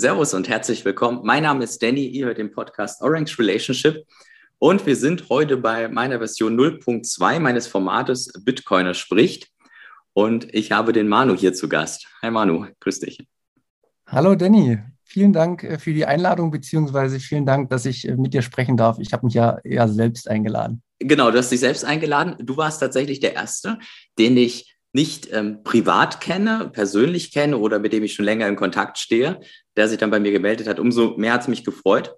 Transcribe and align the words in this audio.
Servus 0.00 0.32
und 0.32 0.48
herzlich 0.48 0.82
willkommen. 0.86 1.20
Mein 1.24 1.42
Name 1.42 1.62
ist 1.62 1.82
Danny, 1.82 2.06
ihr 2.06 2.24
hört 2.24 2.38
den 2.38 2.50
Podcast 2.50 3.02
Orange 3.02 3.38
Relationship 3.38 4.06
und 4.58 4.86
wir 4.86 4.96
sind 4.96 5.28
heute 5.28 5.58
bei 5.58 5.88
meiner 5.88 6.16
Version 6.16 6.58
0.2 6.58 7.38
meines 7.38 7.66
Formates 7.66 8.32
Bitcoiner 8.42 8.94
spricht 8.94 9.50
und 10.14 10.54
ich 10.54 10.72
habe 10.72 10.94
den 10.94 11.06
Manu 11.06 11.36
hier 11.36 11.52
zu 11.52 11.68
Gast. 11.68 12.08
Hi 12.22 12.30
Manu, 12.30 12.64
grüß 12.80 13.00
dich. 13.00 13.18
Hallo 14.06 14.34
Danny, 14.36 14.78
vielen 15.04 15.34
Dank 15.34 15.64
äh, 15.64 15.78
für 15.78 15.92
die 15.92 16.06
Einladung 16.06 16.50
beziehungsweise 16.50 17.20
vielen 17.20 17.44
Dank, 17.44 17.68
dass 17.68 17.84
ich 17.84 18.08
äh, 18.08 18.16
mit 18.16 18.32
dir 18.32 18.40
sprechen 18.40 18.78
darf. 18.78 18.98
Ich 19.00 19.12
habe 19.12 19.26
mich 19.26 19.34
ja 19.34 19.58
eher 19.64 19.86
selbst 19.86 20.30
eingeladen. 20.30 20.82
Genau, 20.98 21.30
du 21.30 21.36
hast 21.36 21.52
dich 21.52 21.60
selbst 21.60 21.84
eingeladen. 21.84 22.36
Du 22.40 22.56
warst 22.56 22.80
tatsächlich 22.80 23.20
der 23.20 23.34
Erste, 23.34 23.78
den 24.18 24.38
ich 24.38 24.74
nicht 24.92 25.32
ähm, 25.32 25.62
privat 25.62 26.20
kenne, 26.20 26.70
persönlich 26.72 27.32
kenne 27.32 27.58
oder 27.58 27.78
mit 27.78 27.92
dem 27.92 28.02
ich 28.02 28.14
schon 28.14 28.24
länger 28.24 28.48
in 28.48 28.56
Kontakt 28.56 28.98
stehe, 28.98 29.40
der 29.76 29.88
sich 29.88 29.98
dann 29.98 30.10
bei 30.10 30.20
mir 30.20 30.32
gemeldet 30.32 30.66
hat. 30.66 30.80
Umso 30.80 31.16
mehr 31.16 31.32
hat 31.32 31.42
es 31.42 31.48
mich 31.48 31.64
gefreut. 31.64 32.14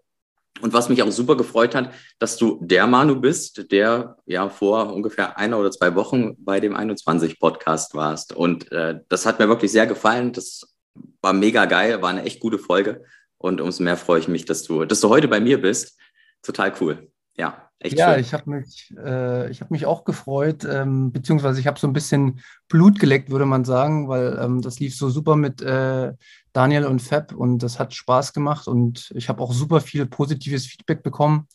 Und 0.60 0.72
was 0.72 0.88
mich 0.88 1.02
auch 1.02 1.10
super 1.10 1.36
gefreut 1.36 1.74
hat, 1.74 1.92
dass 2.18 2.36
du 2.36 2.58
der 2.62 2.86
Manu 2.86 3.16
bist, 3.16 3.72
der 3.72 4.16
ja 4.26 4.48
vor 4.48 4.92
ungefähr 4.92 5.36
einer 5.38 5.58
oder 5.58 5.70
zwei 5.70 5.95
Wochen 5.95 6.36
bei 6.45 6.60
dem 6.60 6.76
21 6.76 7.40
Podcast 7.40 7.95
warst. 7.95 8.34
Und 8.34 8.70
äh, 8.70 9.00
das 9.09 9.26
hat 9.26 9.38
mir 9.38 9.48
wirklich 9.48 9.73
sehr 9.73 9.86
gefallen. 9.86 10.32
Das 10.32 10.74
war 11.20 11.32
mega 11.32 11.64
geil, 11.64 12.00
war 12.02 12.10
eine 12.10 12.23
echt 12.23 12.40
gute 12.40 12.59
Folge. 12.59 13.02
Und 13.38 13.60
umso 13.60 13.82
mehr 13.82 13.96
freue 13.96 14.20
ich 14.20 14.28
mich, 14.28 14.45
dass 14.45 14.62
du, 14.62 14.84
dass 14.84 15.00
du 15.00 15.09
heute 15.09 15.26
bei 15.26 15.40
mir 15.40 15.60
bist. 15.60 15.98
Total 16.42 16.73
cool. 16.80 17.10
Ja. 17.36 17.71
Echt 17.84 17.98
ja, 17.98 18.12
schön. 18.12 18.20
ich 18.20 18.32
habe 18.32 18.48
mich, 18.48 18.95
äh, 18.96 19.50
ich 19.50 19.60
hab 19.60 19.72
mich 19.72 19.86
auch 19.86 20.04
gefreut, 20.04 20.64
ähm, 20.64 21.10
beziehungsweise 21.10 21.59
ich 21.59 21.66
habe 21.66 21.80
so 21.80 21.88
ein 21.88 21.93
bisschen 21.93 22.40
Blut 22.68 23.01
geleckt, 23.01 23.30
würde 23.30 23.45
man 23.45 23.65
sagen, 23.65 24.09
weil 24.09 24.38
ähm, 24.40 24.62
das 24.62 24.79
lief 24.79 24.96
so 24.96 25.10
super 25.10 25.34
mit 25.34 25.62
äh, 25.62 26.12
Daniel 26.52 26.87
und 26.87 27.02
Fab 27.02 27.34
und 27.34 27.59
das 27.59 27.80
hat 27.80 27.92
Spaß 27.92 28.34
gemacht 28.34 28.68
und 28.68 29.10
ich 29.16 29.29
habe 29.29 29.42
auch 29.42 29.52
super 29.52 29.80
viel 29.80 30.07
positives 30.07 30.65
Feedback 30.65 31.02
bekommen. 31.02 31.48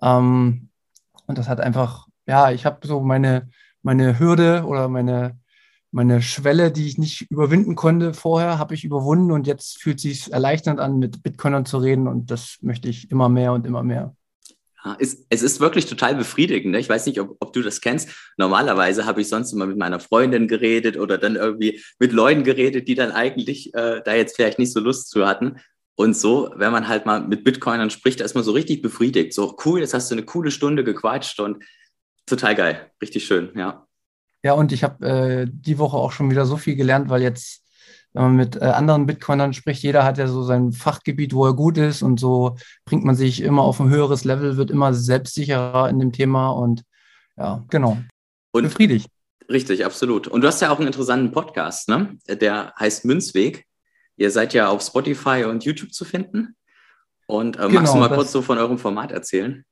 Ähm, 0.00 0.70
und 1.26 1.36
das 1.36 1.46
hat 1.46 1.60
einfach, 1.60 2.06
ja, 2.26 2.50
ich 2.50 2.64
habe 2.64 2.86
so 2.86 3.02
meine, 3.02 3.50
meine 3.82 4.18
Hürde 4.18 4.64
oder 4.64 4.88
meine, 4.88 5.38
meine 5.90 6.22
Schwelle, 6.22 6.72
die 6.72 6.86
ich 6.86 6.96
nicht 6.96 7.30
überwinden 7.30 7.74
konnte 7.74 8.14
vorher, 8.14 8.58
habe 8.58 8.74
ich 8.74 8.84
überwunden 8.84 9.30
und 9.30 9.46
jetzt 9.46 9.78
fühlt 9.78 9.98
es 9.98 10.02
sich 10.02 10.32
erleichternd 10.32 10.80
an, 10.80 10.98
mit 10.98 11.22
Bitcoinern 11.22 11.66
zu 11.66 11.76
reden 11.76 12.08
und 12.08 12.30
das 12.30 12.56
möchte 12.62 12.88
ich 12.88 13.10
immer 13.10 13.28
mehr 13.28 13.52
und 13.52 13.66
immer 13.66 13.82
mehr. 13.82 14.16
Es, 14.98 15.26
es 15.30 15.42
ist 15.42 15.60
wirklich 15.60 15.86
total 15.86 16.14
befriedigend. 16.14 16.72
Ne? 16.72 16.78
Ich 16.78 16.88
weiß 16.88 17.06
nicht, 17.06 17.20
ob, 17.20 17.36
ob, 17.40 17.52
du 17.52 17.62
das 17.62 17.80
kennst. 17.80 18.08
Normalerweise 18.36 19.04
habe 19.06 19.20
ich 19.20 19.28
sonst 19.28 19.52
immer 19.52 19.66
mit 19.66 19.76
meiner 19.78 19.98
Freundin 19.98 20.46
geredet 20.46 20.96
oder 20.96 21.18
dann 21.18 21.36
irgendwie 21.36 21.82
mit 21.98 22.12
Leuten 22.12 22.44
geredet, 22.44 22.86
die 22.86 22.94
dann 22.94 23.10
eigentlich 23.10 23.74
äh, 23.74 24.02
da 24.04 24.14
jetzt 24.14 24.36
vielleicht 24.36 24.58
nicht 24.58 24.72
so 24.72 24.80
Lust 24.80 25.10
zu 25.10 25.26
hatten. 25.26 25.56
Und 25.96 26.16
so, 26.16 26.50
wenn 26.54 26.72
man 26.72 26.88
halt 26.88 27.06
mal 27.06 27.26
mit 27.26 27.42
Bitcoinern 27.42 27.90
spricht, 27.90 28.20
da 28.20 28.24
ist 28.24 28.34
man 28.34 28.44
so 28.44 28.52
richtig 28.52 28.82
befriedigt. 28.82 29.32
So 29.32 29.56
cool, 29.64 29.80
jetzt 29.80 29.94
hast 29.94 30.10
du 30.10 30.14
eine 30.14 30.24
coole 30.24 30.50
Stunde 30.50 30.84
gequatscht 30.84 31.40
und 31.40 31.64
total 32.26 32.54
geil. 32.54 32.90
Richtig 33.02 33.24
schön, 33.24 33.50
ja. 33.56 33.86
Ja, 34.42 34.52
und 34.52 34.70
ich 34.72 34.84
habe 34.84 35.06
äh, 35.06 35.46
die 35.50 35.78
Woche 35.78 35.96
auch 35.96 36.12
schon 36.12 36.30
wieder 36.30 36.46
so 36.46 36.56
viel 36.56 36.76
gelernt, 36.76 37.08
weil 37.08 37.22
jetzt 37.22 37.65
wenn 38.16 38.22
man 38.22 38.36
mit 38.36 38.56
äh, 38.56 38.64
anderen 38.64 39.04
Bitcoinern 39.04 39.52
spricht, 39.52 39.82
jeder 39.82 40.02
hat 40.02 40.16
ja 40.16 40.26
so 40.26 40.42
sein 40.42 40.72
Fachgebiet, 40.72 41.34
wo 41.34 41.44
er 41.44 41.52
gut 41.52 41.76
ist 41.76 42.02
und 42.02 42.18
so 42.18 42.56
bringt 42.86 43.04
man 43.04 43.14
sich 43.14 43.42
immer 43.42 43.60
auf 43.60 43.78
ein 43.78 43.90
höheres 43.90 44.24
Level, 44.24 44.56
wird 44.56 44.70
immer 44.70 44.94
selbstsicherer 44.94 45.90
in 45.90 45.98
dem 45.98 46.12
Thema 46.12 46.48
und 46.48 46.82
ja, 47.36 47.62
genau. 47.68 47.98
Und 48.52 48.62
befriedigt. 48.62 49.10
Richtig, 49.50 49.84
absolut. 49.84 50.28
Und 50.28 50.40
du 50.40 50.48
hast 50.48 50.62
ja 50.62 50.70
auch 50.70 50.78
einen 50.78 50.86
interessanten 50.86 51.30
Podcast, 51.30 51.90
ne? 51.90 52.16
Der 52.26 52.72
heißt 52.80 53.04
Münzweg. 53.04 53.66
Ihr 54.16 54.30
seid 54.30 54.54
ja 54.54 54.70
auf 54.70 54.80
Spotify 54.80 55.44
und 55.44 55.64
YouTube 55.64 55.92
zu 55.92 56.06
finden. 56.06 56.56
Und 57.26 57.56
äh, 57.56 57.68
genau, 57.68 57.80
magst 57.80 57.94
du 57.94 57.98
mal 57.98 58.08
kurz 58.08 58.32
so 58.32 58.40
von 58.40 58.56
eurem 58.56 58.78
Format 58.78 59.12
erzählen? 59.12 59.62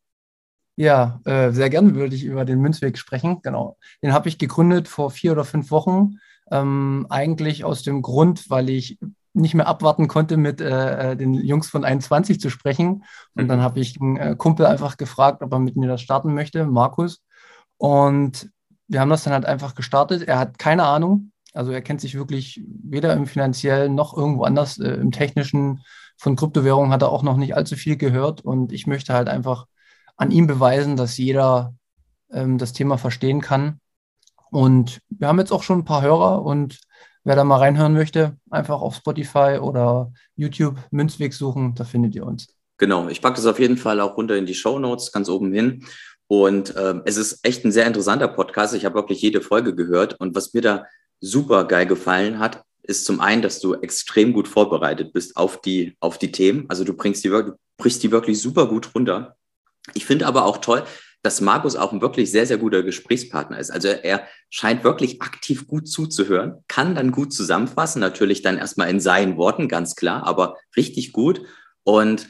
Ja, 0.76 1.20
äh, 1.24 1.50
sehr 1.50 1.70
gerne 1.70 1.94
würde 1.94 2.14
ich 2.14 2.24
über 2.24 2.44
den 2.44 2.60
Münzweg 2.60 2.98
sprechen. 2.98 3.40
Genau. 3.42 3.78
Den 4.02 4.12
habe 4.12 4.28
ich 4.28 4.36
gegründet 4.36 4.86
vor 4.86 5.10
vier 5.10 5.32
oder 5.32 5.44
fünf 5.44 5.70
Wochen 5.70 6.18
ähm, 6.50 7.06
eigentlich 7.10 7.64
aus 7.64 7.82
dem 7.82 8.02
Grund, 8.02 8.50
weil 8.50 8.68
ich 8.70 8.98
nicht 9.32 9.54
mehr 9.54 9.66
abwarten 9.66 10.06
konnte, 10.08 10.36
mit 10.36 10.60
äh, 10.60 11.12
äh 11.12 11.16
den 11.16 11.34
Jungs 11.34 11.68
von 11.68 11.84
21 11.84 12.40
zu 12.40 12.50
sprechen. 12.50 13.04
Und 13.34 13.48
dann 13.48 13.58
mhm. 13.58 13.62
habe 13.62 13.80
ich 13.80 14.00
einen 14.00 14.16
äh, 14.16 14.36
Kumpel 14.36 14.66
einfach 14.66 14.96
gefragt, 14.96 15.42
ob 15.42 15.52
er 15.52 15.58
mit 15.58 15.76
mir 15.76 15.88
das 15.88 16.02
starten 16.02 16.34
möchte, 16.34 16.64
Markus. 16.66 17.22
Und 17.76 18.48
wir 18.86 19.00
haben 19.00 19.10
das 19.10 19.24
dann 19.24 19.32
halt 19.32 19.46
einfach 19.46 19.74
gestartet. 19.74 20.22
Er 20.22 20.38
hat 20.38 20.58
keine 20.58 20.84
Ahnung. 20.84 21.32
Also 21.52 21.72
er 21.72 21.82
kennt 21.82 22.00
sich 22.00 22.14
wirklich 22.14 22.62
weder 22.66 23.12
im 23.14 23.26
finanziellen 23.26 23.94
noch 23.94 24.16
irgendwo 24.16 24.44
anders 24.44 24.78
äh, 24.78 24.94
im 24.94 25.10
technischen. 25.10 25.80
Von 26.16 26.36
Kryptowährungen 26.36 26.92
hat 26.92 27.02
er 27.02 27.10
auch 27.10 27.24
noch 27.24 27.36
nicht 27.36 27.56
allzu 27.56 27.74
viel 27.74 27.96
gehört. 27.96 28.42
Und 28.42 28.72
ich 28.72 28.86
möchte 28.86 29.14
halt 29.14 29.28
einfach 29.28 29.66
an 30.16 30.30
ihm 30.30 30.46
beweisen, 30.46 30.96
dass 30.96 31.18
jeder 31.18 31.74
ähm, 32.30 32.58
das 32.58 32.72
Thema 32.72 32.98
verstehen 32.98 33.40
kann 33.40 33.80
und 34.54 35.00
wir 35.08 35.26
haben 35.26 35.40
jetzt 35.40 35.50
auch 35.50 35.64
schon 35.64 35.80
ein 35.80 35.84
paar 35.84 36.02
Hörer 36.02 36.44
und 36.44 36.78
wer 37.24 37.34
da 37.34 37.42
mal 37.42 37.56
reinhören 37.56 37.92
möchte, 37.92 38.36
einfach 38.50 38.80
auf 38.80 38.94
Spotify 38.94 39.58
oder 39.60 40.12
YouTube 40.36 40.78
Münzweg 40.92 41.34
suchen, 41.34 41.74
da 41.74 41.82
findet 41.82 42.14
ihr 42.14 42.24
uns. 42.24 42.46
Genau, 42.78 43.08
ich 43.08 43.20
packe 43.20 43.34
das 43.34 43.46
auf 43.46 43.58
jeden 43.58 43.76
Fall 43.76 44.00
auch 44.00 44.16
runter 44.16 44.36
in 44.36 44.46
die 44.46 44.54
Show 44.54 44.78
Notes, 44.78 45.10
ganz 45.10 45.28
oben 45.28 45.52
hin. 45.52 45.84
Und 46.28 46.72
ähm, 46.78 47.02
es 47.04 47.16
ist 47.16 47.44
echt 47.44 47.64
ein 47.64 47.72
sehr 47.72 47.84
interessanter 47.84 48.28
Podcast. 48.28 48.74
Ich 48.74 48.84
habe 48.84 48.94
wirklich 48.94 49.20
jede 49.22 49.40
Folge 49.40 49.74
gehört. 49.74 50.20
Und 50.20 50.36
was 50.36 50.54
mir 50.54 50.62
da 50.62 50.86
super 51.20 51.64
geil 51.64 51.86
gefallen 51.86 52.38
hat, 52.38 52.62
ist 52.84 53.06
zum 53.06 53.20
einen, 53.20 53.42
dass 53.42 53.58
du 53.58 53.74
extrem 53.74 54.32
gut 54.32 54.46
vorbereitet 54.46 55.12
bist 55.12 55.36
auf 55.36 55.60
die, 55.60 55.96
auf 55.98 56.16
die 56.16 56.30
Themen. 56.30 56.66
Also 56.68 56.84
du 56.84 56.94
bringst 56.94 57.24
die, 57.24 57.28
du 57.28 57.54
brichst 57.76 58.04
die 58.04 58.12
wirklich 58.12 58.40
super 58.40 58.68
gut 58.68 58.94
runter. 58.94 59.34
Ich 59.94 60.06
finde 60.06 60.28
aber 60.28 60.44
auch 60.44 60.58
toll, 60.58 60.84
dass 61.24 61.40
Markus 61.40 61.74
auch 61.74 61.92
ein 61.92 62.02
wirklich 62.02 62.30
sehr, 62.30 62.46
sehr 62.46 62.58
guter 62.58 62.82
Gesprächspartner 62.82 63.58
ist. 63.58 63.70
Also 63.70 63.88
er 63.88 64.28
scheint 64.50 64.84
wirklich 64.84 65.22
aktiv 65.22 65.66
gut 65.66 65.88
zuzuhören, 65.88 66.62
kann 66.68 66.94
dann 66.94 67.12
gut 67.12 67.32
zusammenfassen, 67.32 67.98
natürlich 67.98 68.42
dann 68.42 68.58
erstmal 68.58 68.90
in 68.90 69.00
seinen 69.00 69.38
Worten, 69.38 69.66
ganz 69.66 69.96
klar, 69.96 70.26
aber 70.26 70.58
richtig 70.76 71.12
gut. 71.12 71.40
Und 71.82 72.28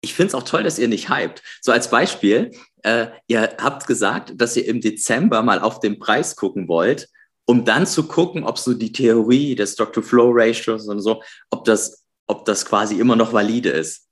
ich 0.00 0.14
finde 0.14 0.28
es 0.28 0.34
auch 0.34 0.42
toll, 0.42 0.64
dass 0.64 0.80
ihr 0.80 0.88
nicht 0.88 1.08
hypt. 1.08 1.44
So 1.62 1.70
als 1.70 1.88
Beispiel, 1.90 2.50
äh, 2.82 3.06
ihr 3.28 3.56
habt 3.58 3.86
gesagt, 3.86 4.32
dass 4.36 4.56
ihr 4.56 4.66
im 4.66 4.80
Dezember 4.80 5.42
mal 5.44 5.60
auf 5.60 5.78
den 5.78 6.00
Preis 6.00 6.34
gucken 6.34 6.66
wollt, 6.66 7.08
um 7.46 7.64
dann 7.64 7.86
zu 7.86 8.08
gucken, 8.08 8.42
ob 8.42 8.58
so 8.58 8.74
die 8.74 8.90
Theorie 8.90 9.54
des 9.54 9.74
Stock-to-Flow-Ratios 9.74 10.88
und 10.88 11.00
so, 11.00 11.22
ob 11.50 11.64
das, 11.66 12.04
ob 12.26 12.44
das 12.46 12.66
quasi 12.66 12.98
immer 12.98 13.14
noch 13.14 13.32
valide 13.32 13.70
ist 13.70 14.03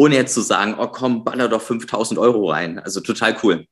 ohne 0.00 0.14
jetzt 0.14 0.32
zu 0.32 0.40
sagen, 0.40 0.76
oh 0.78 0.86
komm, 0.86 1.24
baller 1.24 1.46
doch 1.46 1.60
5000 1.60 2.18
Euro 2.18 2.50
rein. 2.50 2.78
Also 2.78 3.00
total 3.00 3.36
cool. 3.42 3.66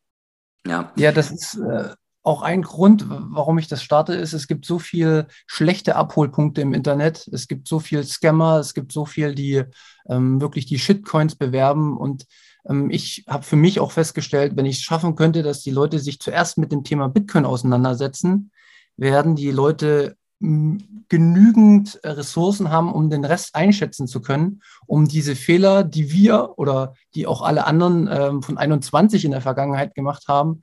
Ja, 0.66 0.92
ja 0.96 1.10
das 1.10 1.30
ist 1.30 1.54
äh, 1.54 1.94
auch 2.22 2.42
ein 2.42 2.60
Grund, 2.60 3.06
warum 3.08 3.56
ich 3.56 3.66
das 3.66 3.82
starte, 3.82 4.12
ist, 4.12 4.34
es 4.34 4.46
gibt 4.46 4.66
so 4.66 4.78
viele 4.78 5.28
schlechte 5.46 5.96
Abholpunkte 5.96 6.60
im 6.60 6.74
Internet. 6.74 7.26
Es 7.32 7.48
gibt 7.48 7.66
so 7.66 7.80
viel 7.80 8.04
Scammer, 8.04 8.58
es 8.58 8.74
gibt 8.74 8.92
so 8.92 9.06
viel, 9.06 9.34
die 9.34 9.64
ähm, 10.06 10.38
wirklich 10.42 10.66
die 10.66 10.78
Shitcoins 10.78 11.34
bewerben 11.34 11.96
und 11.96 12.26
ähm, 12.68 12.90
ich 12.90 13.24
habe 13.26 13.44
für 13.44 13.56
mich 13.56 13.80
auch 13.80 13.92
festgestellt, 13.92 14.52
wenn 14.54 14.66
ich 14.66 14.76
es 14.76 14.82
schaffen 14.82 15.14
könnte, 15.14 15.42
dass 15.42 15.62
die 15.62 15.70
Leute 15.70 15.98
sich 15.98 16.20
zuerst 16.20 16.58
mit 16.58 16.72
dem 16.72 16.84
Thema 16.84 17.08
Bitcoin 17.08 17.46
auseinandersetzen, 17.46 18.50
werden 18.98 19.34
die 19.34 19.50
Leute 19.50 20.18
genügend 20.40 21.98
äh, 22.04 22.10
Ressourcen 22.10 22.70
haben, 22.70 22.92
um 22.92 23.10
den 23.10 23.24
Rest 23.24 23.54
einschätzen 23.54 24.06
zu 24.06 24.20
können, 24.20 24.62
um 24.86 25.08
diese 25.08 25.34
Fehler, 25.34 25.82
die 25.82 26.12
wir 26.12 26.54
oder 26.58 26.94
die 27.14 27.26
auch 27.26 27.42
alle 27.42 27.66
anderen 27.66 28.08
ähm, 28.10 28.42
von 28.42 28.56
21 28.56 29.24
in 29.24 29.32
der 29.32 29.40
Vergangenheit 29.40 29.94
gemacht 29.94 30.28
haben, 30.28 30.60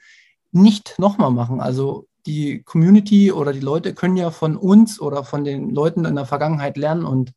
nicht 0.52 0.98
nochmal 0.98 1.32
machen. 1.32 1.60
Also 1.60 2.08
die 2.26 2.64
Community 2.64 3.32
oder 3.32 3.52
die 3.52 3.60
Leute 3.60 3.94
können 3.94 4.16
ja 4.16 4.32
von 4.32 4.56
uns 4.56 5.00
oder 5.02 5.24
von 5.26 5.44
den 5.44 5.72
Leuten 5.72 6.06
in 6.06 6.16
der 6.16 6.26
Vergangenheit 6.26 6.78
lernen 6.78 7.06
und 7.06 7.34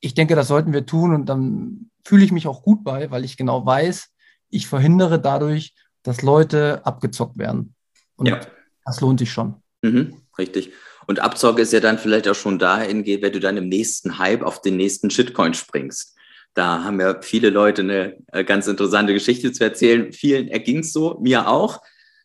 ich 0.00 0.14
denke, 0.14 0.34
das 0.34 0.48
sollten 0.48 0.72
wir 0.72 0.86
tun 0.86 1.14
und 1.14 1.26
dann 1.26 1.90
fühle 2.04 2.24
ich 2.24 2.32
mich 2.32 2.46
auch 2.46 2.62
gut 2.62 2.84
bei, 2.84 3.10
weil 3.10 3.24
ich 3.24 3.36
genau 3.36 3.64
weiß, 3.64 4.10
ich 4.50 4.66
verhindere 4.66 5.20
dadurch, 5.20 5.74
dass 6.02 6.22
Leute 6.22 6.84
abgezockt 6.84 7.36
werden. 7.38 7.74
Und 8.16 8.26
ja. 8.26 8.40
das 8.84 9.00
lohnt 9.00 9.18
sich 9.18 9.32
schon. 9.32 9.56
Mhm, 9.82 10.22
richtig. 10.38 10.72
Und 11.08 11.20
Abzocke 11.20 11.62
ist 11.62 11.72
ja 11.72 11.80
dann 11.80 11.98
vielleicht 11.98 12.28
auch 12.28 12.34
schon 12.34 12.58
dahin 12.58 13.02
geht, 13.02 13.22
wenn 13.22 13.32
du 13.32 13.40
dann 13.40 13.56
im 13.56 13.68
nächsten 13.68 14.18
Hype 14.18 14.42
auf 14.42 14.60
den 14.60 14.76
nächsten 14.76 15.08
Shitcoin 15.08 15.54
springst. 15.54 16.14
Da 16.52 16.84
haben 16.84 17.00
ja 17.00 17.22
viele 17.22 17.48
Leute 17.48 17.80
eine 17.80 18.18
äh, 18.30 18.44
ganz 18.44 18.66
interessante 18.66 19.14
Geschichte 19.14 19.50
zu 19.52 19.64
erzählen. 19.64 20.12
Vielen 20.12 20.48
erging 20.48 20.80
es 20.80 20.92
so, 20.92 21.18
mir 21.22 21.48
auch. 21.48 21.80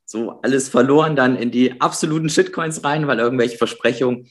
So 0.06 0.42
alles 0.42 0.68
verloren, 0.68 1.16
dann 1.16 1.38
in 1.38 1.50
die 1.50 1.80
absoluten 1.80 2.28
Shitcoins 2.28 2.84
rein, 2.84 3.08
weil 3.08 3.20
irgendwelche 3.20 3.58
Versprechungen. 3.58 4.30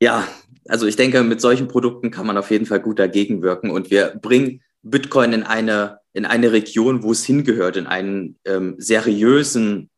Ja, 0.00 0.26
also 0.66 0.86
ich 0.86 0.96
denke, 0.96 1.22
mit 1.22 1.42
solchen 1.42 1.68
Produkten 1.68 2.10
kann 2.10 2.26
man 2.26 2.38
auf 2.38 2.50
jeden 2.50 2.64
Fall 2.64 2.80
gut 2.80 2.98
dagegen 2.98 3.42
wirken. 3.42 3.70
Und 3.70 3.90
wir 3.90 4.18
bringen 4.22 4.62
Bitcoin 4.82 5.34
in 5.34 5.42
eine, 5.42 5.98
in 6.14 6.24
eine 6.24 6.52
Region, 6.52 7.02
wo 7.02 7.12
es 7.12 7.26
hingehört, 7.26 7.76
in 7.76 7.86
einen 7.86 8.38
ähm, 8.46 8.76
seriösen 8.78 9.89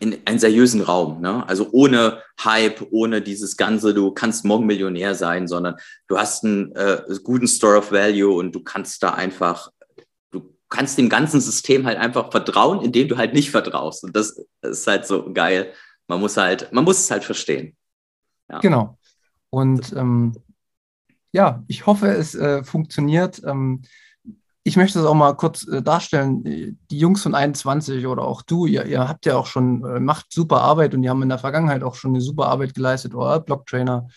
in 0.00 0.18
einen 0.24 0.38
seriösen 0.38 0.80
Raum. 0.80 1.20
Ne? 1.20 1.46
Also 1.48 1.68
ohne 1.72 2.22
Hype, 2.42 2.86
ohne 2.90 3.22
dieses 3.22 3.56
Ganze, 3.56 3.94
du 3.94 4.12
kannst 4.12 4.44
morgen 4.44 4.66
Millionär 4.66 5.14
sein, 5.14 5.48
sondern 5.48 5.76
du 6.08 6.18
hast 6.18 6.44
einen 6.44 6.74
äh, 6.76 7.02
guten 7.22 7.48
Store 7.48 7.78
of 7.78 7.92
Value 7.92 8.34
und 8.34 8.54
du 8.54 8.62
kannst 8.62 9.02
da 9.02 9.14
einfach, 9.14 9.70
du 10.30 10.54
kannst 10.68 10.98
dem 10.98 11.08
ganzen 11.08 11.40
System 11.40 11.86
halt 11.86 11.98
einfach 11.98 12.30
vertrauen, 12.30 12.82
indem 12.82 13.08
du 13.08 13.16
halt 13.16 13.34
nicht 13.34 13.50
vertraust. 13.50 14.04
Und 14.04 14.16
das 14.16 14.40
ist 14.62 14.86
halt 14.86 15.06
so 15.06 15.32
geil. 15.32 15.72
Man 16.06 16.20
muss 16.20 16.36
halt, 16.36 16.72
man 16.72 16.84
muss 16.84 16.98
es 16.98 17.10
halt 17.10 17.24
verstehen. 17.24 17.76
Ja. 18.50 18.58
Genau. 18.60 18.98
Und 19.50 19.92
ähm, 19.94 20.34
ja, 21.32 21.64
ich 21.66 21.86
hoffe, 21.86 22.08
es 22.08 22.34
äh, 22.34 22.62
funktioniert. 22.64 23.42
Ähm, 23.44 23.82
ich 24.64 24.76
möchte 24.76 25.00
es 25.00 25.06
auch 25.06 25.14
mal 25.14 25.34
kurz 25.34 25.66
äh, 25.66 25.82
darstellen. 25.82 26.44
Die 26.44 26.98
Jungs 26.98 27.22
von 27.22 27.34
21 27.34 28.06
oder 28.06 28.22
auch 28.22 28.42
du, 28.42 28.66
ihr, 28.66 28.86
ihr 28.86 29.08
habt 29.08 29.26
ja 29.26 29.36
auch 29.36 29.46
schon, 29.46 29.84
äh, 29.84 30.00
macht 30.00 30.32
super 30.32 30.60
Arbeit 30.60 30.94
und 30.94 31.02
die 31.02 31.10
haben 31.10 31.22
in 31.22 31.28
der 31.28 31.38
Vergangenheit 31.38 31.82
auch 31.82 31.94
schon 31.94 32.12
eine 32.12 32.20
super 32.20 32.46
Arbeit 32.46 32.74
geleistet, 32.74 33.14
euer 33.14 33.40
Blocktrainer. 33.40 34.08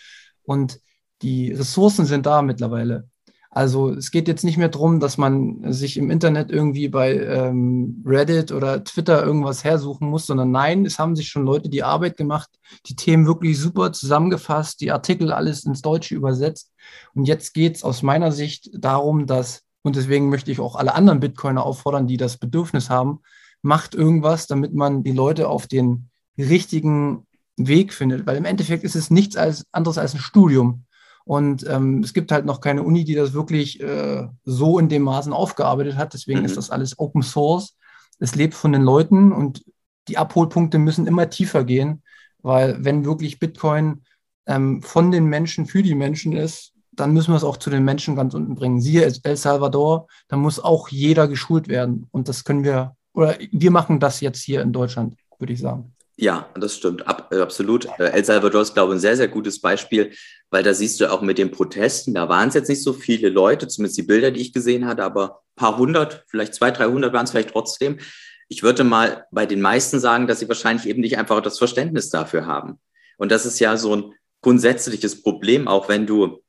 Und 0.44 0.80
die 1.22 1.52
Ressourcen 1.52 2.06
sind 2.06 2.26
da 2.26 2.42
mittlerweile. 2.42 3.10
Also 3.50 3.90
es 3.92 4.12
geht 4.12 4.28
jetzt 4.28 4.44
nicht 4.44 4.58
mehr 4.58 4.68
darum, 4.68 5.00
dass 5.00 5.18
man 5.18 5.72
sich 5.72 5.96
im 5.96 6.12
Internet 6.12 6.52
irgendwie 6.52 6.90
bei 6.90 7.16
ähm, 7.16 8.04
Reddit 8.06 8.52
oder 8.52 8.84
Twitter 8.84 9.26
irgendwas 9.26 9.64
hersuchen 9.64 10.10
muss, 10.10 10.26
sondern 10.26 10.52
nein, 10.52 10.86
es 10.86 11.00
haben 11.00 11.16
sich 11.16 11.30
schon 11.30 11.46
Leute 11.46 11.70
die 11.70 11.82
Arbeit 11.82 12.18
gemacht, 12.18 12.50
die 12.88 12.98
Themen 12.98 13.26
wirklich 13.26 13.58
super 13.58 13.94
zusammengefasst, 13.94 14.82
die 14.82 14.92
Artikel 14.92 15.32
alles 15.32 15.64
ins 15.64 15.82
Deutsche 15.82 16.16
übersetzt. 16.16 16.74
Und 17.14 17.30
jetzt 17.30 17.54
geht 17.54 17.78
es 17.78 17.84
aus 17.84 18.04
meiner 18.04 18.34
Sicht 18.34 18.72
darum, 18.74 19.26
dass 19.26 19.65
und 19.86 19.96
deswegen 19.96 20.30
möchte 20.30 20.52
ich 20.52 20.60
auch 20.60 20.76
alle 20.76 20.96
anderen 20.96 21.20
Bitcoiner 21.20 21.64
auffordern, 21.64 22.08
die 22.08 22.18
das 22.18 22.38
Bedürfnis 22.38 22.90
haben, 22.90 23.20
macht 23.62 23.94
irgendwas, 23.94 24.48
damit 24.48 24.74
man 24.74 25.04
die 25.04 25.12
Leute 25.12 25.48
auf 25.48 25.68
den 25.68 26.10
richtigen 26.40 27.28
Weg 27.56 27.94
findet. 27.94 28.26
Weil 28.26 28.38
im 28.38 28.46
Endeffekt 28.46 28.84
ist 28.84 28.96
es 28.96 29.12
nichts 29.12 29.38
als, 29.38 29.68
anderes 29.72 30.00
als 30.00 30.16
ein 30.16 30.20
Studium. 30.20 30.86
Und 31.24 31.70
ähm, 31.70 32.00
es 32.00 32.16
gibt 32.16 32.32
halt 32.32 32.48
noch 32.48 32.62
keine 32.62 32.82
Uni, 32.82 33.04
die 33.04 33.14
das 33.14 33.34
wirklich 33.34 33.80
äh, 33.80 34.28
so 34.44 34.80
in 34.80 34.90
dem 34.90 35.04
Maßen 35.04 35.32
aufgearbeitet 35.32 35.98
hat. 35.98 36.16
Deswegen 36.16 36.40
mhm. 36.40 36.46
ist 36.46 36.58
das 36.58 36.72
alles 36.72 36.98
Open 36.98 37.22
Source. 37.22 37.78
Es 38.18 38.34
lebt 38.34 38.56
von 38.56 38.72
den 38.72 38.82
Leuten 38.82 39.32
und 39.32 39.64
die 40.08 40.18
Abholpunkte 40.18 40.80
müssen 40.80 41.06
immer 41.06 41.30
tiefer 41.30 41.64
gehen, 41.64 42.02
weil 42.42 42.84
wenn 42.84 43.06
wirklich 43.06 43.38
Bitcoin 43.38 44.04
ähm, 44.48 44.82
von 44.82 45.12
den 45.12 45.26
Menschen 45.26 45.68
für 45.68 45.84
die 45.84 45.94
Menschen 45.94 46.34
ist, 46.34 46.75
dann 46.96 47.14
müssen 47.14 47.32
wir 47.32 47.38
es 47.38 47.44
auch 47.44 47.58
zu 47.58 47.70
den 47.70 47.84
Menschen 47.84 48.16
ganz 48.16 48.34
unten 48.34 48.56
bringen. 48.56 48.82
Siehe 48.82 49.12
El 49.24 49.38
Salvador, 49.38 50.08
da 50.28 50.38
muss 50.38 50.60
auch 50.60 50.90
jeder 50.90 51.28
geschult 51.28 51.68
werden. 51.68 52.08
Und 52.12 52.30
das 52.30 52.44
können 52.44 52.64
wir, 52.64 52.96
oder 53.14 53.38
wir 53.52 53.72
machen 53.72 54.00
das 54.00 54.22
jetzt 54.22 54.44
hier 54.44 54.62
in 54.62 54.74
Deutschland, 54.74 55.16
würde 55.40 55.54
ich 55.54 55.60
sagen. 55.60 55.96
Ja, 56.18 56.50
das 56.56 56.78
stimmt, 56.78 57.06
Ab, 57.08 57.30
äh, 57.34 57.42
absolut. 57.42 57.88
Äh, 58.00 58.12
El 58.12 58.24
Salvador 58.24 58.62
ist, 58.62 58.74
glaube 58.74 58.94
ich, 58.94 58.98
ein 58.98 59.02
sehr, 59.02 59.18
sehr 59.18 59.28
gutes 59.28 59.60
Beispiel, 59.60 60.14
weil 60.50 60.64
da 60.64 60.74
siehst 60.74 61.02
du 61.02 61.12
auch 61.12 61.22
mit 61.22 61.38
den 61.38 61.52
Protesten, 61.52 62.14
da 62.14 62.30
waren 62.30 62.48
es 62.48 62.56
jetzt 62.56 62.70
nicht 62.70 62.84
so 62.84 62.94
viele 62.94 63.30
Leute, 63.30 63.68
zumindest 63.68 63.98
die 63.98 64.04
Bilder, 64.04 64.32
die 64.32 64.40
ich 64.40 64.54
gesehen 64.54 64.86
hatte, 64.86 65.04
aber 65.04 65.42
ein 65.56 65.56
paar 65.58 65.78
hundert, 65.78 66.24
vielleicht 66.28 66.56
zwei, 66.56 66.72
dreihundert 66.72 67.12
waren 67.12 67.26
es 67.26 67.32
vielleicht 67.32 67.52
trotzdem. 67.52 68.00
Ich 68.48 68.64
würde 68.64 68.86
mal 68.86 69.26
bei 69.32 69.46
den 69.46 69.60
meisten 69.60 70.00
sagen, 70.00 70.28
dass 70.28 70.40
sie 70.40 70.48
wahrscheinlich 70.48 70.88
eben 70.88 71.02
nicht 71.02 71.18
einfach 71.18 71.42
das 71.42 71.58
Verständnis 71.58 72.10
dafür 72.10 72.46
haben. 72.46 72.80
Und 73.18 73.32
das 73.32 73.46
ist 73.46 73.60
ja 73.60 73.76
so 73.76 73.96
ein 73.96 74.14
grundsätzliches 74.42 75.22
Problem, 75.22 75.68
auch 75.68 75.90
wenn 75.90 76.06
du 76.06 76.40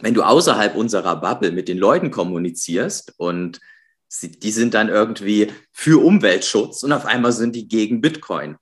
wenn 0.00 0.14
du 0.14 0.22
außerhalb 0.22 0.74
unserer 0.74 1.16
Bubble 1.20 1.52
mit 1.52 1.68
den 1.68 1.78
Leuten 1.78 2.10
kommunizierst 2.10 3.14
und 3.18 3.60
sie, 4.08 4.30
die 4.30 4.50
sind 4.50 4.74
dann 4.74 4.88
irgendwie 4.88 5.52
für 5.70 6.02
Umweltschutz 6.04 6.82
und 6.82 6.92
auf 6.92 7.06
einmal 7.06 7.32
sind 7.32 7.54
die 7.54 7.68
gegen 7.68 8.00
Bitcoin. 8.00 8.56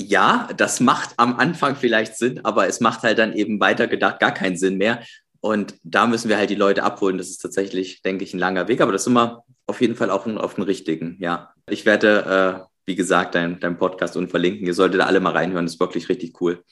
Ja, 0.00 0.48
das 0.56 0.80
macht 0.80 1.10
am 1.16 1.38
Anfang 1.38 1.76
vielleicht 1.76 2.16
Sinn, 2.16 2.44
aber 2.44 2.66
es 2.66 2.80
macht 2.80 3.02
halt 3.02 3.18
dann 3.18 3.34
eben 3.34 3.60
weiter 3.60 3.86
gedacht 3.86 4.20
gar 4.20 4.32
keinen 4.32 4.56
Sinn 4.56 4.78
mehr. 4.78 5.02
Und 5.40 5.74
da 5.82 6.06
müssen 6.06 6.28
wir 6.28 6.38
halt 6.38 6.50
die 6.50 6.54
Leute 6.54 6.82
abholen. 6.82 7.18
Das 7.18 7.28
ist 7.28 7.38
tatsächlich, 7.38 8.02
denke 8.02 8.24
ich, 8.24 8.32
ein 8.32 8.38
langer 8.38 8.68
Weg, 8.68 8.80
aber 8.80 8.92
das 8.92 9.02
ist 9.02 9.08
immer 9.08 9.44
auf 9.66 9.80
jeden 9.80 9.96
Fall 9.96 10.10
auch 10.10 10.26
auf 10.26 10.54
den 10.54 10.64
richtigen. 10.64 11.16
Ja, 11.20 11.52
ich 11.68 11.84
werde, 11.84 12.62
äh, 12.62 12.66
wie 12.86 12.94
gesagt, 12.94 13.34
deinen 13.34 13.60
dein 13.60 13.78
Podcast 13.78 14.16
unverlinken. 14.16 14.66
Ihr 14.66 14.74
solltet 14.74 15.00
da 15.00 15.06
alle 15.06 15.20
mal 15.20 15.32
reinhören. 15.32 15.66
Das 15.66 15.74
ist 15.74 15.80
wirklich 15.80 16.08
richtig 16.08 16.40
cool. 16.40 16.62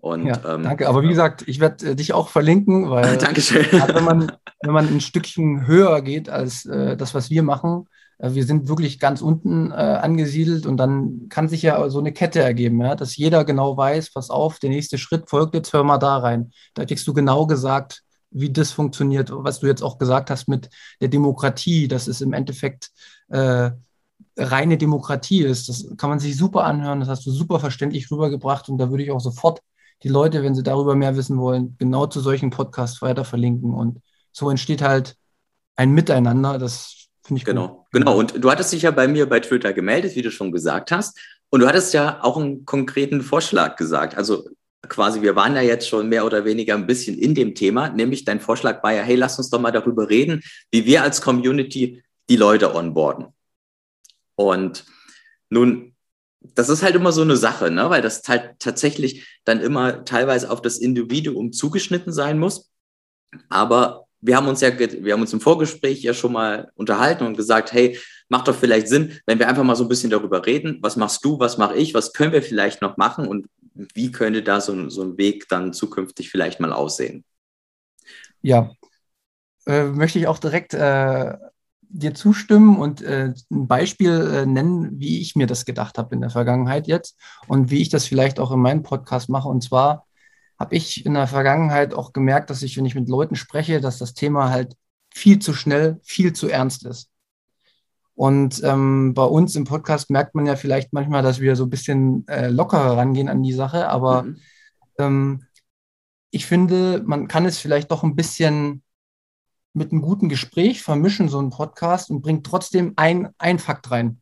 Und, 0.00 0.26
ja, 0.26 0.40
ähm, 0.46 0.62
danke, 0.62 0.88
aber 0.88 1.02
wie 1.02 1.08
gesagt, 1.08 1.42
ich 1.46 1.58
werde 1.58 1.90
äh, 1.90 1.96
dich 1.96 2.12
auch 2.12 2.28
verlinken, 2.28 2.88
weil 2.88 3.16
Dankeschön. 3.18 3.66
wenn, 3.72 4.04
man, 4.04 4.32
wenn 4.62 4.72
man 4.72 4.86
ein 4.86 5.00
Stückchen 5.00 5.66
höher 5.66 6.02
geht 6.02 6.28
als 6.28 6.66
äh, 6.66 6.96
das, 6.96 7.14
was 7.14 7.30
wir 7.30 7.42
machen, 7.42 7.88
äh, 8.18 8.34
wir 8.34 8.44
sind 8.44 8.68
wirklich 8.68 9.00
ganz 9.00 9.22
unten 9.22 9.72
äh, 9.72 9.74
angesiedelt 9.74 10.66
und 10.66 10.76
dann 10.76 11.28
kann 11.28 11.48
sich 11.48 11.62
ja 11.62 11.88
so 11.90 11.98
eine 11.98 12.12
Kette 12.12 12.40
ergeben, 12.40 12.80
ja, 12.80 12.94
dass 12.94 13.16
jeder 13.16 13.44
genau 13.44 13.76
weiß, 13.76 14.12
pass 14.12 14.30
auf, 14.30 14.60
der 14.60 14.70
nächste 14.70 14.98
Schritt 14.98 15.28
folgt 15.28 15.54
jetzt, 15.54 15.72
hör 15.72 15.82
mal 15.82 15.98
da 15.98 16.18
rein. 16.18 16.52
Da 16.74 16.84
kriegst 16.84 17.06
du 17.06 17.12
genau 17.12 17.46
gesagt, 17.46 18.02
wie 18.30 18.52
das 18.52 18.70
funktioniert, 18.70 19.30
was 19.32 19.60
du 19.60 19.66
jetzt 19.66 19.82
auch 19.82 19.98
gesagt 19.98 20.30
hast 20.30 20.48
mit 20.48 20.68
der 21.00 21.08
Demokratie, 21.08 21.88
dass 21.88 22.06
es 22.06 22.20
im 22.20 22.34
Endeffekt 22.34 22.90
äh, 23.30 23.70
reine 24.36 24.78
Demokratie 24.78 25.42
ist. 25.42 25.68
Das 25.68 25.86
kann 25.96 26.10
man 26.10 26.20
sich 26.20 26.36
super 26.36 26.64
anhören, 26.64 27.00
das 27.00 27.08
hast 27.08 27.26
du 27.26 27.32
super 27.32 27.58
verständlich 27.58 28.10
rübergebracht 28.10 28.68
und 28.68 28.78
da 28.78 28.90
würde 28.90 29.02
ich 29.02 29.10
auch 29.10 29.20
sofort 29.20 29.60
die 30.02 30.08
Leute, 30.08 30.42
wenn 30.42 30.54
sie 30.54 30.62
darüber 30.62 30.94
mehr 30.94 31.16
wissen 31.16 31.38
wollen, 31.38 31.76
genau 31.78 32.06
zu 32.06 32.20
solchen 32.20 32.50
Podcasts 32.50 33.02
weiter 33.02 33.24
verlinken. 33.24 33.74
Und 33.74 34.00
so 34.32 34.50
entsteht 34.50 34.82
halt 34.82 35.16
ein 35.76 35.90
Miteinander. 35.92 36.58
Das 36.58 37.08
finde 37.24 37.38
ich 37.40 37.44
Genau, 37.44 37.68
gut. 37.68 37.86
genau. 37.92 38.18
Und 38.18 38.42
du 38.42 38.50
hattest 38.50 38.72
dich 38.72 38.82
ja 38.82 38.90
bei 38.90 39.08
mir 39.08 39.28
bei 39.28 39.40
Twitter 39.40 39.72
gemeldet, 39.72 40.14
wie 40.14 40.22
du 40.22 40.30
schon 40.30 40.52
gesagt 40.52 40.92
hast. 40.92 41.18
Und 41.50 41.60
du 41.60 41.66
hattest 41.66 41.94
ja 41.94 42.22
auch 42.22 42.36
einen 42.36 42.64
konkreten 42.64 43.22
Vorschlag 43.22 43.76
gesagt. 43.76 44.16
Also 44.16 44.48
quasi, 44.88 45.22
wir 45.22 45.34
waren 45.34 45.54
ja 45.56 45.62
jetzt 45.62 45.88
schon 45.88 46.08
mehr 46.08 46.24
oder 46.24 46.44
weniger 46.44 46.74
ein 46.74 46.86
bisschen 46.86 47.18
in 47.18 47.34
dem 47.34 47.54
Thema, 47.54 47.88
nämlich 47.88 48.24
dein 48.24 48.40
Vorschlag 48.40 48.82
war 48.82 48.92
ja, 48.92 49.02
hey, 49.02 49.16
lass 49.16 49.38
uns 49.38 49.50
doch 49.50 49.60
mal 49.60 49.72
darüber 49.72 50.08
reden, 50.08 50.42
wie 50.70 50.84
wir 50.86 51.02
als 51.02 51.20
Community 51.20 52.02
die 52.30 52.36
Leute 52.36 52.74
onboarden. 52.74 53.26
Und 54.36 54.84
nun 55.50 55.94
das 56.40 56.68
ist 56.68 56.82
halt 56.82 56.94
immer 56.94 57.12
so 57.12 57.22
eine 57.22 57.36
Sache, 57.36 57.70
ne? 57.70 57.90
weil 57.90 58.02
das 58.02 58.22
halt 58.28 58.58
tatsächlich 58.58 59.40
dann 59.44 59.60
immer 59.60 60.04
teilweise 60.04 60.50
auf 60.50 60.62
das 60.62 60.78
Individuum 60.78 61.52
zugeschnitten 61.52 62.12
sein 62.12 62.38
muss. 62.38 62.70
Aber 63.48 64.06
wir 64.20 64.36
haben 64.36 64.48
uns 64.48 64.60
ja, 64.60 64.76
wir 64.78 65.12
haben 65.12 65.20
uns 65.20 65.32
im 65.32 65.40
Vorgespräch 65.40 66.02
ja 66.02 66.14
schon 66.14 66.32
mal 66.32 66.70
unterhalten 66.74 67.24
und 67.24 67.36
gesagt, 67.36 67.72
hey, 67.72 67.98
macht 68.28 68.48
doch 68.48 68.54
vielleicht 68.54 68.88
Sinn, 68.88 69.18
wenn 69.26 69.38
wir 69.38 69.48
einfach 69.48 69.64
mal 69.64 69.76
so 69.76 69.84
ein 69.84 69.88
bisschen 69.88 70.10
darüber 70.10 70.44
reden, 70.44 70.78
was 70.82 70.96
machst 70.96 71.24
du, 71.24 71.38
was 71.38 71.58
mache 71.58 71.76
ich, 71.76 71.94
was 71.94 72.12
können 72.12 72.32
wir 72.32 72.42
vielleicht 72.42 72.82
noch 72.82 72.96
machen 72.96 73.26
und 73.26 73.46
wie 73.94 74.10
könnte 74.10 74.42
da 74.42 74.60
so, 74.60 74.88
so 74.90 75.02
ein 75.02 75.18
Weg 75.18 75.48
dann 75.48 75.72
zukünftig 75.72 76.30
vielleicht 76.30 76.58
mal 76.60 76.72
aussehen? 76.72 77.24
Ja, 78.42 78.72
äh, 79.66 79.84
möchte 79.84 80.18
ich 80.18 80.26
auch 80.26 80.38
direkt 80.38 80.74
äh, 80.74 81.34
dir 81.90 82.14
zustimmen 82.14 82.76
und 82.76 83.02
äh, 83.02 83.32
ein 83.50 83.66
Beispiel 83.66 84.30
äh, 84.32 84.46
nennen, 84.46 84.98
wie 84.98 85.20
ich 85.20 85.36
mir 85.36 85.46
das 85.46 85.64
gedacht 85.64 85.98
habe 85.98 86.14
in 86.14 86.20
der 86.20 86.30
Vergangenheit 86.30 86.86
jetzt 86.86 87.16
und 87.46 87.70
wie 87.70 87.80
ich 87.80 87.88
das 87.88 88.06
vielleicht 88.06 88.40
auch 88.40 88.50
in 88.50 88.60
meinem 88.60 88.82
Podcast 88.82 89.28
mache. 89.28 89.48
Und 89.48 89.62
zwar 89.62 90.06
habe 90.58 90.74
ich 90.74 91.06
in 91.06 91.14
der 91.14 91.26
Vergangenheit 91.26 91.94
auch 91.94 92.12
gemerkt, 92.12 92.50
dass 92.50 92.62
ich, 92.62 92.76
wenn 92.76 92.86
ich 92.86 92.94
mit 92.94 93.08
Leuten 93.08 93.36
spreche, 93.36 93.80
dass 93.80 93.98
das 93.98 94.14
Thema 94.14 94.50
halt 94.50 94.74
viel 95.14 95.38
zu 95.38 95.54
schnell, 95.54 95.98
viel 96.02 96.32
zu 96.32 96.48
ernst 96.48 96.84
ist. 96.84 97.10
Und 98.14 98.62
ähm, 98.64 99.14
bei 99.14 99.24
uns 99.24 99.54
im 99.54 99.64
Podcast 99.64 100.10
merkt 100.10 100.34
man 100.34 100.44
ja 100.44 100.56
vielleicht 100.56 100.92
manchmal, 100.92 101.22
dass 101.22 101.40
wir 101.40 101.54
so 101.54 101.64
ein 101.64 101.70
bisschen 101.70 102.26
äh, 102.26 102.48
lockerer 102.48 102.96
rangehen 102.96 103.28
an 103.28 103.42
die 103.42 103.52
Sache, 103.52 103.88
aber 103.88 104.24
mhm. 104.24 104.36
ähm, 104.98 105.44
ich 106.30 106.46
finde, 106.46 107.02
man 107.06 107.28
kann 107.28 107.46
es 107.46 107.58
vielleicht 107.58 107.90
doch 107.90 108.02
ein 108.02 108.16
bisschen 108.16 108.82
mit 109.78 109.92
einem 109.92 110.02
guten 110.02 110.28
Gespräch 110.28 110.82
vermischen, 110.82 111.28
so 111.28 111.38
einen 111.38 111.50
Podcast, 111.50 112.10
und 112.10 112.20
bringt 112.20 112.44
trotzdem 112.44 112.92
ein, 112.96 113.30
ein 113.38 113.58
Fakt 113.58 113.90
rein. 113.90 114.20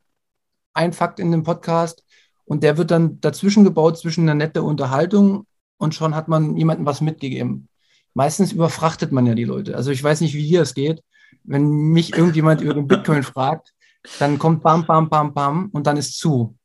Ein 0.75 0.93
Fakt 0.93 1.19
in 1.19 1.33
den 1.33 1.43
Podcast 1.43 2.05
und 2.45 2.63
der 2.63 2.79
wird 2.79 2.91
dann 2.91 3.21
dazwischen 3.21 3.65
gebaut 3.65 3.99
zwischen 3.99 4.23
einer 4.23 4.35
nette 4.35 4.63
Unterhaltung 4.63 5.47
und 5.79 5.95
schon 5.95 6.15
hat 6.15 6.29
man 6.29 6.57
jemandem 6.57 6.87
was 6.87 7.01
mitgegeben. 7.01 7.69
Meistens 8.15 8.53
überfrachtet 8.53 9.13
man 9.13 9.27
ja 9.27 9.35
die 9.35 9.45
Leute. 9.45 9.77
Also 9.77 9.91
ich 9.91 10.03
weiß 10.03 10.21
nicht, 10.21 10.35
wie 10.35 10.47
dir 10.47 10.63
es 10.63 10.75
geht. 10.75 11.03
Wenn 11.43 11.69
mich 11.69 12.15
irgendjemand 12.15 12.61
über 12.61 12.75
den 12.75 12.87
Bitcoin 12.87 13.23
fragt, 13.25 13.73
dann 14.19 14.39
kommt 14.39 14.63
bam, 14.63 14.87
bam, 14.87 15.09
bam, 15.09 15.35
bam 15.35 15.69
und 15.73 15.87
dann 15.87 15.97
ist 15.97 16.19
zu. 16.19 16.57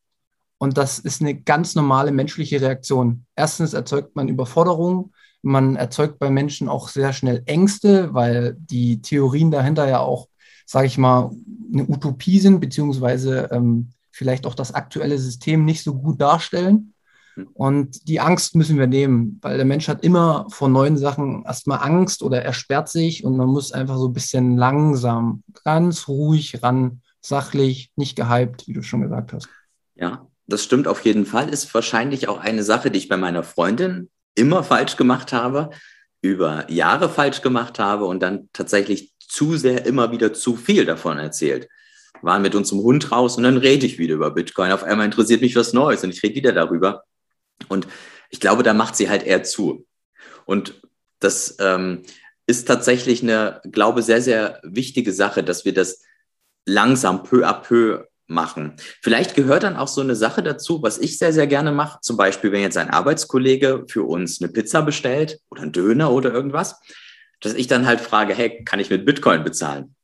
Und 0.60 0.78
das 0.78 1.00
ist 1.00 1.22
eine 1.22 1.34
ganz 1.42 1.74
normale 1.74 2.12
menschliche 2.12 2.62
Reaktion. 2.62 3.26
Erstens 3.36 3.74
erzeugt 3.74 4.16
man 4.16 4.28
Überforderung, 4.28 5.12
man 5.42 5.76
erzeugt 5.76 6.20
bei 6.20 6.30
Menschen 6.30 6.70
auch 6.70 6.90
sehr 6.90 7.14
schnell 7.14 7.44
Ängste, 7.46 8.14
weil 8.14 8.56
die 8.60 9.02
Theorien 9.02 9.52
dahinter 9.52 9.88
ja 9.88 10.00
auch, 10.00 10.28
sage 10.66 10.88
ich 10.88 10.98
mal, 10.98 11.32
eine 11.74 11.88
Utopie 11.88 12.40
sind, 12.40 12.60
beziehungsweise 12.60 13.50
ähm, 13.52 13.90
vielleicht 14.12 14.46
auch 14.46 14.56
das 14.56 14.74
aktuelle 14.74 15.18
System 15.18 15.66
nicht 15.66 15.84
so 15.84 15.96
gut 15.96 16.22
darstellen. 16.22 16.94
Und 17.54 18.08
die 18.10 18.20
Angst 18.20 18.56
müssen 18.56 18.78
wir 18.78 18.88
nehmen, 18.88 19.40
weil 19.42 19.56
der 19.56 19.66
Mensch 19.66 19.88
hat 19.88 20.04
immer 20.04 20.48
vor 20.50 20.70
neuen 20.70 20.98
Sachen 20.98 21.44
erstmal 21.46 21.80
Angst 21.80 22.24
oder 22.24 22.44
er 22.44 22.54
sperrt 22.54 22.90
sich 22.90 23.24
und 23.24 23.38
man 23.38 23.48
muss 23.48 23.72
einfach 23.72 23.98
so 23.98 24.10
ein 24.10 24.14
bisschen 24.14 24.58
langsam, 24.58 25.44
ganz 25.64 26.08
ruhig 26.08 26.62
ran, 26.62 27.02
sachlich, 27.22 27.92
nicht 27.96 28.16
gehypt, 28.16 28.68
wie 28.68 28.74
du 28.74 28.84
schon 28.84 29.02
gesagt 29.02 29.34
hast. 29.34 29.48
Ja, 29.96 30.28
das 30.48 30.64
stimmt 30.64 30.88
auf 30.88 31.06
jeden 31.06 31.26
Fall. 31.26 31.50
Ist 31.50 31.74
wahrscheinlich 31.74 32.28
auch 32.28 32.40
eine 32.40 32.64
Sache, 32.64 32.92
die 32.92 33.00
ich 33.00 33.08
bei 33.08 33.18
meiner 33.18 33.44
Freundin 33.44 34.10
immer 34.36 34.64
falsch 34.64 34.98
gemacht 34.98 35.34
habe, 35.34 35.70
über 36.22 36.70
Jahre 36.70 37.10
falsch 37.10 37.42
gemacht 37.42 37.80
habe 37.80 38.06
und 38.06 38.22
dann 38.22 38.50
tatsächlich 38.54 39.14
zu 39.20 39.58
sehr 39.58 39.86
immer 39.86 40.12
wieder 40.12 40.34
zu 40.34 40.56
viel 40.56 40.86
davon 40.86 41.18
erzählt. 41.18 41.68
Waren 42.22 42.42
mit 42.42 42.54
unserem 42.54 42.82
Hund 42.82 43.12
raus 43.12 43.38
und 43.38 43.44
dann 43.44 43.58
rede 43.58 43.86
ich 43.86 43.98
wieder 43.98 44.16
über 44.16 44.32
Bitcoin. 44.32 44.72
Auf 44.72 44.84
einmal 44.84 45.06
interessiert 45.06 45.42
mich 45.42 45.56
was 45.56 45.74
Neues 45.74 46.04
und 46.04 46.12
ich 46.12 46.22
rede 46.22 46.36
wieder 46.36 46.52
darüber. 46.52 47.04
Und 47.68 47.88
ich 48.30 48.40
glaube, 48.40 48.64
da 48.64 48.74
macht 48.74 48.96
sie 48.96 49.10
halt 49.10 49.24
eher 49.24 49.44
zu. 49.44 49.88
Und 50.46 50.82
das 51.20 51.56
ähm, 51.60 52.04
ist 52.46 52.68
tatsächlich 52.68 53.24
eine, 53.24 53.62
glaube 53.72 54.02
sehr, 54.02 54.22
sehr 54.22 54.60
wichtige 54.64 55.14
Sache, 55.14 55.44
dass 55.44 55.66
wir 55.66 55.74
das 55.74 56.02
langsam 56.66 57.24
peu 57.24 57.48
à 57.48 57.54
peu 57.54 58.06
machen. 58.32 58.74
Vielleicht 59.02 59.36
gehört 59.36 59.64
dann 59.64 59.76
auch 59.76 59.88
so 59.88 60.02
eine 60.02 60.16
Sache 60.16 60.42
dazu, 60.42 60.82
was 60.82 60.98
ich 60.98 61.18
sehr, 61.18 61.34
sehr 61.34 61.48
gerne 61.48 61.72
mache. 61.72 62.00
Zum 62.02 62.18
Beispiel, 62.18 62.52
wenn 62.52 62.62
jetzt 62.62 62.78
ein 62.78 62.90
Arbeitskollege 62.90 63.86
für 63.88 64.04
uns 64.04 64.42
eine 64.42 64.52
Pizza 64.52 64.82
bestellt 64.82 65.40
oder 65.50 65.62
einen 65.62 65.72
Döner 65.72 66.12
oder 66.12 66.34
irgendwas, 66.34 66.80
dass 67.42 67.54
ich 67.54 67.68
dann 67.68 67.86
halt 67.86 68.02
frage, 68.02 68.34
hey, 68.34 68.64
kann 68.64 68.80
ich 68.80 68.90
mit 68.90 69.06
Bitcoin 69.06 69.44
bezahlen? 69.44 69.96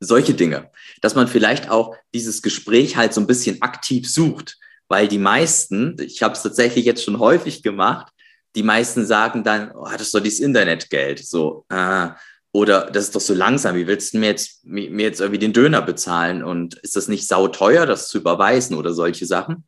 Solche 0.00 0.34
Dinge, 0.34 0.70
dass 1.00 1.14
man 1.14 1.28
vielleicht 1.28 1.70
auch 1.70 1.96
dieses 2.14 2.42
Gespräch 2.42 2.96
halt 2.96 3.14
so 3.14 3.20
ein 3.20 3.26
bisschen 3.26 3.62
aktiv 3.62 4.10
sucht, 4.10 4.58
weil 4.88 5.08
die 5.08 5.18
meisten, 5.18 5.96
ich 6.00 6.22
habe 6.22 6.34
es 6.34 6.42
tatsächlich 6.42 6.84
jetzt 6.84 7.04
schon 7.04 7.18
häufig 7.18 7.62
gemacht, 7.62 8.12
die 8.54 8.64
meisten 8.64 9.06
sagen 9.06 9.44
dann, 9.44 9.70
oh, 9.72 9.88
das 9.90 10.02
ist 10.02 10.14
doch 10.14 10.20
dieses 10.20 10.40
Internetgeld, 10.40 11.24
so, 11.24 11.64
ah, 11.70 12.16
oder 12.52 12.90
das 12.90 13.04
ist 13.04 13.16
doch 13.16 13.20
so 13.20 13.34
langsam, 13.34 13.74
wie 13.76 13.86
willst 13.86 14.12
du 14.12 14.18
mir 14.18 14.26
jetzt, 14.28 14.64
mir 14.64 15.04
jetzt 15.04 15.20
irgendwie 15.20 15.38
den 15.38 15.54
Döner 15.54 15.80
bezahlen 15.80 16.44
und 16.44 16.74
ist 16.74 16.96
das 16.96 17.08
nicht 17.08 17.26
sauteuer, 17.26 17.86
das 17.86 18.08
zu 18.08 18.18
überweisen 18.18 18.76
oder 18.76 18.92
solche 18.92 19.24
Sachen? 19.24 19.64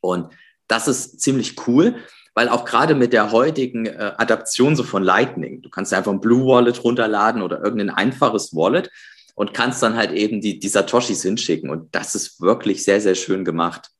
Und 0.00 0.28
das 0.68 0.86
ist 0.86 1.20
ziemlich 1.22 1.66
cool, 1.66 1.96
weil 2.34 2.50
auch 2.50 2.66
gerade 2.66 2.94
mit 2.94 3.14
der 3.14 3.32
heutigen 3.32 3.86
äh, 3.86 4.12
Adaption 4.18 4.76
so 4.76 4.82
von 4.82 5.02
Lightning, 5.02 5.62
du 5.62 5.70
kannst 5.70 5.94
einfach 5.94 6.12
ein 6.12 6.20
Blue 6.20 6.46
Wallet 6.46 6.84
runterladen 6.84 7.40
oder 7.40 7.62
irgendein 7.62 7.90
einfaches 7.90 8.54
Wallet 8.54 8.90
und 9.34 9.54
kannst 9.54 9.82
dann 9.82 9.96
halt 9.96 10.12
eben 10.12 10.42
die, 10.42 10.58
die 10.58 10.68
Satoshis 10.68 11.22
hinschicken. 11.22 11.70
Und 11.70 11.94
das 11.94 12.14
ist 12.14 12.40
wirklich 12.40 12.84
sehr, 12.84 13.00
sehr 13.00 13.14
schön 13.14 13.44
gemacht. 13.44 13.90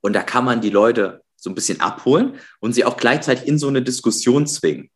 Und 0.00 0.12
da 0.12 0.22
kann 0.22 0.44
man 0.44 0.60
die 0.60 0.70
Leute 0.70 1.22
so 1.34 1.50
ein 1.50 1.54
bisschen 1.54 1.80
abholen 1.80 2.38
und 2.60 2.72
sie 2.72 2.84
auch 2.84 2.96
gleichzeitig 2.96 3.48
in 3.48 3.58
so 3.58 3.68
eine 3.68 3.82
Diskussion 3.82 4.46
zwingen. 4.46 4.90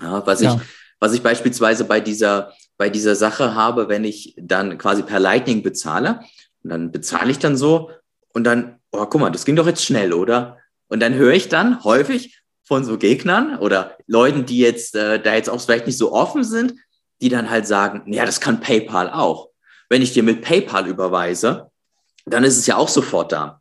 Ja, 0.00 0.26
was, 0.26 0.40
ja. 0.40 0.54
Ich, 0.56 0.79
was 1.00 1.12
ich 1.12 1.22
beispielsweise 1.22 1.84
bei 1.84 2.00
dieser, 2.00 2.52
bei 2.76 2.90
dieser 2.90 3.16
Sache 3.16 3.54
habe, 3.54 3.88
wenn 3.88 4.04
ich 4.04 4.34
dann 4.38 4.78
quasi 4.78 5.02
per 5.02 5.18
Lightning 5.18 5.62
bezahle, 5.62 6.20
und 6.62 6.70
dann 6.70 6.92
bezahle 6.92 7.30
ich 7.30 7.38
dann 7.38 7.56
so 7.56 7.90
und 8.32 8.44
dann, 8.44 8.78
oh, 8.92 9.06
guck 9.06 9.20
mal, 9.20 9.30
das 9.30 9.44
ging 9.44 9.56
doch 9.56 9.66
jetzt 9.66 9.84
schnell, 9.84 10.12
oder? 10.12 10.58
Und 10.88 11.00
dann 11.00 11.14
höre 11.14 11.32
ich 11.32 11.48
dann 11.48 11.82
häufig 11.84 12.40
von 12.62 12.84
so 12.84 12.98
Gegnern 12.98 13.56
oder 13.58 13.96
Leuten, 14.06 14.44
die 14.44 14.58
jetzt 14.58 14.94
äh, 14.94 15.20
da 15.20 15.34
jetzt 15.34 15.48
auch 15.48 15.60
vielleicht 15.60 15.86
nicht 15.86 15.98
so 15.98 16.12
offen 16.12 16.44
sind, 16.44 16.74
die 17.20 17.28
dann 17.28 17.50
halt 17.50 17.66
sagen, 17.66 18.12
ja, 18.12 18.24
das 18.24 18.40
kann 18.40 18.60
PayPal 18.60 19.10
auch. 19.10 19.50
Wenn 19.88 20.02
ich 20.02 20.12
dir 20.12 20.22
mit 20.22 20.42
PayPal 20.42 20.86
überweise, 20.86 21.70
dann 22.26 22.44
ist 22.44 22.58
es 22.58 22.66
ja 22.66 22.76
auch 22.76 22.88
sofort 22.88 23.32
da. 23.32 23.59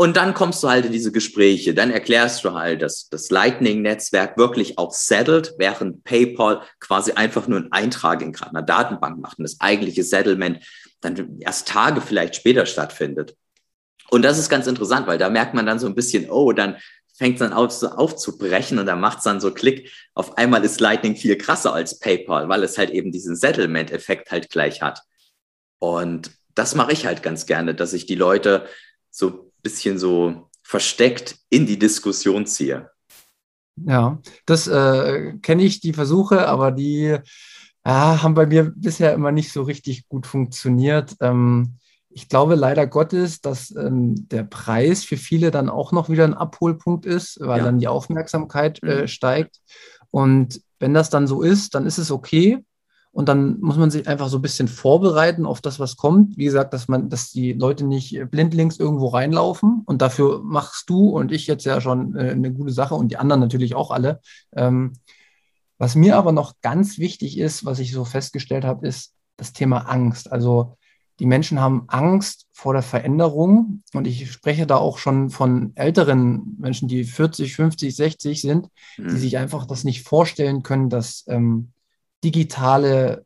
Und 0.00 0.16
dann 0.16 0.32
kommst 0.32 0.62
du 0.62 0.68
halt 0.68 0.86
in 0.86 0.92
diese 0.92 1.10
Gespräche, 1.10 1.74
dann 1.74 1.90
erklärst 1.90 2.44
du 2.44 2.52
halt, 2.52 2.82
dass 2.82 3.08
das 3.08 3.30
Lightning-Netzwerk 3.30 4.38
wirklich 4.38 4.78
auch 4.78 4.92
settled, 4.92 5.54
während 5.58 6.04
PayPal 6.04 6.62
quasi 6.78 7.12
einfach 7.12 7.48
nur 7.48 7.58
einen 7.58 7.72
Eintrag 7.72 8.22
in 8.22 8.34
einer 8.36 8.62
Datenbank 8.62 9.18
macht 9.18 9.38
und 9.38 9.42
das 9.42 9.60
eigentliche 9.60 10.04
Settlement 10.04 10.64
dann 11.00 11.40
erst 11.40 11.66
Tage 11.66 12.00
vielleicht 12.00 12.36
später 12.36 12.64
stattfindet. 12.64 13.36
Und 14.08 14.22
das 14.22 14.38
ist 14.38 14.48
ganz 14.48 14.68
interessant, 14.68 15.08
weil 15.08 15.18
da 15.18 15.30
merkt 15.30 15.54
man 15.54 15.66
dann 15.66 15.80
so 15.80 15.88
ein 15.88 15.96
bisschen, 15.96 16.30
oh, 16.30 16.52
dann 16.52 16.76
fängt 17.16 17.34
es 17.34 17.40
dann 17.40 17.52
auf, 17.52 17.72
so 17.72 17.88
aufzubrechen 17.88 18.78
und 18.78 18.86
dann 18.86 19.00
macht 19.00 19.18
es 19.18 19.24
dann 19.24 19.40
so 19.40 19.52
Klick. 19.52 19.90
Auf 20.14 20.38
einmal 20.38 20.64
ist 20.64 20.78
Lightning 20.78 21.16
viel 21.16 21.36
krasser 21.36 21.74
als 21.74 21.98
PayPal, 21.98 22.48
weil 22.48 22.62
es 22.62 22.78
halt 22.78 22.90
eben 22.90 23.10
diesen 23.10 23.34
Settlement-Effekt 23.34 24.30
halt 24.30 24.48
gleich 24.48 24.80
hat. 24.80 25.02
Und 25.80 26.30
das 26.54 26.76
mache 26.76 26.92
ich 26.92 27.04
halt 27.04 27.24
ganz 27.24 27.46
gerne, 27.46 27.74
dass 27.74 27.92
ich 27.92 28.06
die 28.06 28.14
Leute 28.14 28.68
so 29.10 29.47
bisschen 29.62 29.98
so 29.98 30.48
versteckt 30.62 31.36
in 31.50 31.66
die 31.66 31.78
Diskussion 31.78 32.46
ziehe. 32.46 32.90
Ja, 33.76 34.20
das 34.44 34.66
äh, 34.66 35.34
kenne 35.40 35.62
ich, 35.62 35.80
die 35.80 35.92
Versuche, 35.92 36.48
aber 36.48 36.72
die 36.72 37.04
äh, 37.04 37.20
haben 37.84 38.34
bei 38.34 38.46
mir 38.46 38.72
bisher 38.74 39.14
immer 39.14 39.32
nicht 39.32 39.52
so 39.52 39.62
richtig 39.62 40.08
gut 40.08 40.26
funktioniert. 40.26 41.14
Ähm, 41.20 41.78
ich 42.10 42.28
glaube 42.28 42.54
leider 42.54 42.86
Gottes, 42.86 43.40
dass 43.40 43.74
ähm, 43.76 44.28
der 44.28 44.42
Preis 44.42 45.04
für 45.04 45.16
viele 45.16 45.50
dann 45.50 45.68
auch 45.68 45.92
noch 45.92 46.08
wieder 46.08 46.24
ein 46.24 46.34
Abholpunkt 46.34 47.06
ist, 47.06 47.38
weil 47.40 47.58
ja. 47.58 47.64
dann 47.64 47.78
die 47.78 47.88
Aufmerksamkeit 47.88 48.82
äh, 48.82 49.02
mhm. 49.02 49.08
steigt. 49.08 49.60
Und 50.10 50.60
wenn 50.80 50.94
das 50.94 51.10
dann 51.10 51.26
so 51.26 51.42
ist, 51.42 51.74
dann 51.74 51.86
ist 51.86 51.98
es 51.98 52.10
okay. 52.10 52.64
Und 53.18 53.28
dann 53.28 53.58
muss 53.58 53.76
man 53.76 53.90
sich 53.90 54.06
einfach 54.06 54.28
so 54.28 54.38
ein 54.38 54.42
bisschen 54.42 54.68
vorbereiten 54.68 55.44
auf 55.44 55.60
das, 55.60 55.80
was 55.80 55.96
kommt. 55.96 56.36
Wie 56.36 56.44
gesagt, 56.44 56.72
dass 56.72 56.86
man, 56.86 57.08
dass 57.08 57.32
die 57.32 57.52
Leute 57.52 57.84
nicht 57.84 58.16
blindlings 58.30 58.78
irgendwo 58.78 59.08
reinlaufen. 59.08 59.82
Und 59.86 60.02
dafür 60.02 60.40
machst 60.44 60.88
du 60.88 61.08
und 61.08 61.32
ich 61.32 61.48
jetzt 61.48 61.64
ja 61.64 61.80
schon 61.80 62.14
äh, 62.14 62.30
eine 62.30 62.52
gute 62.52 62.70
Sache 62.70 62.94
und 62.94 63.08
die 63.08 63.16
anderen 63.16 63.40
natürlich 63.40 63.74
auch 63.74 63.90
alle. 63.90 64.20
Ähm, 64.54 64.92
was 65.78 65.96
mir 65.96 66.16
aber 66.16 66.30
noch 66.30 66.60
ganz 66.62 66.98
wichtig 66.98 67.38
ist, 67.38 67.64
was 67.64 67.80
ich 67.80 67.90
so 67.90 68.04
festgestellt 68.04 68.64
habe, 68.64 68.86
ist 68.86 69.14
das 69.36 69.52
Thema 69.52 69.78
Angst. 69.90 70.30
Also 70.30 70.76
die 71.18 71.26
Menschen 71.26 71.60
haben 71.60 71.86
Angst 71.88 72.46
vor 72.52 72.72
der 72.72 72.82
Veränderung. 72.82 73.82
Und 73.94 74.06
ich 74.06 74.30
spreche 74.30 74.64
da 74.64 74.76
auch 74.76 74.98
schon 74.98 75.30
von 75.30 75.72
älteren 75.74 76.56
Menschen, 76.60 76.86
die 76.86 77.02
40, 77.02 77.56
50, 77.56 77.96
60 77.96 78.40
sind, 78.40 78.68
mhm. 78.96 79.08
die 79.08 79.16
sich 79.16 79.38
einfach 79.38 79.66
das 79.66 79.82
nicht 79.82 80.04
vorstellen 80.04 80.62
können, 80.62 80.88
dass 80.88 81.24
ähm, 81.26 81.72
digitale 82.24 83.24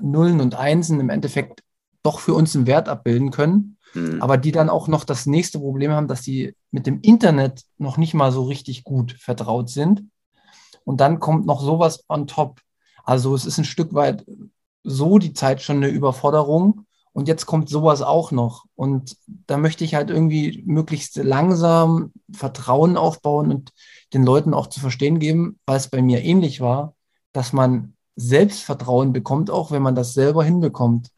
Nullen 0.00 0.40
und 0.40 0.54
Einsen 0.54 1.00
im 1.00 1.10
Endeffekt 1.10 1.62
doch 2.02 2.20
für 2.20 2.34
uns 2.34 2.54
einen 2.54 2.66
Wert 2.66 2.88
abbilden 2.88 3.30
können. 3.30 3.78
Mhm. 3.94 4.22
Aber 4.22 4.36
die 4.36 4.52
dann 4.52 4.70
auch 4.70 4.88
noch 4.88 5.04
das 5.04 5.26
nächste 5.26 5.58
Problem 5.58 5.90
haben, 5.90 6.08
dass 6.08 6.22
sie 6.22 6.54
mit 6.70 6.86
dem 6.86 7.00
Internet 7.00 7.62
noch 7.78 7.96
nicht 7.96 8.14
mal 8.14 8.30
so 8.32 8.44
richtig 8.44 8.84
gut 8.84 9.12
vertraut 9.18 9.70
sind. 9.70 10.04
Und 10.84 11.00
dann 11.00 11.18
kommt 11.18 11.46
noch 11.46 11.60
sowas 11.60 12.04
on 12.08 12.26
top. 12.26 12.60
Also 13.04 13.34
es 13.34 13.44
ist 13.44 13.58
ein 13.58 13.64
Stück 13.64 13.94
weit 13.94 14.24
so 14.84 15.18
die 15.18 15.32
Zeit 15.32 15.62
schon 15.62 15.78
eine 15.78 15.88
Überforderung. 15.88 16.86
Und 17.12 17.28
jetzt 17.28 17.46
kommt 17.46 17.70
sowas 17.70 18.02
auch 18.02 18.30
noch. 18.30 18.66
Und 18.74 19.16
da 19.26 19.56
möchte 19.56 19.84
ich 19.84 19.94
halt 19.94 20.10
irgendwie 20.10 20.62
möglichst 20.66 21.16
langsam 21.16 22.12
Vertrauen 22.30 22.98
aufbauen 22.98 23.50
und 23.50 23.72
den 24.12 24.22
Leuten 24.22 24.52
auch 24.52 24.66
zu 24.66 24.80
verstehen 24.80 25.18
geben, 25.18 25.58
weil 25.64 25.78
es 25.78 25.88
bei 25.88 26.02
mir 26.02 26.22
ähnlich 26.22 26.60
war, 26.60 26.94
dass 27.32 27.54
man 27.54 27.95
Selbstvertrauen 28.16 29.12
bekommt, 29.12 29.50
auch 29.50 29.70
wenn 29.70 29.82
man 29.82 29.94
das 29.94 30.14
selber 30.14 30.42
hinbekommt. 30.42 31.08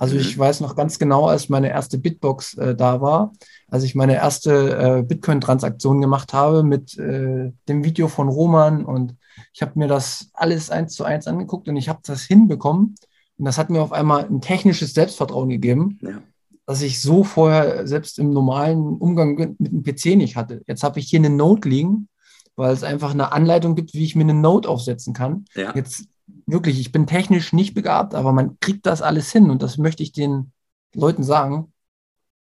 Also 0.00 0.16
ich 0.16 0.36
mhm. 0.36 0.40
weiß 0.40 0.60
noch 0.60 0.76
ganz 0.76 0.98
genau, 0.98 1.26
als 1.26 1.48
meine 1.48 1.68
erste 1.68 1.98
Bitbox 1.98 2.54
äh, 2.54 2.74
da 2.74 3.00
war, 3.00 3.32
als 3.68 3.84
ich 3.84 3.94
meine 3.94 4.14
erste 4.14 5.00
äh, 5.00 5.02
Bitcoin-Transaktion 5.02 6.00
gemacht 6.00 6.32
habe 6.32 6.62
mit 6.62 6.98
äh, 6.98 7.52
dem 7.68 7.84
Video 7.84 8.08
von 8.08 8.28
Roman 8.28 8.84
und 8.84 9.14
ich 9.52 9.62
habe 9.62 9.78
mir 9.78 9.88
das 9.88 10.30
alles 10.32 10.70
eins 10.70 10.94
zu 10.94 11.04
eins 11.04 11.26
angeguckt 11.26 11.68
und 11.68 11.76
ich 11.76 11.88
habe 11.88 12.00
das 12.02 12.22
hinbekommen. 12.22 12.94
Und 13.38 13.44
das 13.44 13.58
hat 13.58 13.70
mir 13.70 13.82
auf 13.82 13.92
einmal 13.92 14.24
ein 14.24 14.40
technisches 14.40 14.94
Selbstvertrauen 14.94 15.48
gegeben, 15.48 15.98
ja. 16.02 16.22
das 16.66 16.82
ich 16.82 17.00
so 17.00 17.24
vorher 17.24 17.86
selbst 17.86 18.18
im 18.18 18.30
normalen 18.30 18.96
Umgang 18.98 19.34
mit 19.58 19.72
dem 19.72 19.82
PC 19.82 20.16
nicht 20.16 20.36
hatte. 20.36 20.62
Jetzt 20.66 20.82
habe 20.82 20.98
ich 20.98 21.08
hier 21.08 21.20
eine 21.20 21.30
Note 21.30 21.68
liegen, 21.68 22.08
weil 22.56 22.72
es 22.72 22.82
einfach 22.82 23.12
eine 23.12 23.32
Anleitung 23.32 23.74
gibt, 23.74 23.94
wie 23.94 24.04
ich 24.04 24.16
mir 24.16 24.24
eine 24.24 24.34
Note 24.34 24.68
aufsetzen 24.68 25.14
kann. 25.14 25.44
Ja. 25.54 25.74
Jetzt 25.74 26.06
wirklich, 26.52 26.80
ich 26.80 26.92
bin 26.92 27.06
technisch 27.06 27.52
nicht 27.52 27.74
begabt, 27.74 28.14
aber 28.14 28.32
man 28.32 28.58
kriegt 28.60 28.86
das 28.86 29.02
alles 29.02 29.30
hin 29.32 29.50
und 29.50 29.62
das 29.62 29.78
möchte 29.78 30.02
ich 30.02 30.12
den 30.12 30.52
Leuten 30.94 31.22
sagen. 31.22 31.72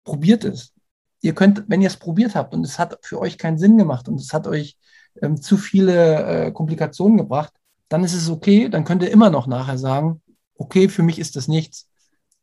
Probiert 0.04 0.44
es. 0.44 0.74
Ihr 1.22 1.34
könnt, 1.34 1.66
wenn 1.68 1.82
ihr 1.82 1.88
es 1.88 1.98
probiert 1.98 2.36
habt 2.36 2.54
und 2.54 2.66
es 2.66 2.80
hat 2.80 3.00
für 3.02 3.20
euch 3.20 3.38
keinen 3.38 3.58
Sinn 3.58 3.78
gemacht 3.78 4.08
und 4.08 4.20
es 4.20 4.34
hat 4.34 4.48
euch 4.48 4.78
ähm, 5.22 5.42
zu 5.42 5.58
viele 5.58 6.48
äh, 6.48 6.52
Komplikationen 6.52 7.18
gebracht, 7.18 7.54
dann 7.90 8.04
ist 8.04 8.14
es 8.14 8.30
okay, 8.30 8.70
dann 8.70 8.84
könnt 8.84 9.04
ihr 9.04 9.12
immer 9.12 9.30
noch 9.30 9.48
nachher 9.48 9.78
sagen, 9.78 10.22
okay, 10.56 10.90
für 10.90 11.04
mich 11.04 11.20
ist 11.20 11.36
das 11.36 11.48
nichts. 11.48 11.90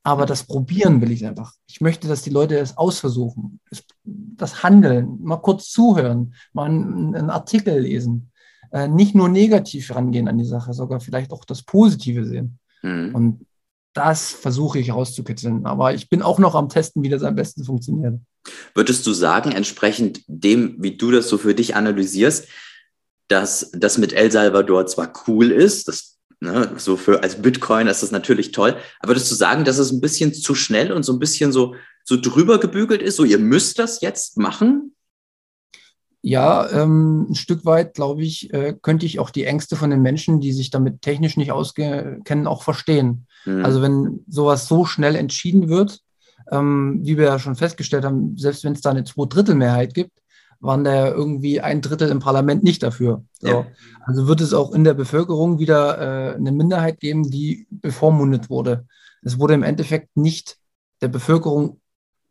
Aber 0.02 0.26
das 0.26 0.44
Probieren 0.44 1.00
will 1.00 1.10
ich 1.10 1.24
einfach. 1.26 1.54
Ich 1.66 1.80
möchte, 1.80 2.08
dass 2.08 2.22
die 2.22 2.30
Leute 2.30 2.58
es 2.58 2.76
ausversuchen. 2.76 3.60
Das 4.04 4.62
Handeln, 4.62 5.18
mal 5.22 5.38
kurz 5.38 5.70
zuhören, 5.70 6.34
mal 6.52 6.66
einen, 6.66 7.14
einen 7.14 7.30
Artikel 7.30 7.80
lesen. 7.80 8.30
Äh, 8.74 8.88
nicht 8.88 9.14
nur 9.14 9.28
negativ 9.28 9.94
rangehen 9.94 10.26
an 10.26 10.36
die 10.36 10.44
Sache, 10.44 10.72
sogar 10.72 10.98
vielleicht 10.98 11.30
auch 11.30 11.44
das 11.44 11.62
Positive 11.62 12.26
sehen. 12.26 12.58
Mhm. 12.82 13.14
Und 13.14 13.46
das 13.92 14.32
versuche 14.32 14.80
ich 14.80 14.92
rauszukitzeln. 14.92 15.64
Aber 15.64 15.94
ich 15.94 16.08
bin 16.08 16.22
auch 16.22 16.40
noch 16.40 16.56
am 16.56 16.68
Testen, 16.68 17.04
wie 17.04 17.08
das 17.08 17.22
am 17.22 17.36
besten 17.36 17.62
funktioniert. 17.62 18.18
Würdest 18.74 19.06
du 19.06 19.12
sagen, 19.12 19.52
entsprechend 19.52 20.22
dem, 20.26 20.74
wie 20.80 20.96
du 20.96 21.12
das 21.12 21.28
so 21.28 21.38
für 21.38 21.54
dich 21.54 21.76
analysierst, 21.76 22.48
dass 23.28 23.70
das 23.72 23.96
mit 23.96 24.12
El 24.12 24.32
Salvador 24.32 24.86
zwar 24.86 25.12
cool 25.28 25.52
ist, 25.52 25.86
das 25.86 26.14
Ne? 26.40 26.72
So 26.76 26.96
für 26.98 27.22
als 27.22 27.40
Bitcoin 27.40 27.86
ist 27.86 28.02
das 28.02 28.10
natürlich 28.10 28.52
toll. 28.52 28.76
Aber 29.00 29.10
würdest 29.10 29.30
du 29.30 29.34
sagen, 29.34 29.64
dass 29.64 29.78
es 29.78 29.92
ein 29.92 30.02
bisschen 30.02 30.34
zu 30.34 30.54
schnell 30.54 30.92
und 30.92 31.02
so 31.02 31.14
ein 31.14 31.18
bisschen 31.18 31.52
so, 31.52 31.74
so 32.04 32.20
drüber 32.20 32.60
gebügelt 32.60 33.00
ist? 33.00 33.16
So, 33.16 33.24
ihr 33.24 33.38
müsst 33.38 33.78
das 33.78 34.02
jetzt 34.02 34.36
machen? 34.36 34.94
Ja, 36.26 36.70
ähm, 36.70 37.26
ein 37.28 37.34
Stück 37.34 37.66
weit, 37.66 37.92
glaube 37.92 38.22
ich, 38.22 38.50
äh, 38.54 38.74
könnte 38.80 39.04
ich 39.04 39.18
auch 39.18 39.28
die 39.28 39.44
Ängste 39.44 39.76
von 39.76 39.90
den 39.90 40.00
Menschen, 40.00 40.40
die 40.40 40.54
sich 40.54 40.70
damit 40.70 41.02
technisch 41.02 41.36
nicht 41.36 41.52
auskennen, 41.52 42.46
auch 42.46 42.62
verstehen. 42.62 43.26
Mhm. 43.44 43.62
Also 43.62 43.82
wenn 43.82 44.24
sowas 44.26 44.66
so 44.66 44.86
schnell 44.86 45.16
entschieden 45.16 45.68
wird, 45.68 46.00
ähm, 46.50 47.00
wie 47.02 47.18
wir 47.18 47.26
ja 47.26 47.38
schon 47.38 47.56
festgestellt 47.56 48.06
haben, 48.06 48.38
selbst 48.38 48.64
wenn 48.64 48.72
es 48.72 48.80
da 48.80 48.88
eine 48.88 49.04
Zweidrittelmehrheit 49.04 49.92
gibt, 49.92 50.12
waren 50.60 50.82
da 50.82 51.08
irgendwie 51.08 51.60
ein 51.60 51.82
Drittel 51.82 52.08
im 52.08 52.20
Parlament 52.20 52.64
nicht 52.64 52.82
dafür. 52.82 53.22
So. 53.40 53.48
Ja. 53.48 53.66
Also 54.06 54.26
wird 54.26 54.40
es 54.40 54.54
auch 54.54 54.72
in 54.72 54.84
der 54.84 54.94
Bevölkerung 54.94 55.58
wieder 55.58 55.98
äh, 56.32 56.36
eine 56.36 56.52
Minderheit 56.52 57.00
geben, 57.00 57.30
die 57.30 57.66
bevormundet 57.68 58.48
wurde. 58.48 58.86
Es 59.20 59.38
wurde 59.38 59.52
im 59.52 59.62
Endeffekt 59.62 60.16
nicht 60.16 60.56
der 61.02 61.08
Bevölkerung 61.08 61.80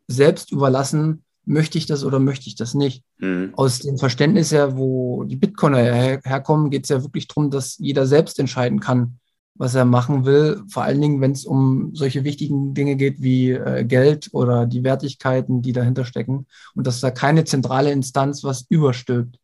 selbst 0.08 0.50
überlassen, 0.50 1.23
möchte 1.46 1.78
ich 1.78 1.86
das 1.86 2.04
oder 2.04 2.18
möchte 2.18 2.48
ich 2.48 2.56
das 2.56 2.74
nicht. 2.74 3.02
Mhm. 3.18 3.52
Aus 3.54 3.80
dem 3.80 3.98
Verständnis 3.98 4.52
her, 4.52 4.76
wo 4.76 5.24
die 5.24 5.36
Bitcoiner 5.36 5.78
her 5.78 6.20
herkommen, 6.24 6.70
geht 6.70 6.84
es 6.84 6.90
ja 6.90 7.02
wirklich 7.02 7.28
darum, 7.28 7.50
dass 7.50 7.78
jeder 7.78 8.06
selbst 8.06 8.38
entscheiden 8.38 8.80
kann, 8.80 9.18
was 9.54 9.74
er 9.74 9.84
machen 9.84 10.24
will. 10.24 10.62
Vor 10.68 10.82
allen 10.82 11.00
Dingen, 11.00 11.20
wenn 11.20 11.32
es 11.32 11.44
um 11.44 11.94
solche 11.94 12.24
wichtigen 12.24 12.74
Dinge 12.74 12.96
geht 12.96 13.22
wie 13.22 13.52
äh, 13.52 13.84
Geld 13.84 14.30
oder 14.32 14.66
die 14.66 14.84
Wertigkeiten, 14.84 15.62
die 15.62 15.72
dahinter 15.72 16.04
stecken. 16.04 16.46
Und 16.74 16.86
dass 16.86 17.00
da 17.00 17.10
keine 17.10 17.44
zentrale 17.44 17.92
Instanz 17.92 18.42
was 18.42 18.66
überstülpt. 18.68 19.38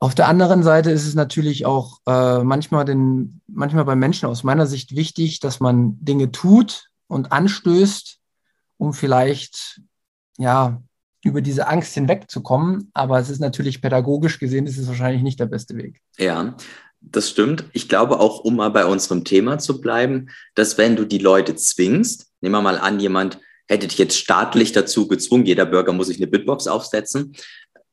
Auf 0.00 0.14
der 0.14 0.28
anderen 0.28 0.62
Seite 0.62 0.92
ist 0.92 1.06
es 1.06 1.14
natürlich 1.14 1.66
auch 1.66 1.98
äh, 2.06 2.44
manchmal, 2.44 2.84
den, 2.84 3.40
manchmal 3.48 3.84
bei 3.84 3.96
Menschen 3.96 4.28
aus 4.28 4.44
meiner 4.44 4.66
Sicht 4.66 4.94
wichtig, 4.94 5.40
dass 5.40 5.58
man 5.58 5.98
Dinge 6.00 6.30
tut 6.30 6.90
und 7.08 7.32
anstößt, 7.32 8.18
um 8.76 8.92
vielleicht 8.92 9.80
ja 10.38 10.82
über 11.24 11.40
diese 11.42 11.68
Angst 11.68 11.94
hinwegzukommen. 11.94 12.90
Aber 12.94 13.18
es 13.18 13.28
ist 13.28 13.40
natürlich 13.40 13.82
pädagogisch 13.82 14.38
gesehen, 14.38 14.66
ist 14.66 14.78
es 14.78 14.88
wahrscheinlich 14.88 15.22
nicht 15.22 15.40
der 15.40 15.46
beste 15.46 15.76
Weg. 15.76 16.00
Ja, 16.16 16.56
das 17.00 17.30
stimmt. 17.30 17.64
Ich 17.72 17.88
glaube 17.88 18.18
auch, 18.18 18.40
um 18.40 18.56
mal 18.56 18.70
bei 18.70 18.84
unserem 18.86 19.24
Thema 19.24 19.58
zu 19.58 19.80
bleiben, 19.80 20.30
dass 20.54 20.78
wenn 20.78 20.96
du 20.96 21.04
die 21.04 21.18
Leute 21.18 21.54
zwingst, 21.54 22.32
nehmen 22.40 22.54
wir 22.54 22.62
mal 22.62 22.78
an, 22.78 23.00
jemand 23.00 23.38
hätte 23.68 23.86
dich 23.86 23.98
jetzt 23.98 24.16
staatlich 24.16 24.72
dazu 24.72 25.08
gezwungen, 25.08 25.46
jeder 25.46 25.66
Bürger 25.66 25.92
muss 25.92 26.06
sich 26.06 26.16
eine 26.16 26.26
Bitbox 26.26 26.66
aufsetzen. 26.66 27.34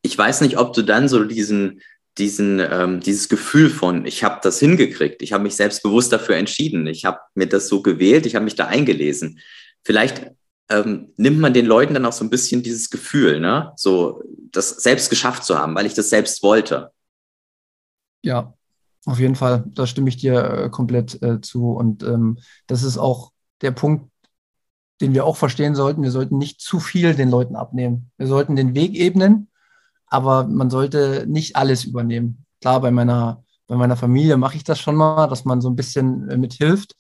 Ich 0.01 0.17
weiß 0.17 0.41
nicht, 0.41 0.57
ob 0.57 0.73
du 0.73 0.83
dann 0.83 1.09
so 1.09 1.23
diesen, 1.23 1.81
diesen, 2.17 2.59
ähm, 2.59 3.01
dieses 3.01 3.27
Gefühl 3.27 3.69
von, 3.69 4.05
ich 4.05 4.23
habe 4.23 4.39
das 4.41 4.59
hingekriegt, 4.59 5.21
ich 5.21 5.33
habe 5.33 5.43
mich 5.43 5.55
selbstbewusst 5.55 6.13
dafür 6.13 6.37
entschieden, 6.37 6.87
ich 6.87 7.03
habe 7.03 7.19
mir 7.33 7.47
das 7.47 7.67
so 7.67 7.81
gewählt, 7.81 8.25
ich 8.25 8.35
habe 8.35 8.45
mich 8.45 8.55
da 8.55 8.67
eingelesen. 8.67 9.39
Vielleicht 9.83 10.31
ähm, 10.69 11.13
nimmt 11.17 11.39
man 11.39 11.53
den 11.53 11.65
Leuten 11.65 11.93
dann 11.93 12.05
auch 12.05 12.13
so 12.13 12.23
ein 12.23 12.29
bisschen 12.29 12.63
dieses 12.63 12.89
Gefühl, 12.89 13.39
ne? 13.39 13.73
so 13.75 14.23
das 14.51 14.69
selbst 14.69 15.09
geschafft 15.09 15.43
zu 15.43 15.57
haben, 15.57 15.75
weil 15.75 15.85
ich 15.85 15.93
das 15.93 16.09
selbst 16.09 16.41
wollte. 16.43 16.91
Ja, 18.23 18.53
auf 19.05 19.19
jeden 19.19 19.35
Fall, 19.35 19.63
da 19.67 19.85
stimme 19.85 20.09
ich 20.09 20.17
dir 20.17 20.43
äh, 20.43 20.69
komplett 20.69 21.21
äh, 21.21 21.39
zu. 21.41 21.71
Und 21.71 22.03
ähm, 22.03 22.39
das 22.67 22.83
ist 22.83 22.97
auch 22.97 23.31
der 23.61 23.71
Punkt, 23.71 24.09
den 25.01 25.13
wir 25.13 25.25
auch 25.25 25.37
verstehen 25.37 25.75
sollten. 25.75 26.01
Wir 26.01 26.11
sollten 26.11 26.37
nicht 26.37 26.61
zu 26.61 26.79
viel 26.79 27.13
den 27.13 27.29
Leuten 27.29 27.55
abnehmen. 27.55 28.11
Wir 28.17 28.27
sollten 28.27 28.55
den 28.55 28.73
Weg 28.73 28.95
ebnen, 28.95 29.49
aber 30.07 30.47
man 30.47 30.69
sollte 30.69 31.25
nicht 31.27 31.55
alles 31.55 31.83
übernehmen. 31.83 32.45
Klar, 32.61 32.81
bei 32.81 32.89
meiner, 32.89 33.43
bei 33.67 33.75
meiner 33.75 33.97
Familie 33.97 34.37
mache 34.37 34.57
ich 34.57 34.63
das 34.63 34.79
schon 34.79 34.95
mal, 34.95 35.27
dass 35.27 35.45
man 35.45 35.61
so 35.61 35.69
ein 35.69 35.75
bisschen 35.75 36.29
äh, 36.29 36.37
mithilft. 36.37 36.95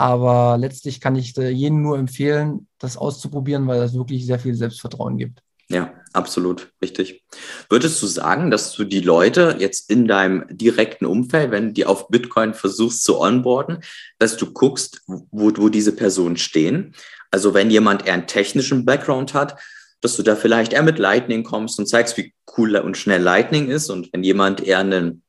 Aber 0.00 0.56
letztlich 0.56 0.98
kann 0.98 1.14
ich 1.14 1.36
jedem 1.36 1.82
nur 1.82 1.98
empfehlen, 1.98 2.66
das 2.78 2.96
auszuprobieren, 2.96 3.66
weil 3.66 3.80
das 3.80 3.92
wirklich 3.92 4.24
sehr 4.24 4.38
viel 4.38 4.54
Selbstvertrauen 4.54 5.18
gibt. 5.18 5.42
Ja, 5.68 5.92
absolut 6.14 6.72
richtig. 6.80 7.22
Würdest 7.68 8.02
du 8.02 8.06
sagen, 8.06 8.50
dass 8.50 8.72
du 8.72 8.84
die 8.84 9.02
Leute 9.02 9.56
jetzt 9.58 9.90
in 9.90 10.08
deinem 10.08 10.46
direkten 10.48 11.04
Umfeld, 11.04 11.50
wenn 11.50 11.74
die 11.74 11.84
auf 11.84 12.08
Bitcoin 12.08 12.54
versuchst 12.54 13.04
zu 13.04 13.20
onboarden, 13.20 13.80
dass 14.18 14.38
du 14.38 14.50
guckst, 14.50 15.02
wo, 15.06 15.52
wo 15.54 15.68
diese 15.68 15.92
Personen 15.94 16.38
stehen? 16.38 16.94
Also 17.30 17.52
wenn 17.52 17.70
jemand 17.70 18.06
eher 18.06 18.14
einen 18.14 18.26
technischen 18.26 18.86
Background 18.86 19.34
hat, 19.34 19.56
dass 20.00 20.16
du 20.16 20.22
da 20.22 20.34
vielleicht 20.34 20.72
eher 20.72 20.82
mit 20.82 20.98
Lightning 20.98 21.44
kommst 21.44 21.78
und 21.78 21.84
zeigst, 21.84 22.16
wie 22.16 22.32
cool 22.56 22.74
und 22.76 22.96
schnell 22.96 23.20
Lightning 23.20 23.68
ist. 23.68 23.90
Und 23.90 24.10
wenn 24.14 24.24
jemand 24.24 24.62
eher 24.62 24.78
einen 24.78 25.20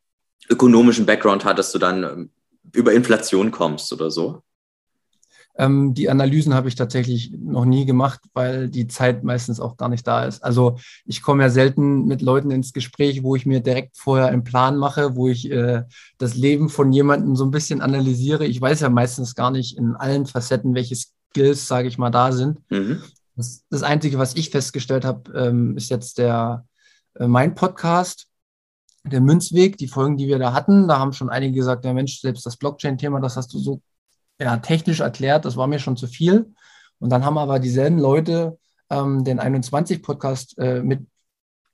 ökonomischen 0.49 1.05
Background 1.05 1.43
hat, 1.43 1.59
dass 1.59 1.73
du 1.73 1.77
dann 1.77 2.03
ähm, 2.03 2.29
über 2.71 2.93
Inflation 2.93 3.51
kommst 3.51 3.91
oder 3.91 4.09
so? 4.09 4.41
Ähm, 5.57 5.93
die 5.93 6.09
Analysen 6.09 6.53
habe 6.53 6.69
ich 6.69 6.75
tatsächlich 6.75 7.31
noch 7.37 7.65
nie 7.65 7.85
gemacht, 7.85 8.21
weil 8.33 8.69
die 8.69 8.87
Zeit 8.87 9.23
meistens 9.23 9.59
auch 9.59 9.77
gar 9.77 9.89
nicht 9.89 10.07
da 10.07 10.25
ist. 10.25 10.43
Also 10.43 10.77
ich 11.05 11.21
komme 11.21 11.43
ja 11.43 11.49
selten 11.49 12.05
mit 12.05 12.21
Leuten 12.21 12.51
ins 12.51 12.73
Gespräch, 12.73 13.23
wo 13.23 13.35
ich 13.35 13.45
mir 13.45 13.59
direkt 13.59 13.97
vorher 13.97 14.27
einen 14.27 14.43
Plan 14.43 14.77
mache, 14.77 15.15
wo 15.15 15.27
ich 15.27 15.51
äh, 15.51 15.83
das 16.17 16.35
Leben 16.35 16.69
von 16.69 16.93
jemandem 16.93 17.35
so 17.35 17.45
ein 17.45 17.51
bisschen 17.51 17.81
analysiere. 17.81 18.45
Ich 18.45 18.61
weiß 18.61 18.79
ja 18.81 18.89
meistens 18.89 19.35
gar 19.35 19.51
nicht 19.51 19.77
in 19.77 19.95
allen 19.95 20.25
Facetten, 20.25 20.73
welche 20.73 20.95
Skills, 20.95 21.67
sage 21.67 21.87
ich 21.87 21.97
mal, 21.97 22.11
da 22.11 22.31
sind. 22.31 22.59
Mhm. 22.69 23.01
Das, 23.35 23.63
das, 23.69 23.83
Einzige, 23.83 24.17
was 24.17 24.35
ich 24.35 24.49
festgestellt 24.49 25.05
habe, 25.05 25.31
ähm, 25.33 25.77
ist 25.77 25.89
jetzt 25.89 26.17
der 26.17 26.65
äh, 27.15 27.27
mein 27.27 27.55
Podcast 27.55 28.27
der 29.03 29.21
Münzweg, 29.21 29.77
die 29.77 29.87
Folgen, 29.87 30.17
die 30.17 30.27
wir 30.27 30.37
da 30.37 30.53
hatten, 30.53 30.87
da 30.87 30.99
haben 30.99 31.13
schon 31.13 31.29
einige 31.29 31.55
gesagt, 31.55 31.85
ja 31.85 31.93
Mensch, 31.93 32.19
selbst 32.19 32.45
das 32.45 32.57
Blockchain-Thema, 32.57 33.19
das 33.19 33.35
hast 33.35 33.53
du 33.53 33.59
so 33.59 33.81
ja, 34.41 34.57
technisch 34.57 34.99
erklärt, 34.99 35.45
das 35.45 35.55
war 35.55 35.67
mir 35.67 35.79
schon 35.79 35.97
zu 35.97 36.07
viel. 36.07 36.53
Und 36.99 37.09
dann 37.11 37.23
haben 37.23 37.37
aber 37.37 37.59
dieselben 37.59 37.99
Leute 37.99 38.57
ähm, 38.89 39.23
den 39.23 39.39
21-Podcast 39.39 40.57
äh, 40.57 40.81
mit 40.81 41.05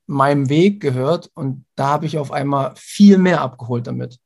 meinem 0.05 0.49
Weg 0.49 0.79
gehört 0.79 1.29
und 1.33 1.65
da 1.75 1.87
habe 1.87 2.05
ich 2.05 2.17
auf 2.17 2.31
einmal 2.31 2.73
viel 2.77 3.17
mehr 3.17 3.41
abgeholt 3.41 3.87
damit. 3.87 4.19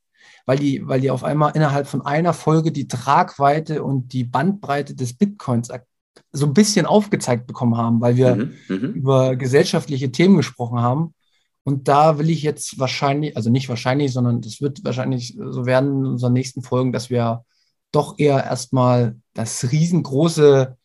Weil 0.46 0.58
die, 0.58 0.88
weil 0.88 1.02
die 1.02 1.12
auf 1.12 1.24
einmal 1.24 1.56
innerhalb 1.56 1.88
von 1.88 2.04
einer 2.04 2.34
Folge 2.34 2.72
die 2.72 2.88
Tragweite 2.88 3.84
und 3.84 4.14
die 4.14 4.24
Bandbreite 4.24 4.96
des 4.96 5.14
Bitcoins 5.14 5.70
so 6.32 6.46
ein 6.46 6.54
bisschen 6.54 6.86
aufgezeigt 6.86 7.48
bekommen 7.48 7.78
haben, 7.78 8.02
weil 8.02 8.16
wir 8.16 8.36
mhm, 8.36 8.54
mhm, 8.68 8.94
über 8.94 9.36
gesellschaftliche 9.36 10.12
Themen 10.12 10.38
gesprochen 10.38 10.80
haben. 10.80 11.14
Und 11.64 11.88
da 11.88 12.18
will 12.18 12.30
ich 12.30 12.42
jetzt 12.42 12.80
wahrscheinlich, 12.80 13.36
also 13.38 13.50
nicht 13.50 13.70
wahrscheinlich, 13.70 14.14
sondern 14.14 14.42
das 14.42 14.62
wird 14.62 14.84
wahrscheinlich 14.84 15.38
so 15.38 15.66
werden 15.66 16.00
in 16.00 16.06
unseren 16.06 16.34
nächsten 16.34 16.64
Folgen, 16.64 16.92
dass 16.92 17.10
wir 17.10 17.44
doch 17.92 18.18
eher 18.20 18.44
erstmal 18.44 19.16
das 19.34 19.72
riesengroße 19.72 20.78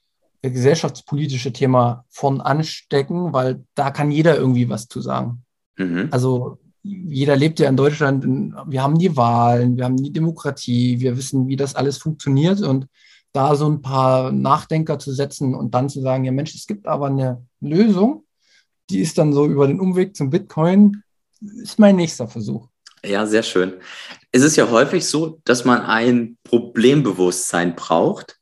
gesellschaftspolitische 0.43 1.53
Thema 1.53 2.05
von 2.09 2.41
anstecken, 2.41 3.33
weil 3.33 3.65
da 3.75 3.91
kann 3.91 4.11
jeder 4.11 4.37
irgendwie 4.37 4.69
was 4.69 4.89
zu 4.89 5.01
sagen. 5.01 5.43
Mhm. 5.77 6.09
Also 6.11 6.59
jeder 6.83 7.37
lebt 7.37 7.59
ja 7.59 7.69
in 7.69 7.77
Deutschland, 7.77 8.25
wir 8.67 8.83
haben 8.83 8.99
die 8.99 9.17
Wahlen, 9.17 9.77
wir 9.77 9.85
haben 9.85 9.97
die 9.97 10.13
Demokratie, 10.13 11.01
wir 11.01 11.17
wissen, 11.17 11.49
wie 11.49 11.57
das 11.57 11.75
alles 11.75 11.99
funktioniert 11.99 12.61
und 12.61 12.87
da 13.33 13.57
so 13.57 13.69
ein 13.69 13.83
paar 13.83 14.31
Nachdenker 14.31 14.99
zu 14.99 15.13
setzen 15.13 15.55
und 15.55 15.75
dann 15.75 15.89
zu 15.89 16.01
sagen, 16.01 16.25
ja 16.25 16.33
Mensch, 16.33 16.55
es 16.55 16.67
gibt 16.67 16.87
aber 16.87 17.07
eine 17.07 17.45
Lösung, 17.61 18.25
die 18.89 19.01
ist 19.01 19.19
dann 19.19 19.33
so 19.33 19.47
über 19.47 19.67
den 19.67 19.81
Umweg 19.81 20.15
zum 20.15 20.31
Bitcoin, 20.31 21.03
ist 21.41 21.79
mein 21.79 21.97
nächster 21.97 22.29
Versuch. 22.29 22.69
Ja, 23.07 23.25
sehr 23.25 23.45
schön. 23.45 23.75
Es 24.33 24.43
ist 24.43 24.57
ja 24.57 24.69
häufig 24.69 25.07
so, 25.07 25.41
dass 25.45 25.65
man 25.65 25.83
ein 25.83 26.39
Problembewusstsein 26.43 27.77
braucht, 27.77 28.37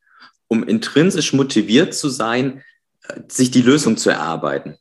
um 0.49 0.65
intrinsisch 0.65 1.35
motiviert 1.35 1.95
zu 1.95 2.09
sein, 2.09 2.63
äh, 3.09 3.21
sich 3.29 3.51
die 3.51 3.63
Lösung 3.63 3.97
zu 3.97 4.11
erarbeiten. 4.11 4.77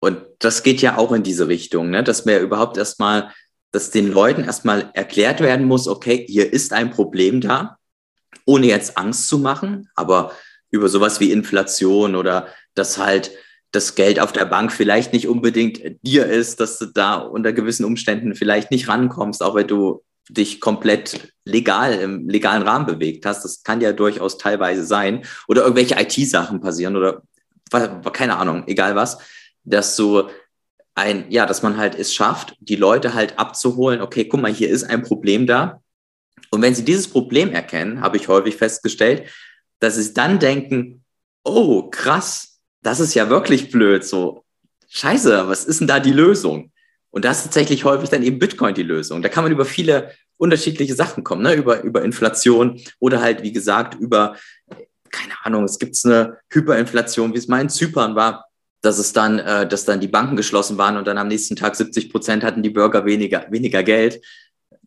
Und 0.00 0.20
das 0.38 0.62
geht 0.62 0.82
ja 0.82 0.98
auch 0.98 1.12
in 1.12 1.22
diese 1.22 1.48
Richtung, 1.48 1.88
ne? 1.88 2.04
dass 2.04 2.26
mir 2.26 2.40
überhaupt 2.40 2.76
erstmal, 2.76 3.32
dass 3.72 3.90
den 3.90 4.12
Leuten 4.12 4.44
erstmal 4.44 4.90
erklärt 4.92 5.40
werden 5.40 5.66
muss, 5.66 5.88
okay, 5.88 6.26
hier 6.28 6.52
ist 6.52 6.74
ein 6.74 6.90
Problem 6.90 7.40
da, 7.40 7.78
ohne 8.44 8.66
jetzt 8.66 8.98
Angst 8.98 9.28
zu 9.28 9.38
machen, 9.38 9.88
aber 9.94 10.32
über 10.70 10.90
sowas 10.90 11.20
wie 11.20 11.32
Inflation 11.32 12.16
oder 12.16 12.48
dass 12.74 12.98
halt 12.98 13.30
das 13.74 13.96
Geld 13.96 14.20
auf 14.20 14.32
der 14.32 14.44
Bank 14.44 14.72
vielleicht 14.72 15.12
nicht 15.12 15.26
unbedingt 15.26 15.80
dir 16.02 16.26
ist, 16.26 16.60
dass 16.60 16.78
du 16.78 16.86
da 16.86 17.16
unter 17.16 17.52
gewissen 17.52 17.84
Umständen 17.84 18.34
vielleicht 18.34 18.70
nicht 18.70 18.88
rankommst, 18.88 19.42
auch 19.42 19.54
wenn 19.56 19.66
du 19.66 20.04
dich 20.28 20.60
komplett 20.60 21.32
legal 21.44 21.94
im 21.94 22.28
legalen 22.28 22.62
Rahmen 22.62 22.86
bewegt 22.86 23.26
hast. 23.26 23.44
Das 23.44 23.62
kann 23.62 23.80
ja 23.80 23.92
durchaus 23.92 24.38
teilweise 24.38 24.84
sein. 24.84 25.24
Oder 25.48 25.62
irgendwelche 25.62 25.96
IT-Sachen 26.00 26.60
passieren 26.60 26.96
oder 26.96 27.22
keine 28.12 28.36
Ahnung, 28.36 28.64
egal 28.68 28.94
was, 28.94 29.18
dass 29.64 29.96
so 29.96 30.30
ein, 30.94 31.26
ja, 31.30 31.44
dass 31.44 31.62
man 31.62 31.76
halt 31.76 31.98
es 31.98 32.14
schafft, 32.14 32.56
die 32.60 32.76
Leute 32.76 33.14
halt 33.14 33.38
abzuholen, 33.38 34.00
okay, 34.00 34.26
guck 34.26 34.40
mal, 34.40 34.52
hier 34.52 34.70
ist 34.70 34.84
ein 34.84 35.02
Problem 35.02 35.46
da. 35.48 35.82
Und 36.50 36.62
wenn 36.62 36.74
sie 36.74 36.84
dieses 36.84 37.08
Problem 37.08 37.50
erkennen, 37.50 38.00
habe 38.00 38.16
ich 38.16 38.28
häufig 38.28 38.54
festgestellt, 38.54 39.28
dass 39.80 39.96
sie 39.96 40.14
dann 40.14 40.38
denken, 40.38 41.02
oh, 41.42 41.90
krass, 41.90 42.53
das 42.84 43.00
ist 43.00 43.14
ja 43.14 43.28
wirklich 43.28 43.70
blöd. 43.70 44.04
So, 44.04 44.44
scheiße, 44.88 45.48
was 45.48 45.64
ist 45.64 45.80
denn 45.80 45.88
da 45.88 45.98
die 45.98 46.12
Lösung? 46.12 46.70
Und 47.10 47.24
das 47.24 47.38
ist 47.38 47.44
tatsächlich 47.44 47.84
häufig 47.84 48.10
dann 48.10 48.22
eben 48.22 48.38
Bitcoin 48.38 48.74
die 48.74 48.82
Lösung. 48.82 49.22
Da 49.22 49.28
kann 49.28 49.42
man 49.42 49.52
über 49.52 49.64
viele 49.64 50.12
unterschiedliche 50.36 50.94
Sachen 50.94 51.24
kommen, 51.24 51.42
ne? 51.42 51.54
über, 51.54 51.82
über 51.82 52.02
Inflation 52.02 52.80
oder 52.98 53.20
halt, 53.20 53.42
wie 53.42 53.52
gesagt, 53.52 53.94
über, 53.94 54.36
keine 55.10 55.34
Ahnung, 55.44 55.64
es 55.64 55.78
gibt 55.78 55.96
eine 56.04 56.38
Hyperinflation, 56.50 57.32
wie 57.32 57.38
es 57.38 57.48
mal 57.48 57.60
in 57.60 57.68
Zypern 57.68 58.16
war, 58.16 58.46
dass 58.82 58.98
es 58.98 59.12
dann, 59.12 59.38
äh, 59.38 59.66
dass 59.66 59.84
dann 59.84 60.00
die 60.00 60.08
Banken 60.08 60.36
geschlossen 60.36 60.76
waren 60.76 60.96
und 60.96 61.06
dann 61.06 61.16
am 61.16 61.28
nächsten 61.28 61.56
Tag 61.56 61.76
70 61.76 62.10
Prozent 62.10 62.44
hatten 62.44 62.62
die 62.62 62.70
Bürger 62.70 63.06
weniger, 63.06 63.46
weniger 63.50 63.82
Geld. 63.82 64.20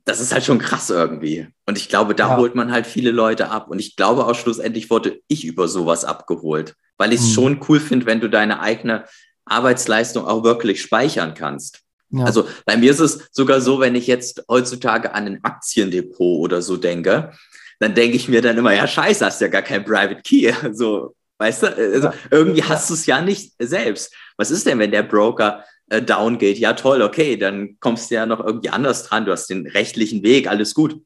Das 0.08 0.22
ist 0.22 0.34
halt 0.34 0.46
schon 0.46 0.60
krass 0.60 0.90
irgendwie. 0.90 1.48
Und 1.66 1.78
ich 1.78 1.90
glaube, 1.90 2.16
da 2.16 2.30
ja. 2.30 2.38
holt 2.38 2.56
man 2.56 2.72
halt 2.72 2.88
viele 2.88 3.12
Leute 3.12 3.50
ab. 3.50 3.70
Und 3.70 3.80
ich 3.80 3.98
glaube 3.98 4.26
auch 4.26 4.36
schlussendlich 4.36 4.90
wurde 4.90 5.20
ich 5.28 5.44
über 5.44 5.68
sowas 5.68 6.06
abgeholt, 6.06 6.76
weil 6.98 7.12
ich 7.12 7.20
es 7.20 7.28
mhm. 7.28 7.34
schon 7.34 7.66
cool 7.68 7.80
finde, 7.82 8.06
wenn 8.06 8.22
du 8.22 8.30
deine 8.30 8.62
eigene 8.62 9.04
Arbeitsleistung 9.46 10.26
auch 10.26 10.44
wirklich 10.44 10.82
speichern 10.82 11.34
kannst. 11.34 11.82
Ja. 12.10 12.24
Also 12.24 12.48
bei 12.66 12.78
mir 12.78 12.92
ist 12.92 13.00
es 13.00 13.28
sogar 13.32 13.60
so, 13.60 13.82
wenn 13.82 13.96
ich 13.96 14.08
jetzt 14.08 14.44
heutzutage 14.50 15.14
an 15.14 15.26
ein 15.26 15.44
Aktiendepot 15.44 16.40
oder 16.40 16.62
so 16.62 16.78
denke, 16.78 17.34
dann 17.80 17.94
denke 17.94 18.16
ich 18.16 18.30
mir 18.30 18.42
dann 18.42 18.58
immer, 18.58 18.74
ja, 18.74 18.88
scheiße, 18.88 19.26
hast 19.26 19.42
ja 19.42 19.50
gar 19.50 19.62
kein 19.62 19.84
Private 19.84 20.22
Key. 20.22 20.54
So, 20.74 21.16
weißt 21.40 21.64
du, 21.64 21.68
also 21.68 22.10
irgendwie 22.32 22.64
hast 22.64 22.90
du 22.90 22.94
es 22.94 23.06
ja 23.06 23.22
nicht 23.22 23.54
selbst. 23.60 24.14
Was 24.38 24.52
ist 24.52 24.66
denn, 24.66 24.80
wenn 24.80 24.92
der 24.92 25.04
Broker 25.04 25.66
äh, 25.90 26.02
down 26.02 26.38
geht? 26.38 26.58
Ja, 26.58 26.74
toll, 26.74 27.02
okay, 27.02 27.38
dann 27.38 27.78
kommst 27.80 28.10
du 28.10 28.16
ja 28.16 28.26
noch 28.26 28.40
irgendwie 28.40 28.70
anders 28.70 29.04
dran. 29.04 29.26
Du 29.26 29.32
hast 29.32 29.48
den 29.48 29.68
rechtlichen 29.68 30.24
Weg, 30.24 30.48
alles 30.48 30.74
gut. 30.74 31.02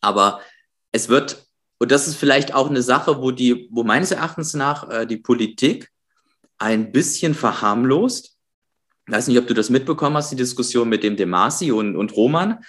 Aber 0.00 0.40
es 0.92 1.08
wird, 1.08 1.46
und 1.78 1.90
das 1.90 2.08
ist 2.08 2.16
vielleicht 2.16 2.54
auch 2.54 2.68
eine 2.68 2.82
Sache, 2.82 3.20
wo 3.22 3.30
die, 3.30 3.68
wo 3.70 3.84
meines 3.84 4.10
Erachtens 4.10 4.54
nach 4.54 4.88
äh, 4.90 5.06
die 5.06 5.16
Politik 5.16 5.90
ein 6.58 6.92
bisschen 6.92 7.34
verharmlost. 7.34 8.36
Ich 9.06 9.12
weiß 9.12 9.28
nicht, 9.28 9.38
ob 9.38 9.46
du 9.46 9.54
das 9.54 9.70
mitbekommen 9.70 10.16
hast, 10.16 10.30
die 10.30 10.36
Diskussion 10.36 10.88
mit 10.88 11.02
dem 11.02 11.16
Demasi 11.16 11.72
und, 11.72 11.96
und 11.96 12.14
Roman, 12.14 12.62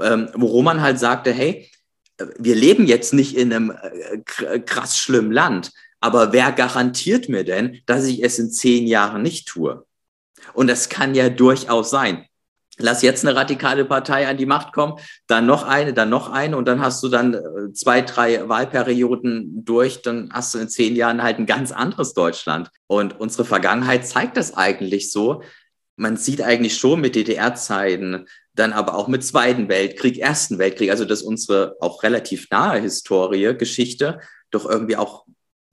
ähm, 0.00 0.28
wo 0.34 0.46
Roman 0.46 0.80
halt 0.80 0.98
sagte, 0.98 1.32
hey, 1.32 1.70
wir 2.38 2.54
leben 2.54 2.86
jetzt 2.86 3.12
nicht 3.12 3.36
in 3.36 3.52
einem 3.52 3.70
äh, 3.70 4.60
krass 4.60 4.98
schlimmen 4.98 5.32
Land, 5.32 5.72
aber 6.00 6.32
wer 6.32 6.52
garantiert 6.52 7.28
mir 7.28 7.44
denn, 7.44 7.80
dass 7.86 8.04
ich 8.04 8.22
es 8.22 8.38
in 8.38 8.50
zehn 8.50 8.86
Jahren 8.86 9.22
nicht 9.22 9.48
tue? 9.48 9.86
Und 10.54 10.68
das 10.68 10.88
kann 10.88 11.14
ja 11.14 11.28
durchaus 11.28 11.90
sein 11.90 12.26
lass 12.78 13.02
jetzt 13.02 13.24
eine 13.24 13.36
radikale 13.36 13.84
Partei 13.84 14.26
an 14.26 14.36
die 14.36 14.46
Macht 14.46 14.72
kommen, 14.72 14.98
dann 15.26 15.46
noch 15.46 15.64
eine, 15.64 15.94
dann 15.94 16.10
noch 16.10 16.30
eine 16.30 16.56
und 16.56 16.66
dann 16.66 16.80
hast 16.80 17.02
du 17.02 17.08
dann 17.08 17.34
äh, 17.34 17.72
zwei, 17.72 18.02
drei 18.02 18.48
Wahlperioden 18.48 19.64
durch, 19.64 20.02
dann 20.02 20.30
hast 20.32 20.54
du 20.54 20.58
in 20.58 20.68
zehn 20.68 20.96
Jahren 20.96 21.22
halt 21.22 21.38
ein 21.38 21.46
ganz 21.46 21.72
anderes 21.72 22.14
Deutschland. 22.14 22.70
Und 22.86 23.18
unsere 23.20 23.44
Vergangenheit 23.44 24.06
zeigt 24.06 24.36
das 24.36 24.54
eigentlich 24.54 25.12
so. 25.12 25.42
Man 25.96 26.16
sieht 26.16 26.42
eigentlich 26.42 26.76
schon 26.76 27.00
mit 27.00 27.14
DDR-Zeiten, 27.14 28.26
dann 28.54 28.72
aber 28.72 28.96
auch 28.96 29.08
mit 29.08 29.24
Zweiten 29.24 29.68
Weltkrieg, 29.68 30.18
Ersten 30.18 30.58
Weltkrieg, 30.58 30.90
also 30.90 31.04
dass 31.04 31.22
unsere 31.22 31.76
auch 31.80 32.02
relativ 32.02 32.48
nahe 32.50 32.80
Historie, 32.80 33.56
Geschichte 33.56 34.20
doch 34.50 34.68
irgendwie 34.68 34.96
auch 34.96 35.24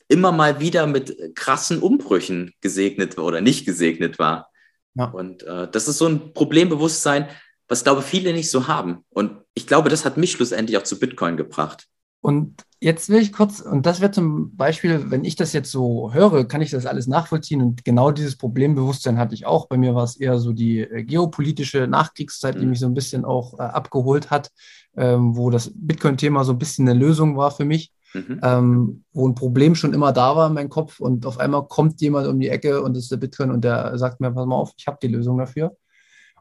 immer 0.08 0.32
mal 0.32 0.60
wieder 0.60 0.88
mit 0.88 1.36
krassen 1.36 1.80
Umbrüchen 1.80 2.54
gesegnet 2.62 3.18
oder 3.18 3.42
nicht 3.42 3.66
gesegnet 3.66 4.20
war. 4.20 4.51
Ja. 4.96 5.06
Und 5.06 5.44
äh, 5.44 5.70
das 5.72 5.88
ist 5.88 5.98
so 5.98 6.08
ein 6.08 6.34
Problembewusstsein, 6.34 7.28
was, 7.68 7.84
glaube 7.84 8.02
viele 8.02 8.34
nicht 8.34 8.52
so 8.52 8.68
haben. 8.68 9.06
Und 9.10 9.38
ich 9.54 9.68
glaube, 9.68 9.90
das 9.90 10.04
hat 10.04 10.18
mich 10.18 10.32
schlussendlich 10.32 10.78
auch 10.78 10.84
zu 10.84 11.00
Bitcoin 11.00 11.38
gebracht. 11.38 11.88
Und 12.20 12.64
jetzt 12.80 13.10
will 13.10 13.20
ich 13.20 13.34
kurz, 13.34 13.62
und 13.62 13.86
das 13.86 14.00
wäre 14.00 14.12
zum 14.12 14.56
Beispiel, 14.56 15.10
wenn 15.10 15.26
ich 15.26 15.36
das 15.36 15.54
jetzt 15.54 15.72
so 15.72 16.14
höre, 16.14 16.48
kann 16.48 16.62
ich 16.62 16.70
das 16.70 16.86
alles 16.86 17.08
nachvollziehen. 17.08 17.62
Und 17.62 17.84
genau 17.84 18.12
dieses 18.12 18.38
Problembewusstsein 18.38 19.18
hatte 19.18 19.34
ich 19.34 19.46
auch. 19.46 19.68
Bei 19.68 19.78
mir 19.78 19.96
war 19.96 20.04
es 20.04 20.18
eher 20.18 20.38
so 20.38 20.54
die 20.54 20.82
äh, 20.82 21.04
geopolitische 21.04 21.88
Nachkriegszeit, 21.88 22.56
mhm. 22.56 22.60
die 22.60 22.66
mich 22.68 22.80
so 22.80 22.86
ein 22.86 22.94
bisschen 22.94 23.26
auch 23.26 23.58
äh, 23.58 23.64
abgeholt 23.64 24.30
hat, 24.30 24.52
ähm, 24.96 25.36
wo 25.36 25.50
das 25.50 25.72
Bitcoin-Thema 25.74 26.44
so 26.44 26.52
ein 26.52 26.60
bisschen 26.60 26.88
eine 26.88 27.00
Lösung 27.00 27.38
war 27.38 27.52
für 27.52 27.66
mich 27.66 27.92
mhm. 28.14 28.40
ähm, 28.44 29.04
wo 29.14 29.28
ein 29.28 29.36
Problem 29.36 29.76
schon 29.76 29.94
immer 29.94 30.12
da 30.12 30.36
war 30.36 30.48
in 30.48 30.54
meinem 30.54 30.70
Kopf 30.70 31.00
und 31.00 31.26
auf 31.26 31.40
einmal 31.40 31.68
kommt 31.68 32.02
jemand 32.02 32.28
um 32.28 32.40
die 32.40 32.50
Ecke 32.50 32.82
und 32.82 32.96
das 32.96 33.04
ist 33.04 33.12
der 33.12 33.18
Bitcoin 33.18 33.52
und 33.52 33.64
der 33.64 33.98
sagt 33.98 34.20
mir, 34.20 34.32
pass 34.32 34.46
mal 34.46 34.56
auf, 34.56 34.74
ich 34.78 34.88
habe 34.88 35.00
die 35.02 35.08
Lösung 35.08 35.38
dafür. 35.38 35.76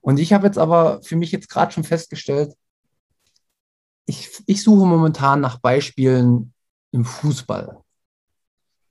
Und 0.00 0.18
ich 0.18 0.32
habe 0.32 0.46
jetzt 0.46 0.58
aber 0.58 1.02
für 1.02 1.16
mich 1.16 1.30
jetzt 1.32 1.50
gerade 1.50 1.72
schon 1.72 1.84
festgestellt, 1.84 2.54
ich, 4.06 4.42
ich 4.46 4.62
suche 4.62 4.86
momentan 4.86 5.40
nach 5.40 5.58
Beispielen 5.58 6.52
im 6.90 7.04
Fußball. 7.04 7.78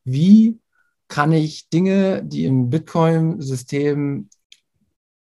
Wie 0.03 0.59
kann 1.07 1.33
ich 1.33 1.69
Dinge, 1.69 2.23
die 2.23 2.45
im 2.45 2.69
Bitcoin-System 2.69 4.29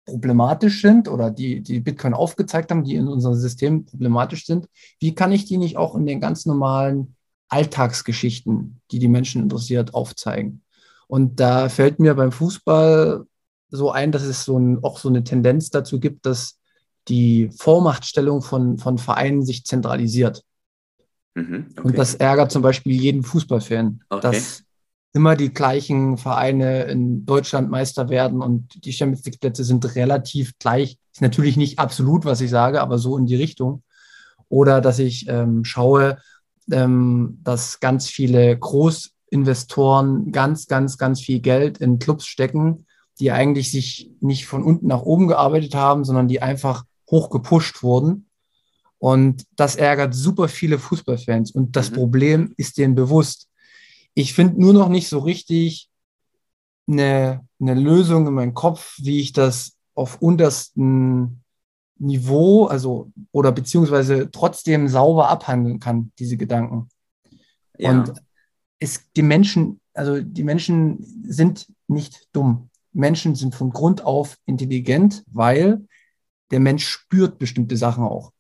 problematisch 0.06 0.82
sind 0.82 1.08
oder 1.08 1.32
die, 1.32 1.62
die 1.62 1.80
Bitcoin 1.80 2.14
aufgezeigt 2.14 2.72
haben, 2.72 2.84
die 2.84 2.96
in 2.96 3.08
unserem 3.08 3.36
System 3.36 3.86
problematisch 3.86 4.46
sind, 4.46 4.68
wie 5.00 5.16
kann 5.16 5.32
ich 5.32 5.46
die 5.46 5.58
nicht 5.58 5.78
auch 5.78 5.96
in 5.96 6.06
den 6.06 6.22
ganz 6.22 6.46
normalen 6.46 7.15
Alltagsgeschichten, 7.50 8.82
die 8.92 9.00
die 9.00 9.08
Menschen 9.08 9.44
interessiert, 9.44 9.94
aufzeigen. 9.94 10.62
Und 11.08 11.40
da 11.40 11.70
fällt 11.70 12.00
mir 12.00 12.16
beim 12.16 12.32
Fußball 12.32 13.26
so 13.70 13.92
ein, 13.92 14.12
dass 14.12 14.24
es 14.24 14.46
so 14.46 14.58
ein, 14.58 14.84
auch 14.84 14.98
so 14.98 15.10
eine 15.10 15.24
Tendenz 15.24 15.70
dazu 15.70 16.00
gibt, 16.00 16.26
dass 16.26 16.58
die 17.08 17.50
Vormachtstellung 17.58 18.42
von, 18.42 18.78
von 18.78 18.98
Vereinen 18.98 19.46
sich 19.46 19.66
zentralisiert. 19.66 20.44
Mhm, 21.36 21.68
okay. 21.72 21.88
Und 21.88 21.98
das 21.98 22.16
ärgert 22.16 22.52
zum 22.52 22.62
Beispiel 22.62 22.94
jeden 22.94 23.24
Fußballfan, 23.24 24.02
okay. 24.10 24.22
dass 24.22 24.64
immer 25.14 25.36
die 25.36 25.54
gleichen 25.54 26.18
Vereine 26.18 26.84
in 26.84 27.26
Deutschland 27.26 27.70
Meister 27.70 28.10
werden 28.10 28.42
und 28.42 28.84
die 28.86 28.92
Champions 28.92 29.26
League 29.26 29.40
Plätze 29.40 29.64
sind 29.64 29.96
relativ 29.96 30.58
gleich. 30.60 30.98
Ist 31.14 31.22
natürlich 31.22 31.56
nicht 31.58 31.80
absolut, 31.80 32.26
was 32.26 32.42
ich 32.42 32.50
sage, 32.50 32.82
aber 32.82 32.98
so 32.98 33.18
in 33.18 33.26
die 33.26 33.36
Richtung. 33.36 33.84
Oder 34.50 34.82
dass 34.82 35.00
ich 35.00 35.28
ähm, 35.30 35.64
schaue, 35.64 36.18
ähm, 36.72 37.40
dass 37.44 37.80
ganz 37.80 38.08
viele 38.08 38.58
Großinvestoren 38.58 40.32
ganz, 40.32 40.68
ganz, 40.68 40.98
ganz 40.98 41.22
viel 41.22 41.40
Geld 41.40 41.78
in 41.78 42.00
Clubs 42.00 42.26
stecken, 42.26 42.86
die 43.20 43.32
eigentlich 43.32 43.72
sich 43.72 44.12
nicht 44.20 44.46
von 44.46 44.64
unten 44.64 44.88
nach 44.88 45.02
oben 45.02 45.28
gearbeitet 45.28 45.76
haben, 45.76 46.04
sondern 46.04 46.28
die 46.28 46.42
einfach 46.42 46.84
hoch 47.10 47.30
gepusht 47.30 47.84
wurden. 47.84 48.28
Und 48.98 49.46
das 49.56 49.76
ärgert 49.76 50.16
super 50.16 50.48
viele 50.48 50.80
Fußballfans. 50.80 51.52
Und 51.52 51.76
das 51.76 51.92
mhm. 51.92 51.96
Problem 51.96 52.54
ist 52.58 52.78
denen 52.78 52.96
bewusst. 52.96 53.50
Ich 54.14 54.34
finde 54.34 54.60
nur 54.60 54.74
noch 54.74 54.90
nicht 54.90 55.08
so 55.08 55.20
richtig 55.20 55.90
eine, 56.88 57.46
eine 57.60 57.74
Lösung 57.74 58.28
in 58.28 58.34
meinem 58.34 58.54
Kopf, 58.54 58.98
wie 59.02 59.20
ich 59.20 59.34
das 59.34 59.74
auf 59.94 60.22
untersten 60.22 61.44
Niveau, 61.98 62.66
also 62.66 63.12
oder 63.32 63.52
beziehungsweise 63.52 64.30
trotzdem 64.32 64.88
sauber 64.88 65.30
abhandeln 65.30 65.80
kann, 65.80 66.12
diese 66.20 66.38
Gedanken. 66.38 66.90
Ja. 67.78 67.92
Und 67.92 68.14
es, 68.80 69.12
die 69.16 69.22
Menschen, 69.22 69.80
also 69.94 70.22
die 70.22 70.44
Menschen 70.44 71.24
sind 71.28 71.68
nicht 71.88 72.28
dumm. 72.34 72.70
Menschen 72.92 73.36
sind 73.36 73.56
von 73.56 73.72
Grund 73.72 74.04
auf 74.04 74.38
intelligent, 74.46 75.24
weil 75.32 75.86
der 76.52 76.60
Mensch 76.60 76.88
spürt 76.88 77.38
bestimmte 77.40 77.78
Sachen 77.78 78.04
auch. 78.04 78.32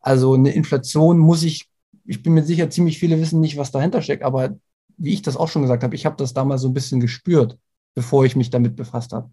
Also 0.00 0.34
eine 0.34 0.52
Inflation 0.52 1.18
muss 1.18 1.42
ich, 1.42 1.68
ich 2.04 2.22
bin 2.22 2.34
mir 2.34 2.44
sicher, 2.44 2.70
ziemlich 2.70 2.98
viele 2.98 3.20
wissen 3.20 3.40
nicht, 3.40 3.56
was 3.56 3.72
dahinter 3.72 4.02
steckt, 4.02 4.22
aber 4.22 4.56
wie 4.96 5.12
ich 5.12 5.22
das 5.22 5.36
auch 5.36 5.48
schon 5.48 5.62
gesagt 5.62 5.82
habe, 5.82 5.94
ich 5.94 6.06
habe 6.06 6.16
das 6.16 6.32
damals 6.32 6.62
so 6.62 6.68
ein 6.68 6.74
bisschen 6.74 7.00
gespürt, 7.00 7.58
bevor 7.94 8.24
ich 8.24 8.36
mich 8.36 8.50
damit 8.50 8.76
befasst 8.76 9.12
habe. 9.12 9.30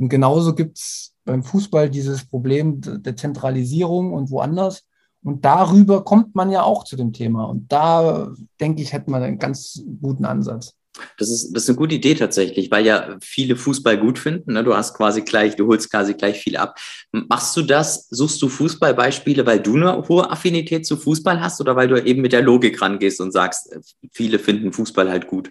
Und 0.00 0.08
genauso 0.08 0.54
gibt 0.54 0.78
es 0.78 1.12
beim 1.26 1.42
Fußball 1.42 1.90
dieses 1.90 2.24
Problem 2.24 2.80
der 2.80 3.16
Zentralisierung 3.16 4.14
und 4.14 4.30
woanders. 4.30 4.84
Und 5.22 5.44
darüber 5.44 6.02
kommt 6.02 6.34
man 6.34 6.50
ja 6.50 6.62
auch 6.62 6.84
zu 6.84 6.96
dem 6.96 7.12
Thema. 7.12 7.44
Und 7.44 7.70
da, 7.70 8.32
denke 8.58 8.80
ich, 8.80 8.94
hätte 8.94 9.10
man 9.10 9.22
einen 9.22 9.38
ganz 9.38 9.82
guten 10.00 10.24
Ansatz. 10.24 10.74
Das 11.18 11.28
ist, 11.30 11.52
das 11.52 11.64
ist 11.64 11.68
eine 11.68 11.76
gute 11.76 11.94
Idee 11.94 12.14
tatsächlich, 12.14 12.70
weil 12.70 12.86
ja 12.86 13.18
viele 13.20 13.56
Fußball 13.56 13.98
gut 13.98 14.18
finden. 14.18 14.54
Ne? 14.54 14.64
Du 14.64 14.74
hast 14.74 14.94
quasi 14.94 15.20
gleich, 15.20 15.54
du 15.54 15.66
holst 15.66 15.90
quasi 15.90 16.14
gleich 16.14 16.40
viel 16.40 16.56
ab. 16.56 16.78
Machst 17.12 17.54
du 17.58 17.62
das, 17.62 18.08
suchst 18.08 18.40
du 18.40 18.48
Fußballbeispiele, 18.48 19.44
weil 19.44 19.60
du 19.60 19.76
eine 19.76 20.08
hohe 20.08 20.30
Affinität 20.30 20.86
zu 20.86 20.96
Fußball 20.96 21.40
hast 21.42 21.60
oder 21.60 21.76
weil 21.76 21.88
du 21.88 22.02
eben 22.02 22.22
mit 22.22 22.32
der 22.32 22.42
Logik 22.42 22.80
rangehst 22.80 23.20
und 23.20 23.32
sagst, 23.32 23.78
viele 24.12 24.38
finden 24.38 24.72
Fußball 24.72 25.10
halt 25.10 25.26
gut? 25.26 25.50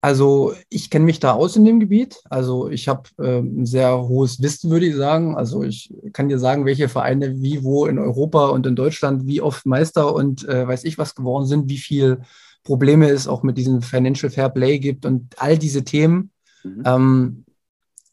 Also 0.00 0.54
ich 0.68 0.90
kenne 0.90 1.04
mich 1.04 1.18
da 1.18 1.32
aus 1.32 1.56
in 1.56 1.64
dem 1.64 1.80
Gebiet. 1.80 2.22
Also 2.30 2.68
ich 2.68 2.86
habe 2.86 3.08
äh, 3.18 3.40
ein 3.40 3.66
sehr 3.66 3.98
hohes 4.00 4.40
Wissen, 4.40 4.70
würde 4.70 4.86
ich 4.86 4.94
sagen. 4.94 5.36
Also 5.36 5.64
ich 5.64 5.92
kann 6.12 6.28
dir 6.28 6.38
sagen, 6.38 6.64
welche 6.64 6.88
Vereine 6.88 7.40
wie 7.40 7.64
wo 7.64 7.86
in 7.86 7.98
Europa 7.98 8.46
und 8.48 8.64
in 8.66 8.76
Deutschland 8.76 9.26
wie 9.26 9.40
oft 9.40 9.66
Meister 9.66 10.14
und 10.14 10.48
äh, 10.48 10.68
weiß 10.68 10.84
ich 10.84 10.98
was 10.98 11.16
geworden 11.16 11.46
sind, 11.46 11.68
wie 11.68 11.78
viel 11.78 12.20
Probleme 12.62 13.08
es 13.08 13.26
auch 13.26 13.42
mit 13.42 13.58
diesem 13.58 13.82
Financial 13.82 14.30
Fair 14.30 14.50
Play 14.50 14.78
gibt 14.78 15.04
und 15.04 15.34
all 15.38 15.58
diese 15.58 15.82
Themen. 15.82 16.30
Mhm. 16.62 16.82
Ähm, 16.84 17.44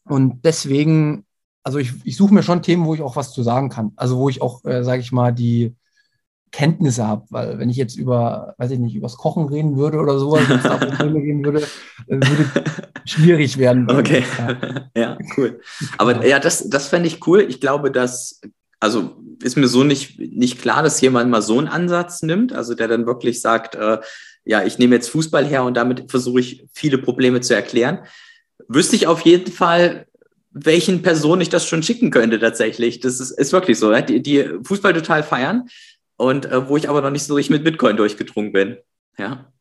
und 0.08 0.44
deswegen, 0.44 1.24
also 1.62 1.78
ich, 1.78 1.92
ich 2.04 2.16
suche 2.16 2.34
mir 2.34 2.42
schon 2.42 2.62
Themen, 2.62 2.84
wo 2.84 2.94
ich 2.94 3.02
auch 3.02 3.16
was 3.16 3.32
zu 3.32 3.42
sagen 3.42 3.68
kann. 3.68 3.92
Also 3.96 4.18
wo 4.18 4.28
ich 4.28 4.42
auch, 4.42 4.64
äh, 4.64 4.82
sage 4.82 5.02
ich 5.02 5.12
mal, 5.12 5.32
die 5.32 5.76
Kenntnisse 6.52 7.06
habe, 7.06 7.26
weil 7.30 7.58
wenn 7.58 7.68
ich 7.68 7.76
jetzt 7.76 7.96
über, 7.96 8.54
weiß 8.58 8.70
ich 8.70 8.78
nicht, 8.78 8.94
übers 8.94 9.16
Kochen 9.16 9.48
reden 9.48 9.76
würde 9.76 9.98
oder 9.98 10.18
sowas, 10.18 10.48
wenn 10.48 10.58
es 10.58 10.62
da 10.62 10.76
Probleme 10.76 11.20
gehen 11.20 11.44
würde, 11.44 11.62
würde 12.06 12.46
schwierig 13.04 13.58
werden. 13.58 13.90
Okay, 13.90 14.24
ja, 14.96 15.18
cool. 15.36 15.60
Aber 15.98 16.26
ja, 16.26 16.38
das, 16.38 16.68
das 16.68 16.88
fände 16.88 17.08
ich 17.08 17.26
cool. 17.26 17.44
Ich 17.48 17.60
glaube, 17.60 17.90
dass, 17.90 18.40
also 18.80 19.16
ist 19.42 19.56
mir 19.56 19.68
so 19.68 19.84
nicht, 19.84 20.18
nicht 20.18 20.60
klar, 20.60 20.82
dass 20.82 21.00
jemand 21.00 21.30
mal 21.30 21.42
so 21.42 21.58
einen 21.58 21.68
Ansatz 21.68 22.22
nimmt, 22.22 22.52
also 22.52 22.74
der 22.74 22.88
dann 22.88 23.06
wirklich 23.06 23.40
sagt, 23.40 23.74
äh, 23.74 23.98
ja, 24.44 24.62
ich 24.62 24.78
nehme 24.78 24.94
jetzt 24.94 25.10
Fußball 25.10 25.44
her 25.44 25.64
und 25.64 25.76
damit 25.76 26.10
versuche 26.10 26.40
ich 26.40 26.66
viele 26.72 26.98
Probleme 26.98 27.40
zu 27.40 27.54
erklären. 27.54 27.98
Wüsste 28.68 28.96
ich 28.96 29.08
auf 29.08 29.22
jeden 29.22 29.52
Fall, 29.52 30.06
welchen 30.52 31.02
Personen 31.02 31.42
ich 31.42 31.48
das 31.48 31.66
schon 31.66 31.82
schicken 31.82 32.10
könnte 32.10 32.38
tatsächlich. 32.38 33.00
Das 33.00 33.20
ist, 33.20 33.32
ist 33.32 33.52
wirklich 33.52 33.78
so, 33.78 33.92
die, 34.00 34.22
die 34.22 34.48
Fußball 34.62 34.94
total 34.94 35.22
feiern 35.22 35.68
und 36.16 36.46
äh, 36.46 36.68
wo 36.68 36.76
ich 36.76 36.88
aber 36.88 37.00
noch 37.00 37.10
nicht 37.10 37.24
so 37.24 37.34
richtig 37.34 37.50
mit 37.50 37.64
Bitcoin 37.64 37.96
durchgedrungen 37.96 38.52
bin. 38.52 38.76
Ja, 39.18 39.52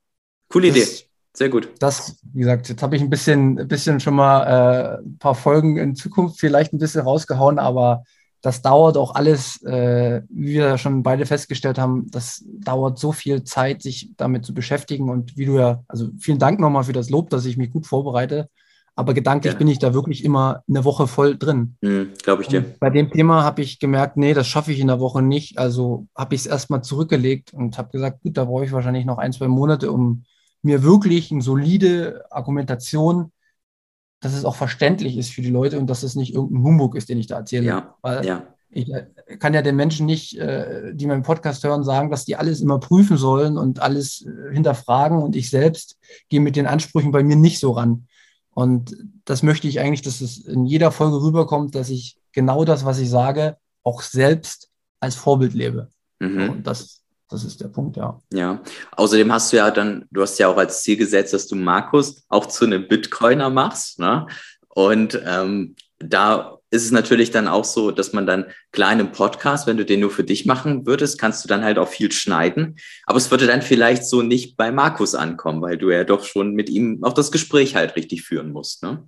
coole 0.49 0.69
das, 0.69 0.77
Idee. 0.77 1.05
Sehr 1.33 1.49
gut. 1.49 1.69
Das, 1.79 2.17
wie 2.33 2.39
gesagt, 2.39 2.69
jetzt 2.69 2.81
habe 2.81 2.95
ich 2.95 3.01
ein 3.01 3.09
bisschen, 3.09 3.67
bisschen 3.67 3.99
schon 3.99 4.15
mal 4.15 4.43
äh, 4.43 4.97
ein 5.01 5.17
paar 5.17 5.35
Folgen 5.35 5.77
in 5.77 5.95
Zukunft 5.95 6.39
vielleicht 6.39 6.73
ein 6.73 6.79
bisschen 6.79 7.01
rausgehauen, 7.01 7.59
aber 7.59 8.03
das 8.45 8.61
dauert 8.61 8.95
auch 8.95 9.15
alles, 9.15 9.61
äh, 9.63 10.21
wie 10.29 10.53
wir 10.53 10.77
schon 10.77 11.01
beide 11.01 11.25
festgestellt 11.25 11.79
haben, 11.79 12.05
das 12.11 12.43
dauert 12.45 12.99
so 12.99 13.11
viel 13.11 13.43
Zeit, 13.43 13.81
sich 13.81 14.11
damit 14.17 14.45
zu 14.45 14.53
beschäftigen. 14.53 15.09
Und 15.09 15.35
wie 15.35 15.45
du 15.45 15.57
ja, 15.57 15.83
also 15.87 16.09
vielen 16.19 16.37
Dank 16.37 16.59
nochmal 16.59 16.83
für 16.83 16.93
das 16.93 17.09
Lob, 17.09 17.31
dass 17.31 17.45
ich 17.45 17.57
mich 17.57 17.71
gut 17.71 17.87
vorbereite. 17.87 18.49
Aber 18.97 19.13
gedanklich 19.13 19.53
ja. 19.53 19.59
bin 19.59 19.67
ich 19.67 19.79
da 19.79 19.93
wirklich 19.93 20.23
immer 20.23 20.63
eine 20.69 20.85
Woche 20.85 21.07
voll 21.07 21.37
drin. 21.37 21.75
Mhm, 21.81 22.13
Glaube 22.23 22.43
ich 22.43 22.47
dir. 22.47 22.59
Und 22.59 22.79
bei 22.79 22.89
dem 22.89 23.11
Thema 23.11 23.43
habe 23.43 23.61
ich 23.61 23.79
gemerkt, 23.79 24.15
nee, 24.15 24.33
das 24.33 24.47
schaffe 24.47 24.71
ich 24.71 24.79
in 24.79 24.87
der 24.87 25.01
Woche 25.01 25.21
nicht. 25.21 25.57
Also 25.57 26.07
habe 26.15 26.35
ich 26.35 26.41
es 26.41 26.47
erstmal 26.47 26.81
zurückgelegt 26.81 27.53
und 27.53 27.77
habe 27.77 27.91
gesagt, 27.91 28.21
gut, 28.21 28.37
da 28.37 28.45
brauche 28.45 28.63
ich 28.63 28.71
wahrscheinlich 28.71 29.05
noch 29.05 29.17
ein, 29.17 29.33
zwei 29.33 29.49
Monate, 29.49 29.91
um 29.91 30.23
mir 30.61 30.81
wirklich 30.81 31.31
eine 31.31 31.41
solide 31.41 32.23
Argumentation, 32.31 33.31
dass 34.21 34.33
es 34.33 34.45
auch 34.45 34.55
verständlich 34.55 35.17
ist 35.17 35.29
für 35.29 35.41
die 35.41 35.49
Leute 35.49 35.77
und 35.77 35.87
dass 35.87 36.03
es 36.03 36.15
nicht 36.15 36.33
irgendein 36.33 36.63
Humbug 36.63 36.95
ist, 36.95 37.09
den 37.09 37.19
ich 37.19 37.27
da 37.27 37.37
erzähle. 37.37 37.65
Ja, 37.65 37.95
Weil 38.01 38.25
ja. 38.25 38.43
ich 38.69 38.89
äh, 38.91 39.07
kann 39.39 39.53
ja 39.53 39.61
den 39.61 39.75
Menschen 39.75 40.05
nicht, 40.05 40.37
äh, 40.37 40.93
die 40.95 41.05
meinen 41.05 41.21
Podcast 41.21 41.63
hören, 41.65 41.83
sagen, 41.83 42.09
dass 42.09 42.23
die 42.23 42.37
alles 42.37 42.61
immer 42.61 42.79
prüfen 42.79 43.17
sollen 43.17 43.57
und 43.57 43.81
alles 43.81 44.25
äh, 44.25 44.53
hinterfragen 44.53 45.21
und 45.21 45.35
ich 45.35 45.49
selbst 45.49 45.99
gehe 46.29 46.39
mit 46.39 46.55
den 46.55 46.65
Ansprüchen 46.65 47.11
bei 47.11 47.23
mir 47.23 47.35
nicht 47.35 47.59
so 47.59 47.71
ran. 47.71 48.07
Und 48.55 48.95
das 49.25 49.43
möchte 49.43 49.67
ich 49.67 49.81
eigentlich, 49.81 50.01
dass 50.01 50.21
es 50.21 50.37
in 50.37 50.65
jeder 50.65 50.91
Folge 50.91 51.21
rüberkommt, 51.21 51.75
dass 51.75 51.89
ich 51.89 52.17
genau 52.31 52.63
das, 52.63 52.85
was 52.85 52.99
ich 52.99 53.09
sage, 53.09 53.57
auch 53.83 54.01
selbst 54.01 54.69
als 55.01 55.15
Vorbild 55.15 55.53
lebe. 55.53 55.91
Mhm. 56.19 56.49
Und 56.49 56.63
das, 56.67 57.01
das 57.29 57.43
ist 57.43 57.59
der 57.59 57.67
Punkt, 57.67 57.97
ja. 57.97 58.17
Ja. 58.31 58.61
Außerdem 58.93 59.29
hast 59.33 59.51
du 59.51 59.57
ja 59.57 59.69
dann, 59.71 60.05
du 60.09 60.21
hast 60.21 60.39
ja 60.39 60.47
auch 60.47 60.55
als 60.55 60.83
Ziel 60.83 60.95
gesetzt, 60.95 61.33
dass 61.33 61.47
du 61.47 61.57
Markus 61.57 62.23
auch 62.29 62.45
zu 62.45 62.63
einem 62.63 62.87
Bitcoiner 62.87 63.49
machst. 63.49 63.99
Ne? 63.99 64.25
Und 64.69 65.21
ähm, 65.25 65.75
da 65.99 66.57
ist 66.75 66.85
es 66.85 66.91
natürlich 66.91 67.31
dann 67.31 67.47
auch 67.47 67.63
so, 67.63 67.91
dass 67.91 68.13
man 68.13 68.27
dann 68.27 68.45
kleinen 68.71 69.11
Podcast, 69.11 69.65
wenn 69.65 69.77
du 69.77 69.85
den 69.85 70.01
nur 70.01 70.11
für 70.11 70.23
dich 70.23 70.45
machen 70.45 70.85
würdest, 70.85 71.19
kannst 71.19 71.43
du 71.43 71.47
dann 71.47 71.63
halt 71.63 71.77
auch 71.77 71.87
viel 71.87 72.11
schneiden. 72.11 72.75
Aber 73.05 73.17
es 73.17 73.31
würde 73.31 73.47
dann 73.47 73.61
vielleicht 73.61 74.05
so 74.05 74.21
nicht 74.21 74.57
bei 74.57 74.71
Markus 74.71 75.15
ankommen, 75.15 75.61
weil 75.61 75.77
du 75.77 75.89
ja 75.89 76.03
doch 76.03 76.23
schon 76.23 76.53
mit 76.53 76.69
ihm 76.69 77.03
auch 77.03 77.13
das 77.13 77.31
Gespräch 77.31 77.75
halt 77.75 77.95
richtig 77.95 78.23
führen 78.23 78.51
musst. 78.51 78.83
Ne? 78.83 79.07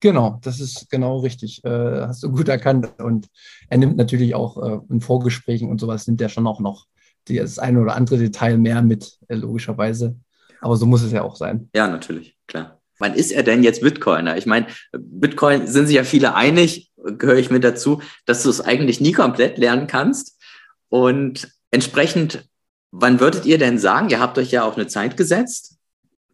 Genau, 0.00 0.38
das 0.42 0.60
ist 0.60 0.90
genau 0.90 1.18
richtig. 1.18 1.64
Äh, 1.64 2.02
hast 2.02 2.22
du 2.22 2.30
gut 2.30 2.48
erkannt. 2.48 2.92
Und 2.98 3.28
er 3.68 3.78
nimmt 3.78 3.96
natürlich 3.96 4.34
auch 4.34 4.62
äh, 4.62 4.80
in 4.90 5.00
Vorgesprächen 5.00 5.70
und 5.70 5.80
sowas, 5.80 6.06
nimmt 6.06 6.20
er 6.20 6.28
schon 6.28 6.46
auch 6.46 6.60
noch 6.60 6.86
das 7.24 7.58
eine 7.58 7.80
oder 7.80 7.96
andere 7.96 8.18
Detail 8.18 8.58
mehr 8.58 8.82
mit, 8.82 9.18
äh, 9.28 9.34
logischerweise. 9.34 10.16
Aber 10.60 10.76
so 10.76 10.86
muss 10.86 11.02
es 11.02 11.12
ja 11.12 11.22
auch 11.22 11.36
sein. 11.36 11.70
Ja, 11.74 11.88
natürlich, 11.88 12.36
klar 12.46 12.81
wann 13.02 13.14
ist 13.14 13.32
er 13.32 13.42
denn 13.42 13.62
jetzt 13.62 13.82
Bitcoiner? 13.82 14.36
Ich 14.36 14.46
meine, 14.46 14.66
Bitcoin 14.92 15.66
sind 15.66 15.86
sich 15.86 15.96
ja 15.96 16.04
viele 16.04 16.34
einig, 16.34 16.90
gehöre 16.96 17.36
ich 17.36 17.50
mit 17.50 17.64
dazu, 17.64 18.00
dass 18.24 18.42
du 18.42 18.50
es 18.50 18.60
eigentlich 18.60 19.00
nie 19.00 19.12
komplett 19.12 19.58
lernen 19.58 19.86
kannst. 19.86 20.40
Und 20.88 21.52
entsprechend, 21.70 22.48
wann 22.90 23.20
würdet 23.20 23.44
ihr 23.44 23.58
denn 23.58 23.78
sagen, 23.78 24.08
ihr 24.08 24.20
habt 24.20 24.38
euch 24.38 24.50
ja 24.50 24.64
auf 24.64 24.76
eine 24.76 24.86
Zeit 24.86 25.16
gesetzt? 25.16 25.76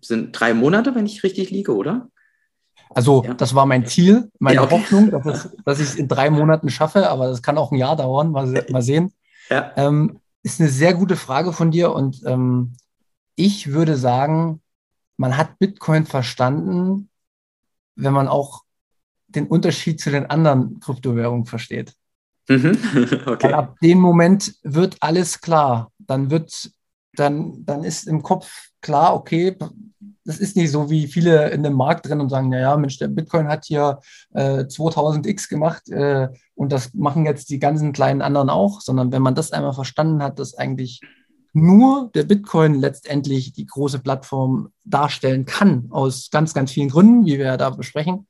sind 0.00 0.38
drei 0.38 0.54
Monate, 0.54 0.94
wenn 0.94 1.06
ich 1.06 1.22
richtig 1.22 1.50
liege, 1.50 1.74
oder? 1.74 2.08
Also 2.90 3.24
ja. 3.24 3.34
das 3.34 3.54
war 3.54 3.66
mein 3.66 3.86
Ziel, 3.86 4.30
meine 4.38 4.56
ja, 4.56 4.62
okay. 4.62 4.76
Hoffnung, 4.76 5.10
dass, 5.10 5.26
es, 5.26 5.56
dass 5.64 5.80
ich 5.80 5.88
es 5.88 5.94
in 5.96 6.08
drei 6.08 6.30
Monaten 6.30 6.70
schaffe, 6.70 7.10
aber 7.10 7.28
das 7.28 7.42
kann 7.42 7.58
auch 7.58 7.70
ein 7.70 7.78
Jahr 7.78 7.96
dauern, 7.96 8.30
mal, 8.30 8.64
mal 8.70 8.82
sehen. 8.82 9.12
Ja. 9.50 9.72
Ähm, 9.76 10.20
ist 10.42 10.60
eine 10.60 10.70
sehr 10.70 10.94
gute 10.94 11.16
Frage 11.16 11.52
von 11.52 11.70
dir 11.70 11.92
und 11.92 12.22
ähm, 12.24 12.74
ich 13.34 13.72
würde 13.72 13.96
sagen, 13.96 14.60
man 15.18 15.36
hat 15.36 15.58
Bitcoin 15.58 16.06
verstanden, 16.06 17.10
wenn 17.96 18.14
man 18.14 18.28
auch 18.28 18.62
den 19.26 19.46
Unterschied 19.46 20.00
zu 20.00 20.10
den 20.10 20.26
anderen 20.26 20.80
Kryptowährungen 20.80 21.44
versteht. 21.44 21.92
Mhm. 22.48 22.78
Okay. 23.26 23.52
ab 23.52 23.76
dem 23.82 23.98
Moment 23.98 24.54
wird 24.62 24.96
alles 25.00 25.40
klar. 25.40 25.92
Dann 25.98 26.30
wird, 26.30 26.70
dann, 27.14 27.64
dann 27.66 27.84
ist 27.84 28.08
im 28.08 28.22
Kopf 28.22 28.50
klar, 28.80 29.14
okay, 29.14 29.54
das 30.24 30.38
ist 30.38 30.56
nicht 30.56 30.70
so, 30.70 30.88
wie 30.88 31.06
viele 31.06 31.50
in 31.50 31.62
dem 31.62 31.74
Markt 31.74 32.06
drin 32.06 32.20
und 32.20 32.30
sagen, 32.30 32.48
naja, 32.48 32.76
Mensch, 32.76 32.98
der 32.98 33.08
Bitcoin 33.08 33.48
hat 33.48 33.64
hier 33.64 33.98
äh, 34.34 34.60
2000x 34.60 35.48
gemacht 35.48 35.88
äh, 35.90 36.28
und 36.54 36.70
das 36.70 36.94
machen 36.94 37.26
jetzt 37.26 37.50
die 37.50 37.58
ganzen 37.58 37.92
kleinen 37.92 38.22
anderen 38.22 38.50
auch, 38.50 38.80
sondern 38.80 39.10
wenn 39.10 39.22
man 39.22 39.34
das 39.34 39.52
einmal 39.52 39.72
verstanden 39.72 40.22
hat, 40.22 40.38
dass 40.38 40.54
eigentlich 40.54 41.00
nur 41.60 42.10
der 42.14 42.24
Bitcoin 42.24 42.74
letztendlich 42.74 43.52
die 43.52 43.66
große 43.66 44.00
Plattform 44.00 44.72
darstellen 44.84 45.44
kann, 45.44 45.88
aus 45.90 46.30
ganz, 46.30 46.54
ganz 46.54 46.72
vielen 46.72 46.90
Gründen, 46.90 47.26
wie 47.26 47.38
wir 47.38 47.46
ja 47.46 47.56
da 47.56 47.70
besprechen, 47.70 48.26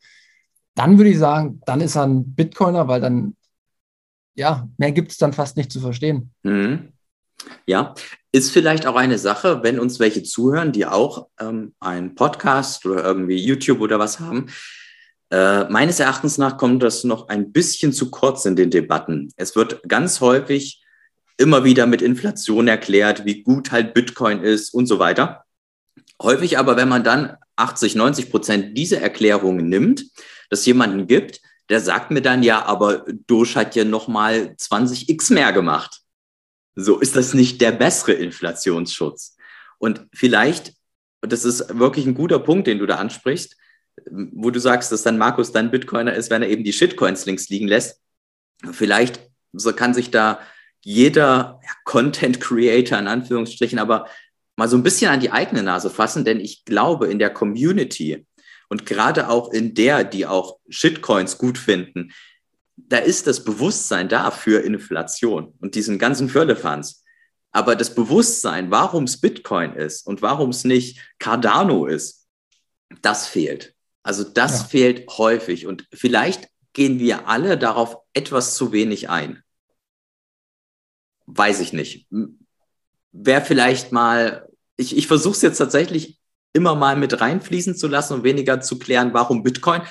dann 0.74 0.96
würde 0.96 1.10
ich 1.10 1.18
sagen, 1.18 1.60
dann 1.66 1.80
ist 1.80 1.96
er 1.96 2.04
ein 2.04 2.34
Bitcoiner, 2.34 2.88
weil 2.88 3.00
dann, 3.00 3.36
ja, 4.34 4.68
mehr 4.76 4.92
gibt 4.92 5.10
es 5.10 5.18
dann 5.18 5.32
fast 5.32 5.56
nicht 5.56 5.72
zu 5.72 5.80
verstehen. 5.80 6.32
Mhm. 6.42 6.92
Ja, 7.66 7.94
ist 8.32 8.50
vielleicht 8.50 8.86
auch 8.86 8.96
eine 8.96 9.18
Sache, 9.18 9.62
wenn 9.62 9.78
uns 9.78 10.00
welche 10.00 10.22
zuhören, 10.22 10.72
die 10.72 10.86
auch 10.86 11.28
ähm, 11.40 11.74
einen 11.80 12.14
Podcast 12.14 12.84
oder 12.86 13.04
irgendwie 13.04 13.36
YouTube 13.36 13.80
oder 13.80 13.98
was 13.98 14.20
haben. 14.20 14.46
Äh, 15.30 15.64
meines 15.64 16.00
Erachtens 16.00 16.38
nach 16.38 16.56
kommt 16.56 16.82
das 16.82 17.04
noch 17.04 17.28
ein 17.28 17.52
bisschen 17.52 17.92
zu 17.92 18.10
kurz 18.10 18.44
in 18.44 18.56
den 18.56 18.70
Debatten. 18.70 19.32
Es 19.36 19.56
wird 19.56 19.82
ganz 19.88 20.20
häufig 20.20 20.82
immer 21.38 21.64
wieder 21.64 21.86
mit 21.86 22.02
Inflation 22.02 22.68
erklärt, 22.68 23.24
wie 23.24 23.42
gut 23.42 23.72
halt 23.72 23.94
Bitcoin 23.94 24.42
ist 24.42 24.74
und 24.74 24.86
so 24.86 24.98
weiter. 24.98 25.44
Häufig 26.20 26.58
aber, 26.58 26.76
wenn 26.76 26.88
man 26.88 27.04
dann 27.04 27.36
80, 27.56 27.94
90 27.94 28.30
Prozent 28.30 28.76
dieser 28.76 29.00
Erklärungen 29.00 29.68
nimmt, 29.68 30.04
dass 30.50 30.66
jemanden 30.66 31.06
gibt, 31.06 31.40
der 31.68 31.80
sagt 31.80 32.10
mir 32.10 32.22
dann 32.22 32.42
ja, 32.42 32.64
aber 32.64 33.04
Doge 33.26 33.54
hat 33.54 33.76
ja 33.76 33.84
nochmal 33.84 34.54
20x 34.58 35.32
mehr 35.32 35.52
gemacht. 35.52 36.00
So 36.74 36.98
ist 36.98 37.16
das 37.16 37.34
nicht 37.34 37.60
der 37.60 37.72
bessere 37.72 38.12
Inflationsschutz. 38.12 39.36
Und 39.78 40.06
vielleicht, 40.12 40.74
das 41.20 41.44
ist 41.44 41.78
wirklich 41.78 42.06
ein 42.06 42.14
guter 42.14 42.38
Punkt, 42.38 42.66
den 42.66 42.78
du 42.78 42.86
da 42.86 42.96
ansprichst, 42.96 43.56
wo 44.10 44.50
du 44.50 44.60
sagst, 44.60 44.90
dass 44.92 45.02
dann 45.02 45.18
Markus 45.18 45.52
dann 45.52 45.70
Bitcoiner 45.70 46.14
ist, 46.14 46.30
wenn 46.30 46.42
er 46.42 46.48
eben 46.48 46.64
die 46.64 46.72
Shitcoins 46.72 47.26
links 47.26 47.48
liegen 47.48 47.68
lässt. 47.68 48.00
Vielleicht 48.72 49.20
kann 49.76 49.94
sich 49.94 50.10
da 50.10 50.40
jeder 50.80 51.60
ja, 51.62 51.70
Content 51.84 52.40
Creator 52.40 52.98
in 52.98 53.08
Anführungsstrichen 53.08 53.78
aber 53.78 54.06
mal 54.56 54.68
so 54.68 54.76
ein 54.76 54.82
bisschen 54.82 55.10
an 55.10 55.20
die 55.20 55.30
eigene 55.30 55.62
Nase 55.62 55.90
fassen, 55.90 56.24
denn 56.24 56.40
ich 56.40 56.64
glaube, 56.64 57.06
in 57.08 57.18
der 57.18 57.30
Community 57.30 58.26
und 58.68 58.86
gerade 58.86 59.28
auch 59.28 59.52
in 59.52 59.74
der, 59.74 60.04
die 60.04 60.26
auch 60.26 60.58
Shitcoins 60.68 61.38
gut 61.38 61.58
finden, 61.58 62.12
da 62.76 62.98
ist 62.98 63.26
das 63.26 63.44
Bewusstsein 63.44 64.08
da 64.08 64.30
für 64.30 64.64
Inflation 64.64 65.54
und 65.60 65.74
diesen 65.74 65.98
ganzen 65.98 66.28
Firlefanz. 66.28 67.04
Aber 67.50 67.76
das 67.76 67.94
Bewusstsein, 67.94 68.70
warum 68.70 69.04
es 69.04 69.20
Bitcoin 69.20 69.72
ist 69.74 70.06
und 70.06 70.22
warum 70.22 70.50
es 70.50 70.64
nicht 70.64 71.00
Cardano 71.18 71.86
ist, 71.86 72.26
das 73.02 73.26
fehlt. 73.26 73.74
Also 74.02 74.24
das 74.24 74.60
ja. 74.60 74.64
fehlt 74.68 75.08
häufig 75.18 75.66
und 75.66 75.86
vielleicht 75.92 76.48
gehen 76.72 76.98
wir 76.98 77.28
alle 77.28 77.58
darauf 77.58 77.96
etwas 78.12 78.54
zu 78.54 78.72
wenig 78.72 79.08
ein 79.08 79.42
weiß 81.28 81.60
ich 81.60 81.72
nicht. 81.72 82.06
Wäre 83.12 83.42
vielleicht 83.42 83.92
mal, 83.92 84.48
ich, 84.76 84.96
ich 84.96 85.06
versuche 85.06 85.34
es 85.34 85.42
jetzt 85.42 85.58
tatsächlich 85.58 86.18
immer 86.52 86.74
mal 86.74 86.96
mit 86.96 87.20
reinfließen 87.20 87.76
zu 87.76 87.88
lassen 87.88 88.14
und 88.14 88.24
weniger 88.24 88.60
zu 88.60 88.78
klären, 88.78 89.12
warum 89.12 89.42
Bitcoin 89.42 89.82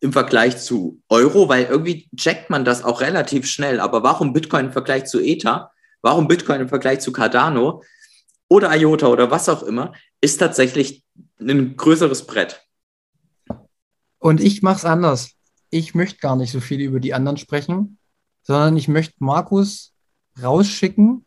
im 0.00 0.12
Vergleich 0.12 0.58
zu 0.58 1.00
Euro, 1.08 1.48
weil 1.48 1.64
irgendwie 1.64 2.08
checkt 2.16 2.50
man 2.50 2.64
das 2.64 2.82
auch 2.82 3.00
relativ 3.00 3.46
schnell. 3.46 3.78
Aber 3.78 4.02
warum 4.02 4.32
Bitcoin 4.32 4.66
im 4.66 4.72
Vergleich 4.72 5.04
zu 5.04 5.20
Ether? 5.20 5.70
Warum 6.02 6.26
Bitcoin 6.26 6.60
im 6.60 6.68
Vergleich 6.68 6.98
zu 6.98 7.12
Cardano 7.12 7.82
oder 8.48 8.74
IOTA 8.76 9.06
oder 9.06 9.30
was 9.30 9.48
auch 9.48 9.62
immer, 9.62 9.92
ist 10.20 10.38
tatsächlich 10.38 11.04
ein 11.40 11.76
größeres 11.76 12.26
Brett. 12.26 12.66
Und 14.18 14.40
ich 14.40 14.62
mache 14.62 14.78
es 14.78 14.84
anders. 14.84 15.30
Ich 15.70 15.94
möchte 15.94 16.18
gar 16.18 16.34
nicht 16.34 16.50
so 16.50 16.60
viel 16.60 16.80
über 16.80 16.98
die 16.98 17.14
anderen 17.14 17.36
sprechen, 17.36 17.98
sondern 18.42 18.76
ich 18.76 18.88
möchte 18.88 19.14
Markus 19.20 19.91
rausschicken, 20.40 21.24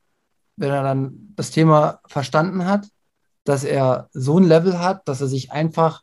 wenn 0.56 0.70
er 0.70 0.84
dann 0.84 1.34
das 1.36 1.52
Thema 1.52 2.00
verstanden 2.08 2.66
hat, 2.66 2.88
dass 3.44 3.64
er 3.64 4.10
so 4.14 4.40
ein 4.40 4.46
Level 4.46 4.80
hat, 4.80 5.08
dass 5.08 5.22
er 5.22 5.28
sich 5.28 5.52
einfach 5.52 6.02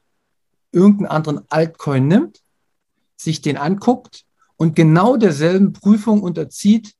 irgendeinen 0.70 1.10
anderen 1.10 1.40
Altcoin 1.48 2.06
nimmt, 2.06 2.40
sich 3.16 3.40
den 3.40 3.56
anguckt 3.56 4.24
und 4.56 4.76
genau 4.76 5.16
derselben 5.16 5.72
Prüfung 5.72 6.22
unterzieht 6.22 6.94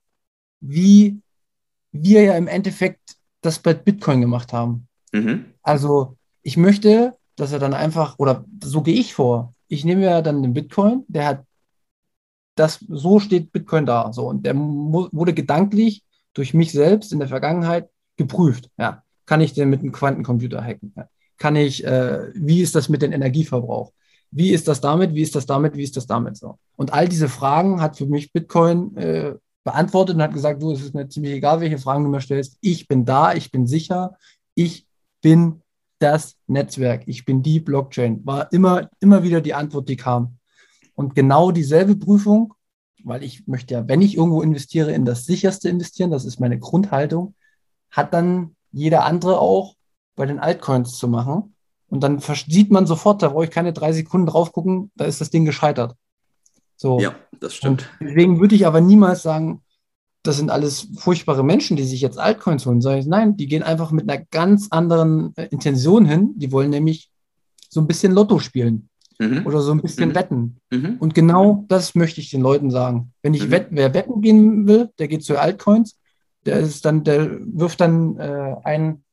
wie 0.63 1.21
wir 1.91 2.23
ja 2.23 2.37
im 2.37 2.47
Endeffekt 2.47 3.17
das 3.43 3.59
bei 3.59 3.75
Bitcoin 3.75 4.23
gemacht 4.23 4.53
haben. 4.53 4.89
Mhm. 5.13 5.47
Also 5.63 6.17
ich 6.43 6.57
möchte, 6.57 7.19
dass 7.37 7.53
er 7.53 7.59
dann 7.59 7.75
einfach, 7.75 8.19
oder 8.19 8.45
so 8.63 8.81
gehe 8.81 8.95
ich 8.95 9.13
vor. 9.13 9.55
Ich 9.69 9.85
nehme 9.85 10.05
ja 10.05 10.23
dann 10.23 10.43
den 10.43 10.55
Bitcoin, 10.55 11.05
der 11.09 11.27
hat 11.27 11.45
das, 12.55 12.85
so 12.89 13.19
steht 13.19 13.53
Bitcoin 13.53 13.87
da. 13.87 14.13
So, 14.13 14.29
und 14.29 14.45
der 14.45 14.55
wurde 14.57 15.35
gedanklich 15.35 16.03
durch 16.35 16.55
mich 16.55 16.73
selbst 16.73 17.13
in 17.13 17.19
der 17.19 17.29
Vergangenheit 17.29 17.89
geprüft. 18.17 18.71
Ja. 18.79 19.03
Kann 19.27 19.41
ich 19.41 19.53
den 19.53 19.71
mit 19.71 19.81
einem 19.81 19.93
Quantencomputer 19.93 20.63
hacken? 20.63 20.93
Ja. 20.97 21.09
Kann 21.39 21.57
ich, 21.57 21.85
äh, 21.85 22.31
wie 22.35 22.61
ist 22.61 22.75
das 22.75 22.89
mit 22.89 23.03
dem 23.03 23.13
Energieverbrauch? 23.13 23.93
Wie 24.31 24.51
ist 24.51 24.69
das 24.69 24.81
damit? 24.81 25.15
Wie 25.15 25.23
ist 25.23 25.35
das 25.35 25.47
damit? 25.47 25.77
Wie 25.77 25.83
ist 25.83 25.97
das 25.97 26.07
damit 26.07 26.37
so? 26.37 26.59
Und 26.77 26.93
all 26.93 27.09
diese 27.09 27.29
Fragen 27.29 27.81
hat 27.81 27.99
für 27.99 28.07
mich 28.07 28.33
Bitcoin 28.33 28.97
äh, 28.97 29.35
beantwortet 29.65 30.17
und 30.17 30.23
hat 30.23 30.33
gesagt, 30.33 30.63
du, 30.63 30.73
es 30.73 30.81
ist 30.81 30.95
mir 30.95 31.09
ziemlich 31.09 31.35
egal, 31.35 31.61
welche 31.61 31.79
Fragen 31.79 32.05
du 32.05 32.11
mir 32.11 32.21
stellst. 32.21 32.57
Ich 32.61 32.89
bin 32.89 33.05
da, 33.05 33.35
ich 33.35 33.51
bin 33.51 33.67
sicher, 33.67 34.17
ich 34.55 34.87
bin 35.21 35.63
das 35.99 36.37
Netzwerk, 36.47 37.03
ich 37.07 37.25
bin 37.25 37.43
die 37.43 37.61
Blockchain. 37.61 38.25
War 38.27 38.53
immer, 38.53 38.91
immer 39.01 39.23
wieder 39.23 39.41
die 39.41 39.55
Antwort, 39.55 39.89
die 39.89 39.97
kam. 39.97 40.39
Und 40.95 41.15
genau 41.15 41.51
dieselbe 41.51 41.97
Prüfung, 41.97 42.55
weil 43.05 43.23
ich 43.23 43.47
möchte 43.47 43.75
ja, 43.75 43.89
wenn 43.89 44.03
ich 44.03 44.17
irgendwo 44.17 44.43
investiere, 44.43 44.93
in 44.93 45.05
das 45.05 45.27
sicherste 45.27 45.69
investieren, 45.69 46.11
das 46.11 46.25
ist 46.25 46.41
meine 46.41 46.59
Grundhaltung, 46.59 47.35
hat 47.91 48.15
dann 48.15 48.57
jeder 48.71 49.05
andere 49.05 49.39
auch 49.39 49.75
bei 50.15 50.27
den 50.27 50.39
Altcoins 50.39 50.97
zu 50.97 51.09
machen. 51.09 51.55
Und 51.89 52.03
dann 52.03 52.21
sieht 52.21 52.71
man 52.71 52.87
sofort, 52.87 53.23
da 53.23 53.29
brauche 53.29 53.45
ich 53.45 53.51
keine 53.51 53.73
drei 53.73 53.93
Sekunden 53.93 54.27
drauf 54.27 54.53
gucken, 54.53 54.91
da 54.95 55.05
ist 55.05 55.21
das 55.21 55.31
Ding 55.31 55.45
gescheitert. 55.45 55.95
So. 56.77 56.99
Ja, 57.01 57.15
das 57.39 57.55
stimmt. 57.55 57.91
Und 58.01 58.09
deswegen 58.09 58.41
würde 58.41 58.55
ich 58.55 58.67
aber 58.67 58.81
niemals 58.81 59.23
sagen, 59.23 59.63
das 60.23 60.37
sind 60.37 60.51
alles 60.51 60.89
furchtbare 60.97 61.45
Menschen, 61.45 61.77
die 61.77 61.85
sich 61.85 62.01
jetzt 62.01 62.19
Altcoins 62.19 62.65
holen. 62.65 62.81
Ich, 62.81 63.07
nein, 63.07 63.37
die 63.37 63.47
gehen 63.47 63.63
einfach 63.63 63.91
mit 63.91 64.09
einer 64.09 64.25
ganz 64.31 64.69
anderen 64.71 65.37
äh, 65.37 65.47
Intention 65.47 66.05
hin. 66.05 66.33
Die 66.37 66.53
wollen 66.53 66.71
nämlich 66.71 67.11
so 67.69 67.81
ein 67.81 67.87
bisschen 67.87 68.13
Lotto 68.13 68.39
spielen 68.39 68.89
mhm. 69.23 69.47
oder 69.47 69.61
so 69.61 69.73
ein 69.73 69.81
bisschen 69.81 70.11
mhm. 70.11 70.15
wetten. 70.15 70.61
Mhm. 70.71 70.97
Und 70.99 71.15
genau 71.15 71.65
das 71.69 71.95
möchte 71.95 72.21
ich 72.21 72.31
den 72.31 72.41
Leuten 72.41 72.71
sagen. 72.71 73.13
Wenn 73.23 73.35
ich 73.35 73.47
mhm. 73.47 73.51
wett, 73.51 73.67
wer 73.71 73.95
wetten 73.95 74.21
gehen 74.21 74.67
will, 74.67 74.91
der 74.99 75.09
geht 75.09 75.25
zu 75.25 75.39
Altcoins. 75.39 75.99
Der 76.45 76.59
ist 76.59 76.85
dann, 76.85 77.05
der 77.05 77.39
wirft 77.41 77.81
dann 77.81 78.19
äh, 78.19 78.57
ein, 78.65 79.05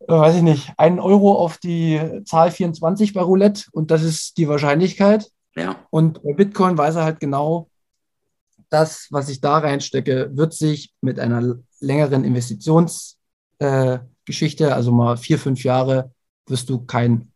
äh, 0.00 0.12
weiß 0.12 0.36
ich 0.36 0.42
nicht, 0.42 0.72
einen 0.76 1.00
Euro 1.00 1.34
auf 1.34 1.56
die 1.56 2.00
Zahl 2.24 2.50
24 2.50 3.14
bei 3.14 3.22
Roulette 3.22 3.64
und 3.72 3.90
das 3.90 4.02
ist 4.02 4.36
die 4.36 4.48
Wahrscheinlichkeit. 4.48 5.30
Ja. 5.56 5.76
Und 5.90 6.22
bei 6.22 6.34
Bitcoin 6.34 6.76
weiß 6.76 6.96
er 6.96 7.04
halt 7.04 7.20
genau, 7.20 7.68
das, 8.68 9.06
was 9.10 9.28
ich 9.28 9.40
da 9.40 9.58
reinstecke, 9.58 10.30
wird 10.34 10.54
sich 10.54 10.92
mit 11.00 11.20
einer 11.20 11.56
längeren 11.80 12.24
Investitionsgeschichte, 12.24 14.64
äh, 14.64 14.70
also 14.70 14.92
mal 14.92 15.16
vier, 15.16 15.38
fünf 15.38 15.64
Jahre, 15.64 16.12
wirst 16.46 16.70
du 16.70 16.84
kein 16.84 17.31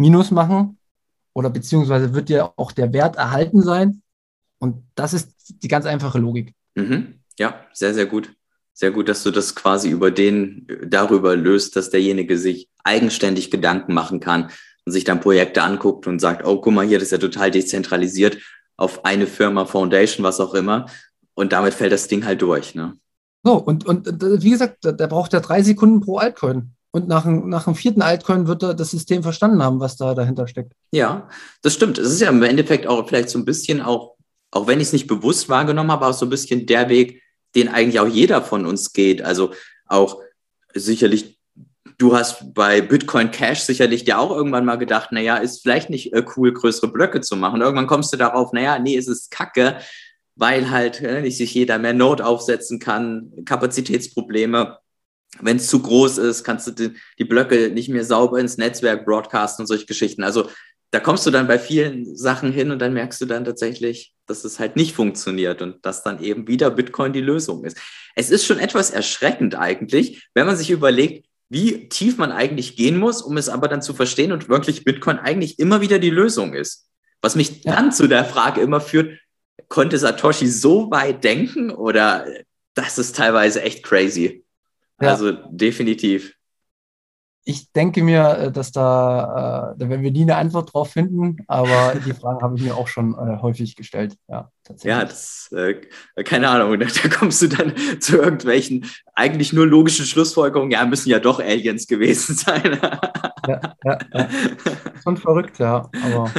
Minus 0.00 0.30
machen 0.30 0.78
oder 1.34 1.50
beziehungsweise 1.50 2.14
wird 2.14 2.30
dir 2.30 2.52
auch 2.56 2.72
der 2.72 2.92
Wert 2.94 3.16
erhalten 3.16 3.62
sein. 3.62 4.02
Und 4.58 4.82
das 4.94 5.12
ist 5.12 5.62
die 5.62 5.68
ganz 5.68 5.84
einfache 5.84 6.18
Logik. 6.18 6.54
Mhm. 6.74 7.20
Ja, 7.38 7.66
sehr, 7.74 7.92
sehr 7.92 8.06
gut. 8.06 8.32
Sehr 8.72 8.92
gut, 8.92 9.10
dass 9.10 9.22
du 9.22 9.30
das 9.30 9.54
quasi 9.54 9.90
über 9.90 10.10
den 10.10 10.66
darüber 10.86 11.36
löst, 11.36 11.76
dass 11.76 11.90
derjenige 11.90 12.38
sich 12.38 12.70
eigenständig 12.82 13.50
Gedanken 13.50 13.92
machen 13.92 14.20
kann 14.20 14.50
und 14.86 14.92
sich 14.92 15.04
dann 15.04 15.20
Projekte 15.20 15.62
anguckt 15.62 16.06
und 16.06 16.18
sagt, 16.18 16.46
oh, 16.46 16.62
guck 16.62 16.72
mal 16.72 16.86
hier, 16.86 16.98
das 16.98 17.08
ist 17.08 17.12
ja 17.12 17.18
total 17.18 17.50
dezentralisiert 17.50 18.38
auf 18.78 19.04
eine 19.04 19.26
Firma, 19.26 19.66
Foundation, 19.66 20.24
was 20.24 20.40
auch 20.40 20.54
immer. 20.54 20.86
Und 21.34 21.52
damit 21.52 21.74
fällt 21.74 21.92
das 21.92 22.08
Ding 22.08 22.24
halt 22.24 22.40
durch. 22.40 22.74
Ne? 22.74 22.96
So, 23.42 23.58
und, 23.58 23.84
und 23.84 24.06
wie 24.42 24.50
gesagt, 24.50 24.82
der 24.82 25.06
braucht 25.08 25.34
ja 25.34 25.40
drei 25.40 25.62
Sekunden 25.62 26.00
pro 26.00 26.16
Altcoin. 26.16 26.74
Und 26.92 27.06
nach, 27.06 27.24
nach 27.24 27.64
dem 27.64 27.74
vierten 27.74 28.02
Altcoin 28.02 28.46
wird 28.48 28.62
er 28.62 28.74
das 28.74 28.90
System 28.90 29.22
verstanden 29.22 29.62
haben, 29.62 29.78
was 29.78 29.96
da 29.96 30.14
dahinter 30.14 30.48
steckt. 30.48 30.72
Ja, 30.92 31.28
das 31.62 31.74
stimmt. 31.74 31.98
Es 31.98 32.10
ist 32.10 32.20
ja 32.20 32.28
im 32.28 32.42
Endeffekt 32.42 32.86
auch 32.86 33.06
vielleicht 33.08 33.30
so 33.30 33.38
ein 33.38 33.44
bisschen 33.44 33.80
auch, 33.80 34.16
auch 34.50 34.66
wenn 34.66 34.80
ich 34.80 34.88
es 34.88 34.92
nicht 34.92 35.06
bewusst 35.06 35.48
wahrgenommen 35.48 35.92
habe, 35.92 36.06
auch 36.06 36.14
so 36.14 36.26
ein 36.26 36.30
bisschen 36.30 36.66
der 36.66 36.88
Weg, 36.88 37.22
den 37.54 37.68
eigentlich 37.68 38.00
auch 38.00 38.08
jeder 38.08 38.42
von 38.42 38.66
uns 38.66 38.92
geht. 38.92 39.22
Also 39.22 39.52
auch 39.86 40.20
sicherlich 40.74 41.40
Du 42.00 42.16
hast 42.16 42.54
bei 42.54 42.80
Bitcoin 42.80 43.30
Cash 43.30 43.60
sicherlich 43.60 44.04
dir 44.04 44.18
auch 44.18 44.30
irgendwann 44.30 44.64
mal 44.64 44.76
gedacht, 44.76 45.12
naja, 45.12 45.36
ist 45.36 45.60
vielleicht 45.60 45.90
nicht 45.90 46.14
äh, 46.14 46.24
cool, 46.34 46.50
größere 46.50 46.90
Blöcke 46.90 47.20
zu 47.20 47.36
machen. 47.36 47.60
Irgendwann 47.60 47.86
kommst 47.86 48.10
du 48.10 48.16
darauf, 48.16 48.54
naja, 48.54 48.78
nee, 48.78 48.96
es 48.96 49.06
ist 49.06 49.30
kacke, 49.30 49.76
weil 50.34 50.70
halt 50.70 51.02
äh, 51.02 51.20
nicht 51.20 51.36
sich 51.36 51.52
jeder 51.52 51.78
mehr 51.78 51.92
Node 51.92 52.24
aufsetzen 52.24 52.78
kann, 52.78 53.30
Kapazitätsprobleme. 53.44 54.78
Wenn 55.40 55.56
es 55.56 55.68
zu 55.68 55.80
groß 55.80 56.18
ist, 56.18 56.44
kannst 56.44 56.66
du 56.66 56.70
die, 56.72 56.96
die 57.18 57.24
Blöcke 57.24 57.70
nicht 57.70 57.88
mehr 57.88 58.04
sauber 58.04 58.38
ins 58.40 58.58
Netzwerk 58.58 59.04
broadcasten 59.04 59.62
und 59.62 59.66
solche 59.66 59.86
Geschichten. 59.86 60.24
Also 60.24 60.48
da 60.90 60.98
kommst 60.98 61.24
du 61.24 61.30
dann 61.30 61.46
bei 61.46 61.58
vielen 61.58 62.16
Sachen 62.16 62.52
hin 62.52 62.70
und 62.72 62.80
dann 62.80 62.92
merkst 62.92 63.20
du 63.20 63.26
dann 63.26 63.44
tatsächlich, 63.44 64.12
dass 64.26 64.44
es 64.44 64.58
halt 64.58 64.74
nicht 64.74 64.94
funktioniert 64.94 65.62
und 65.62 65.84
dass 65.86 66.02
dann 66.02 66.22
eben 66.22 66.48
wieder 66.48 66.70
Bitcoin 66.70 67.12
die 67.12 67.20
Lösung 67.20 67.64
ist. 67.64 67.76
Es 68.16 68.30
ist 68.30 68.44
schon 68.44 68.58
etwas 68.58 68.90
erschreckend 68.90 69.54
eigentlich, 69.54 70.28
wenn 70.34 70.46
man 70.46 70.56
sich 70.56 70.70
überlegt, 70.70 71.26
wie 71.48 71.88
tief 71.88 72.16
man 72.16 72.32
eigentlich 72.32 72.76
gehen 72.76 72.96
muss, 72.96 73.22
um 73.22 73.36
es 73.36 73.48
aber 73.48 73.68
dann 73.68 73.82
zu 73.82 73.94
verstehen 73.94 74.32
und 74.32 74.48
wirklich 74.48 74.84
Bitcoin 74.84 75.18
eigentlich 75.18 75.58
immer 75.58 75.80
wieder 75.80 75.98
die 75.98 76.10
Lösung 76.10 76.54
ist. 76.54 76.88
Was 77.22 77.36
mich 77.36 77.64
ja. 77.64 77.74
dann 77.74 77.92
zu 77.92 78.08
der 78.08 78.24
Frage 78.24 78.60
immer 78.60 78.80
führt, 78.80 79.18
konnte 79.68 79.98
Satoshi 79.98 80.46
so 80.46 80.90
weit 80.90 81.22
denken 81.22 81.70
oder 81.70 82.26
das 82.74 82.98
ist 82.98 83.16
teilweise 83.16 83.62
echt 83.62 83.84
crazy. 83.84 84.44
Ja. 85.00 85.08
Also 85.08 85.32
definitiv 85.32 86.34
ich 87.44 87.72
denke 87.72 88.02
mir, 88.02 88.36
äh, 88.38 88.52
dass 88.52 88.72
da, 88.72 89.72
äh, 89.74 89.78
da 89.78 89.88
werden 89.88 90.02
wir 90.02 90.10
nie 90.10 90.22
eine 90.22 90.36
Antwort 90.36 90.72
drauf 90.72 90.92
finden, 90.92 91.38
aber 91.46 91.94
die 92.06 92.12
Frage 92.12 92.42
habe 92.42 92.56
ich 92.56 92.62
mir 92.62 92.76
auch 92.76 92.88
schon 92.88 93.14
äh, 93.14 93.38
häufig 93.40 93.76
gestellt. 93.76 94.16
Ja, 94.28 94.50
tatsächlich. 94.64 94.90
Ja, 94.90 95.04
das, 95.04 95.50
äh, 95.52 96.22
keine 96.22 96.48
Ahnung, 96.48 96.78
da, 96.80 96.86
da, 96.86 97.08
kommst 97.08 97.42
du 97.42 97.48
dann 97.48 97.74
zu 98.00 98.18
irgendwelchen 98.18 98.86
eigentlich 99.14 99.52
nur 99.52 99.66
logischen 99.66 100.06
Schlussfolgerungen, 100.06 100.70
ja, 100.70 100.84
müssen 100.84 101.10
ja 101.10 101.18
doch 101.18 101.40
Aliens 101.40 101.86
gewesen 101.86 102.36
sein. 102.36 102.78
ja, 103.48 103.60
ja, 103.84 103.98
ja. 104.14 104.28
Schon 105.02 105.16
verrückt, 105.16 105.58
ja. 105.58 105.88
Aber, 106.04 106.30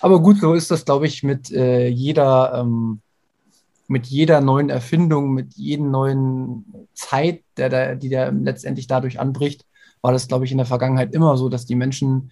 aber 0.00 0.20
gut, 0.20 0.38
so 0.38 0.54
ist 0.54 0.70
das, 0.70 0.84
glaube 0.84 1.06
ich, 1.06 1.22
mit 1.22 1.50
äh, 1.52 1.88
jeder. 1.88 2.60
Ähm, 2.60 3.00
mit 3.88 4.06
jeder 4.06 4.40
neuen 4.40 4.70
Erfindung, 4.70 5.32
mit 5.32 5.54
jedem 5.54 5.90
neuen 5.90 6.88
Zeit, 6.94 7.44
der, 7.56 7.68
der, 7.68 7.96
die 7.96 8.08
der 8.08 8.32
letztendlich 8.32 8.86
dadurch 8.86 9.20
anbricht, 9.20 9.64
war 10.02 10.12
das, 10.12 10.28
glaube 10.28 10.44
ich, 10.44 10.52
in 10.52 10.58
der 10.58 10.66
Vergangenheit 10.66 11.14
immer 11.14 11.36
so, 11.36 11.48
dass 11.48 11.66
die 11.66 11.74
Menschen 11.74 12.30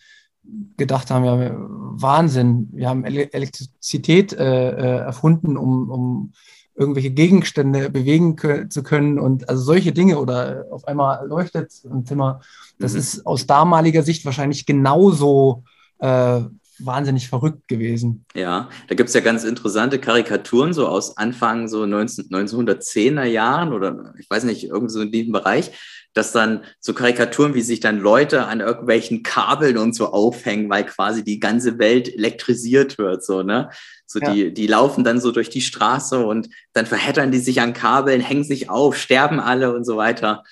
gedacht 0.77 1.11
haben, 1.11 1.25
ja, 1.25 1.55
Wahnsinn, 1.57 2.69
wir 2.73 2.89
haben 2.89 3.05
Elektrizität 3.05 4.33
äh, 4.33 4.71
äh, 4.71 4.99
erfunden, 4.99 5.57
um, 5.57 5.91
um 5.91 6.33
irgendwelche 6.75 7.11
Gegenstände 7.11 7.89
bewegen 7.89 8.37
zu 8.69 8.83
können 8.83 9.19
und 9.19 9.49
also 9.49 9.63
solche 9.63 9.93
Dinge 9.93 10.19
oder 10.19 10.67
auf 10.71 10.87
einmal 10.89 11.27
leuchtet 11.27 11.73
ein 11.85 12.05
Zimmer. 12.05 12.41
Das 12.79 12.93
mhm. 12.93 12.99
ist 12.99 13.27
aus 13.27 13.47
damaliger 13.47 14.03
Sicht 14.03 14.25
wahrscheinlich 14.25 14.67
genauso 14.67 15.63
äh, 16.01 16.41
wahnsinnig 16.79 17.29
verrückt 17.29 17.69
gewesen. 17.69 18.25
Ja, 18.35 18.69
da 18.89 18.95
gibt 18.95 19.09
es 19.09 19.15
ja 19.15 19.21
ganz 19.21 19.45
interessante 19.45 19.99
Karikaturen, 19.99 20.73
so 20.73 20.89
aus 20.89 21.17
Anfang 21.17 21.69
so 21.69 21.87
19, 21.87 22.27
1910er 22.27 23.25
Jahren 23.25 23.73
oder 23.73 24.15
ich 24.19 24.29
weiß 24.29 24.45
nicht, 24.45 24.65
irgend 24.65 24.91
so 24.91 25.01
in 25.01 25.13
diesem 25.13 25.33
Bereich, 25.33 25.71
dass 26.15 26.33
dann 26.33 26.63
so 26.81 26.95
Karikaturen, 26.95 27.55
wie 27.55 27.61
sich 27.61 27.81
dann 27.81 27.99
Leute 27.99 28.47
an 28.47 28.61
irgendwelchen 28.61 29.23
Kabeln 29.23 29.77
und 29.77 29.95
so 29.95 30.13
aufhängen, 30.13 30.71
weil 30.71 30.87
quasi 30.87 31.25
die 31.25 31.41
ganze 31.41 31.79
Welt 31.79 32.09
elektrisiert 32.09 32.99
wird, 32.99 33.25
so, 33.25 33.43
ne? 33.43 33.71
So 34.07 34.21
ja. 34.21 34.33
die, 34.33 34.55
die 34.55 34.67
laufen 34.67 35.03
dann 35.03 35.21
so 35.21 35.33
durch 35.33 35.51
die 35.51 35.61
Straße 35.63 36.25
und 36.25 36.49
dann 36.73 36.87
verheddern 36.87 37.33
die 37.33 37.39
sich 37.39 37.61
an 37.61 37.73
Kabeln, 37.73 38.21
hängen 38.21 38.45
sich 38.45 38.71
auf, 38.71 38.97
sterben 38.97 39.41
alle 39.41 39.75
und 39.75 39.85
so 39.85 39.97
weiter. 39.97 40.45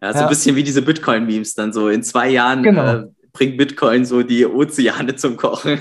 Ja, 0.00 0.12
so 0.12 0.20
ja. 0.20 0.24
ein 0.24 0.30
bisschen 0.30 0.56
wie 0.56 0.62
diese 0.62 0.80
Bitcoin-Memes 0.80 1.54
dann 1.54 1.72
so. 1.72 1.88
In 1.88 2.02
zwei 2.02 2.30
Jahren 2.30 2.62
genau. 2.62 2.86
äh, 2.86 3.06
bringt 3.32 3.56
Bitcoin 3.56 4.04
so 4.04 4.22
die 4.22 4.46
Ozeane 4.46 5.16
zum 5.16 5.36
Kochen. 5.36 5.80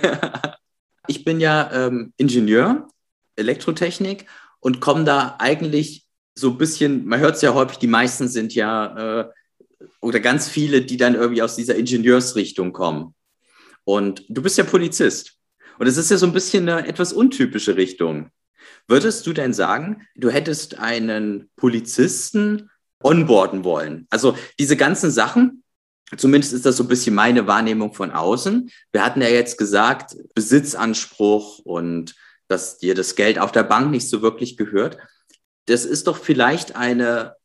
ich 1.07 1.25
bin 1.25 1.39
ja 1.39 1.71
ähm, 1.71 2.13
Ingenieur, 2.17 2.87
Elektrotechnik 3.35 4.25
und 4.59 4.79
komme 4.79 5.03
da 5.03 5.35
eigentlich 5.39 6.05
so 6.35 6.51
ein 6.51 6.57
bisschen, 6.57 7.05
man 7.05 7.19
hört 7.19 7.35
es 7.35 7.41
ja 7.41 7.53
häufig, 7.53 7.77
die 7.77 7.87
meisten 7.87 8.27
sind 8.27 8.55
ja, 8.55 9.21
äh, 9.21 9.29
oder 10.01 10.19
ganz 10.19 10.47
viele, 10.47 10.81
die 10.81 10.97
dann 10.97 11.15
irgendwie 11.15 11.41
aus 11.41 11.55
dieser 11.55 11.75
Ingenieursrichtung 11.75 12.73
kommen. 12.73 13.13
Und 13.83 14.23
du 14.29 14.41
bist 14.41 14.57
ja 14.57 14.63
Polizist. 14.63 15.37
Und 15.77 15.87
es 15.87 15.97
ist 15.97 16.11
ja 16.11 16.17
so 16.17 16.25
ein 16.25 16.33
bisschen 16.33 16.67
eine 16.67 16.87
etwas 16.87 17.13
untypische 17.13 17.75
Richtung. 17.75 18.29
Würdest 18.87 19.25
du 19.25 19.33
denn 19.33 19.53
sagen, 19.53 20.07
du 20.15 20.29
hättest 20.29 20.79
einen 20.79 21.49
Polizisten 21.55 22.69
onboarden 23.01 23.63
wollen? 23.63 24.07
Also 24.09 24.37
diese 24.59 24.75
ganzen 24.75 25.11
Sachen, 25.11 25.58
zumindest 26.17 26.53
ist 26.53 26.65
das 26.65 26.77
so 26.77 26.83
ein 26.83 26.87
bisschen 26.87 27.15
meine 27.15 27.47
Wahrnehmung 27.47 27.93
von 27.93 28.11
außen. 28.11 28.69
Wir 28.91 29.05
hatten 29.05 29.21
ja 29.21 29.29
jetzt 29.29 29.57
gesagt, 29.57 30.15
Besitzanspruch 30.33 31.59
und 31.59 32.15
dass 32.47 32.79
dir 32.79 32.95
das 32.95 33.15
Geld 33.15 33.39
auf 33.39 33.51
der 33.51 33.63
Bank 33.63 33.91
nicht 33.91 34.09
so 34.09 34.21
wirklich 34.21 34.57
gehört. 34.57 34.97
das 35.65 35.85
ist 35.85 36.07
doch 36.07 36.17
vielleicht 36.17 36.75
eine, 36.75 37.35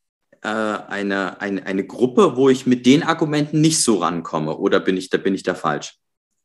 äh, 0.40 0.48
eine, 0.48 1.40
eine, 1.42 1.66
eine 1.66 1.84
Gruppe, 1.86 2.36
wo 2.36 2.48
ich 2.48 2.66
mit 2.66 2.86
den 2.86 3.02
Argumenten 3.02 3.60
nicht 3.60 3.82
so 3.82 3.96
rankomme. 3.98 4.56
Oder 4.56 4.80
bin 4.80 4.96
ich 4.96 5.10
da, 5.10 5.18
bin 5.18 5.34
ich 5.34 5.42
da 5.42 5.54
falsch? 5.54 5.98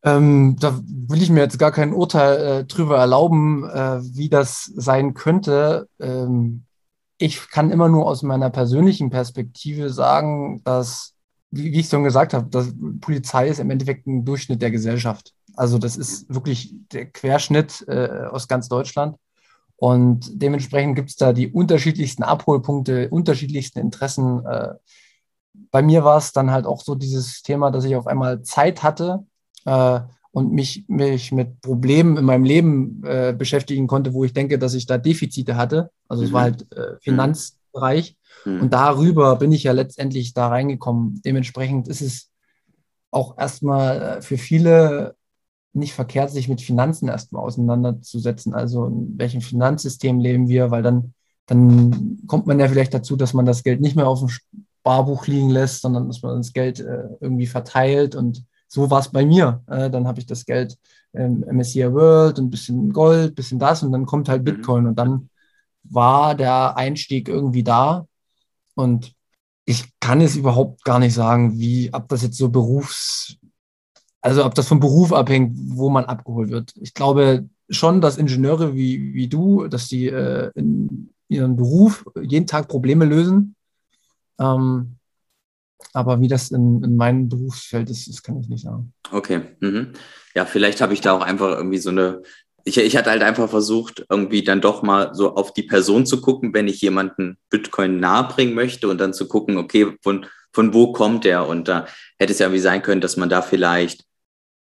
Ähm, 0.03 0.55
da 0.59 0.80
will 0.84 1.22
ich 1.22 1.30
mir 1.30 1.41
jetzt 1.41 1.59
gar 1.59 1.72
kein 1.72 1.93
Urteil 1.93 2.38
äh, 2.38 2.65
drüber 2.65 2.97
erlauben, 2.97 3.63
äh, 3.65 3.99
wie 4.01 4.30
das 4.30 4.72
sein 4.76 5.13
könnte. 5.13 5.88
Ähm, 5.99 6.63
ich 7.17 7.49
kann 7.49 7.72
immer 7.72 7.89
nur 7.89 8.05
aus 8.07 8.24
meiner 8.24 8.49
persönlichen 8.49 9.09
Perspektive 9.09 9.89
sagen, 9.89 10.61
dass, 10.63 11.15
wie, 11.51 11.71
wie 11.71 11.79
ich 11.79 11.89
schon 11.89 12.03
gesagt 12.03 12.33
habe, 12.33 12.49
dass 12.49 12.73
Polizei 13.01 13.47
ist 13.47 13.59
im 13.59 13.71
Endeffekt 13.71 14.07
ein 14.07 14.25
Durchschnitt 14.25 14.61
der 14.61 14.71
Gesellschaft. 14.71 15.33
Also 15.55 15.77
das 15.77 15.97
ist 15.97 16.33
wirklich 16.33 16.73
der 16.91 17.07
Querschnitt 17.07 17.85
äh, 17.87 18.27
aus 18.29 18.47
ganz 18.47 18.69
Deutschland. 18.69 19.17
Und 19.75 20.29
dementsprechend 20.41 20.95
gibt 20.95 21.09
es 21.09 21.15
da 21.15 21.31
die 21.33 21.51
unterschiedlichsten 21.51 22.23
Abholpunkte, 22.23 23.09
unterschiedlichsten 23.09 23.79
Interessen. 23.79 24.45
Äh, 24.45 24.73
bei 25.71 25.81
mir 25.81 26.03
war 26.03 26.17
es 26.17 26.33
dann 26.33 26.51
halt 26.51 26.65
auch 26.65 26.81
so 26.81 26.95
dieses 26.95 27.41
Thema, 27.41 27.71
dass 27.71 27.85
ich 27.85 27.95
auf 27.95 28.07
einmal 28.07 28.41
Zeit 28.43 28.83
hatte 28.83 29.25
äh, 29.65 29.99
und 30.31 30.51
mich, 30.51 30.85
mich 30.87 31.31
mit 31.31 31.61
Problemen 31.61 32.17
in 32.17 32.25
meinem 32.25 32.43
Leben 32.43 33.03
äh, 33.05 33.33
beschäftigen 33.37 33.87
konnte, 33.87 34.13
wo 34.13 34.25
ich 34.25 34.33
denke, 34.33 34.59
dass 34.59 34.73
ich 34.73 34.85
da 34.85 34.97
Defizite 34.97 35.55
hatte. 35.55 35.91
Also 36.07 36.23
es 36.23 36.33
war 36.33 36.41
mhm. 36.41 36.43
halt 36.45 36.71
äh, 36.73 36.97
Finanzbereich. 37.80 38.17
Mhm. 38.45 38.61
Und 38.61 38.73
darüber 38.73 39.36
bin 39.36 39.51
ich 39.51 39.63
ja 39.63 39.71
letztendlich 39.71 40.34
da 40.34 40.47
reingekommen. 40.47 41.21
Dementsprechend 41.25 41.88
ist 41.88 42.01
es 42.01 42.30
auch 43.11 43.38
erstmal 43.38 44.01
äh, 44.01 44.21
für 44.21 44.38
viele 44.38 45.15
nicht 45.73 45.93
verkehrt, 45.93 46.32
sich 46.32 46.49
mit 46.49 46.61
Finanzen 46.61 47.07
erstmal 47.07 47.43
auseinanderzusetzen. 47.43 48.53
Also 48.53 48.86
in 48.86 49.17
welchem 49.17 49.41
Finanzsystem 49.41 50.19
leben 50.19 50.47
wir, 50.47 50.71
weil 50.71 50.84
dann, 50.84 51.13
dann 51.45 52.19
kommt 52.27 52.47
man 52.47 52.59
ja 52.59 52.67
vielleicht 52.67 52.93
dazu, 52.93 53.15
dass 53.15 53.34
man 53.34 53.45
das 53.45 53.63
Geld 53.63 53.80
nicht 53.80 53.95
mehr 53.95 54.07
auf 54.07 54.19
dem 54.19 54.30
Sparbuch 54.30 55.27
liegen 55.27 55.49
lässt, 55.49 55.82
sondern 55.82 56.07
dass 56.07 56.21
man 56.21 56.38
das 56.38 56.53
Geld 56.53 56.80
äh, 56.80 57.03
irgendwie 57.19 57.47
verteilt. 57.47 58.15
Und 58.15 58.43
so 58.67 58.89
war 58.89 58.99
es 58.99 59.09
bei 59.09 59.25
mir. 59.25 59.61
Äh, 59.67 59.89
dann 59.89 60.07
habe 60.07 60.19
ich 60.19 60.25
das 60.25 60.45
Geld 60.45 60.77
im 61.13 61.41
MSCI 61.41 61.91
World, 61.93 62.39
ein 62.39 62.49
bisschen 62.49 62.91
Gold, 62.91 63.32
ein 63.32 63.36
bisschen 63.36 63.59
das 63.59 63.84
und 63.84 63.91
dann 63.91 64.05
kommt 64.05 64.27
halt 64.27 64.41
mhm. 64.41 64.45
Bitcoin. 64.45 64.88
Und 64.88 64.97
dann 64.97 65.30
war 65.89 66.35
der 66.35 66.77
Einstieg 66.77 67.27
irgendwie 67.27 67.63
da. 67.63 68.05
Und 68.75 69.13
ich 69.65 69.85
kann 69.99 70.21
es 70.21 70.35
überhaupt 70.35 70.83
gar 70.83 70.99
nicht 70.99 71.13
sagen, 71.13 71.59
wie, 71.59 71.89
ob 71.93 72.07
das 72.09 72.23
jetzt 72.23 72.37
so 72.37 72.49
berufs, 72.49 73.37
also 74.21 74.45
ob 74.45 74.55
das 74.55 74.67
vom 74.67 74.79
Beruf 74.79 75.13
abhängt, 75.13 75.55
wo 75.55 75.89
man 75.89 76.05
abgeholt 76.05 76.49
wird. 76.49 76.73
Ich 76.81 76.93
glaube 76.93 77.47
schon, 77.69 78.01
dass 78.01 78.17
Ingenieure 78.17 78.75
wie, 78.75 79.13
wie 79.13 79.27
du, 79.27 79.67
dass 79.67 79.87
die 79.87 80.07
äh, 80.07 80.51
in 80.55 81.11
ihrem 81.27 81.55
Beruf 81.55 82.05
jeden 82.19 82.47
Tag 82.47 82.67
Probleme 82.67 83.05
lösen. 83.05 83.55
Ähm, 84.39 84.95
aber 85.93 86.19
wie 86.21 86.27
das 86.27 86.51
in, 86.51 86.83
in 86.83 86.95
meinem 86.95 87.29
Berufsfeld 87.29 87.89
ist, 87.89 88.07
das 88.07 88.21
kann 88.21 88.39
ich 88.39 88.49
nicht 88.49 88.63
sagen. 88.63 88.93
Okay. 89.11 89.41
Mhm. 89.59 89.93
Ja, 90.35 90.45
vielleicht 90.45 90.81
habe 90.81 90.93
ich 90.93 91.01
da 91.01 91.13
auch 91.13 91.21
einfach 91.21 91.55
irgendwie 91.55 91.77
so 91.77 91.89
eine. 91.89 92.21
Ich, 92.64 92.78
ich 92.78 92.97
hatte 92.97 93.10
halt 93.10 93.24
einfach 93.24 93.49
versucht, 93.49 94.05
irgendwie 94.10 94.43
dann 94.43 94.62
doch 94.62 94.82
mal 94.82 95.14
so 95.14 95.36
auf 95.36 95.53
die 95.53 95.64
Person 95.64 96.05
zu 96.05 96.22
gucken, 96.22 96.53
wenn 96.53 96.68
ich 96.68 96.82
jemanden 96.82 97.38
Bitcoin 97.49 97.99
nahebringen 97.99 98.55
möchte 98.55 98.88
und 98.88 98.99
dann 98.99 99.14
zu 99.14 99.28
gucken, 99.28 99.57
okay, 99.57 99.95
von, 100.01 100.26
von 100.53 100.74
wo 100.74 100.91
kommt 100.91 101.26
der? 101.26 101.47
Und 101.47 101.68
da 101.68 101.86
hätte 102.18 102.34
es 102.34 102.39
ja 102.39 102.47
irgendwie 102.47 102.62
sein 102.62 102.82
können, 102.82 103.01
dass 103.01 103.18
man 103.18 103.30
da 103.30 103.41
vielleicht 103.41 104.05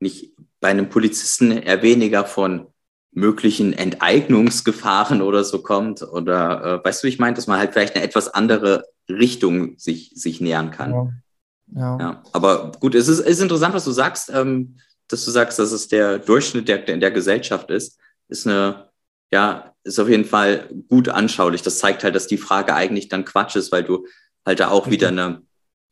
nicht 0.00 0.32
bei 0.60 0.68
einem 0.68 0.88
Polizisten 0.88 1.52
eher 1.52 1.82
weniger 1.82 2.24
von 2.24 2.66
möglichen 3.12 3.72
Enteignungsgefahren 3.72 5.22
oder 5.22 5.42
so 5.42 5.62
kommt. 5.62 6.02
Oder 6.02 6.80
äh, 6.82 6.84
weißt 6.84 7.02
du, 7.02 7.08
ich 7.08 7.18
meine, 7.18 7.34
dass 7.34 7.46
man 7.46 7.58
halt 7.58 7.72
vielleicht 7.72 7.96
eine 7.96 8.04
etwas 8.04 8.28
andere 8.28 8.84
Richtung 9.08 9.78
sich, 9.78 10.12
sich 10.14 10.40
nähern 10.40 10.70
kann. 10.70 10.92
Ja. 10.92 11.08
ja. 11.74 11.98
ja. 11.98 12.22
aber 12.32 12.72
gut, 12.78 12.94
es 12.94 13.08
ist, 13.08 13.20
ist 13.20 13.40
interessant, 13.40 13.74
was 13.74 13.84
du 13.84 13.90
sagst, 13.90 14.30
ähm, 14.34 14.76
dass 15.08 15.24
du 15.24 15.30
sagst, 15.30 15.58
dass 15.58 15.72
es 15.72 15.88
der 15.88 16.18
Durchschnitt 16.18 16.68
der, 16.68 16.78
der, 16.78 16.96
der 16.96 17.10
Gesellschaft 17.10 17.70
ist. 17.70 17.98
Ist 18.28 18.46
eine, 18.46 18.88
ja, 19.30 19.72
ist 19.84 19.98
auf 19.98 20.08
jeden 20.08 20.24
Fall 20.24 20.68
gut 20.88 21.08
anschaulich. 21.08 21.62
Das 21.62 21.78
zeigt 21.78 22.04
halt, 22.04 22.14
dass 22.14 22.26
die 22.26 22.38
Frage 22.38 22.74
eigentlich 22.74 23.08
dann 23.08 23.24
Quatsch 23.24 23.56
ist, 23.56 23.72
weil 23.72 23.84
du 23.84 24.06
halt 24.44 24.60
da 24.60 24.68
auch 24.68 24.90
wieder 24.90 25.08
eine, 25.08 25.42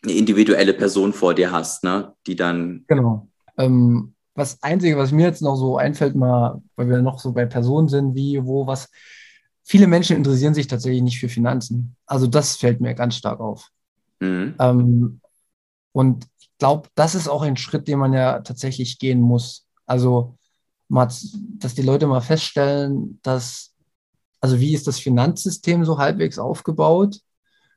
eine 0.03 0.12
individuelle 0.12 0.75
Person 0.75 1.12
vor 1.12 1.35
dir 1.35 1.53
hast, 1.53 1.85
ne, 1.85 2.12
die 2.27 2.37
dann. 2.37 2.85
Genau. 2.89 3.29
Ähm, 3.57 4.15
was 4.35 4.61
Einzige, 4.62 4.97
was 4.97 5.12
mir 5.12 5.27
jetzt 5.27 5.43
noch 5.43 5.57
so 5.57 5.77
einfällt, 5.77 6.17
mal, 6.17 6.61
weil 6.75 6.89
wir 6.89 7.03
noch 7.03 7.21
so 7.21 7.33
bei 7.33 7.47
Personen 7.47 7.89
sind, 7.89 8.15
wie, 8.15 8.45
wo, 8.45 8.67
was. 8.67 8.91
Viele 9.67 9.87
Menschen 9.87 10.17
interessieren 10.17 10.53
sich 10.53 10.67
tatsächlich 10.67 11.03
nicht 11.03 11.21
für 11.21 11.29
Finanzen. 11.29 11.97
Also 12.05 12.27
das 12.27 12.57
fällt 12.57 12.81
mir 12.81 12.95
ganz 12.95 13.17
stark 13.17 13.41
auf. 13.41 13.71
Mhm. 14.21 14.55
Ähm, 14.59 15.21
und 15.95 16.27
ich 16.41 16.51
glaube, 16.59 16.89
das 16.97 17.15
ist 17.15 17.29
auch 17.29 17.43
ein 17.43 17.57
Schritt, 17.57 17.87
den 17.87 18.01
man 18.01 18.13
ja 18.13 18.41
tatsächlich 18.41 18.99
gehen 18.99 19.21
muss. 19.21 19.67
Also, 19.87 20.37
mal, 20.89 21.07
dass 21.07 21.75
die 21.75 21.83
Leute 21.83 22.09
mal 22.09 22.21
feststellen, 22.21 23.21
dass, 23.23 23.73
also 24.41 24.59
wie 24.59 24.75
ist 24.75 24.89
das 24.89 24.99
Finanzsystem 24.99 25.85
so 25.85 25.99
halbwegs 25.99 26.39
aufgebaut? 26.39 27.21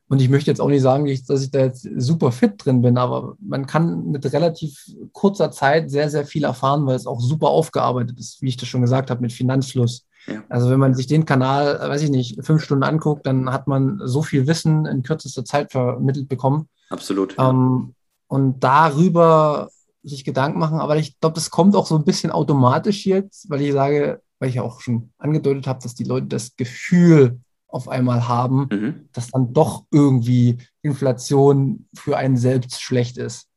Und 0.10 0.22
ich 0.22 0.30
möchte 0.30 0.50
jetzt 0.50 0.62
auch 0.62 0.70
nicht 0.70 0.82
sagen, 0.82 1.06
dass 1.28 1.44
ich 1.44 1.52
da 1.52 1.60
jetzt 1.60 1.88
super 1.98 2.32
fit 2.32 2.54
drin 2.58 2.82
bin, 2.82 2.98
aber 2.98 3.36
man 3.40 3.68
kann 3.68 4.08
mit 4.10 4.32
relativ 4.34 4.86
kurzer 5.12 5.52
Zeit 5.52 5.92
sehr, 5.92 6.10
sehr 6.10 6.26
viel 6.26 6.46
erfahren, 6.46 6.88
weil 6.88 6.96
es 6.96 7.06
auch 7.06 7.20
super 7.20 7.50
aufgearbeitet 7.50 8.18
ist, 8.18 8.42
wie 8.42 8.48
ich 8.48 8.58
das 8.58 8.70
schon 8.70 8.82
gesagt 8.82 9.12
habe, 9.12 9.22
mit 9.22 9.34
Finanzfluss. 9.34 10.08
Ja. 10.26 10.44
Also 10.50 10.72
wenn 10.72 10.80
man 10.80 10.96
sich 10.96 11.08
den 11.08 11.26
Kanal, 11.26 11.78
weiß 11.80 12.02
ich 12.02 12.10
nicht, 12.10 12.44
fünf 12.44 12.64
Stunden 12.64 12.84
anguckt, 12.84 13.28
dann 13.28 13.52
hat 13.52 13.68
man 13.68 14.02
so 14.06 14.24
viel 14.24 14.48
Wissen 14.48 14.86
in 14.86 15.04
kürzester 15.04 15.46
Zeit 15.46 15.72
vermittelt 15.72 16.30
bekommen. 16.30 16.68
Absolut. 16.90 17.38
Ja. 17.38 17.50
Ähm, 17.50 17.94
und 18.28 18.60
darüber 18.60 19.70
sich 20.04 20.24
Gedanken 20.24 20.60
machen, 20.60 20.80
aber 20.80 20.98
ich 20.98 21.20
glaube, 21.20 21.36
das 21.36 21.50
kommt 21.50 21.76
auch 21.76 21.86
so 21.86 21.98
ein 21.98 22.06
bisschen 22.06 22.32
automatisch 22.32 23.06
jetzt, 23.06 23.50
weil 23.50 23.62
ich 23.62 23.74
sage, 23.74 24.22
weil 24.40 24.50
ich 24.50 24.56
ja 24.56 24.62
auch 24.62 24.82
schon 24.82 25.12
angedeutet 25.18 25.68
habe, 25.68 25.82
dass 25.82 25.96
die 25.96 26.04
Leute 26.04 26.28
das 26.28 26.56
Gefühl 26.56 27.40
auf 27.68 27.90
einmal 27.90 28.28
haben, 28.28 28.68
mhm. 28.72 29.10
dass 29.12 29.30
dann 29.30 29.54
doch 29.54 29.84
irgendwie 29.92 30.58
Inflation 30.82 31.88
für 31.94 32.18
einen 32.18 32.38
selbst 32.38 32.82
schlecht 32.82 33.18
ist. 33.18 33.48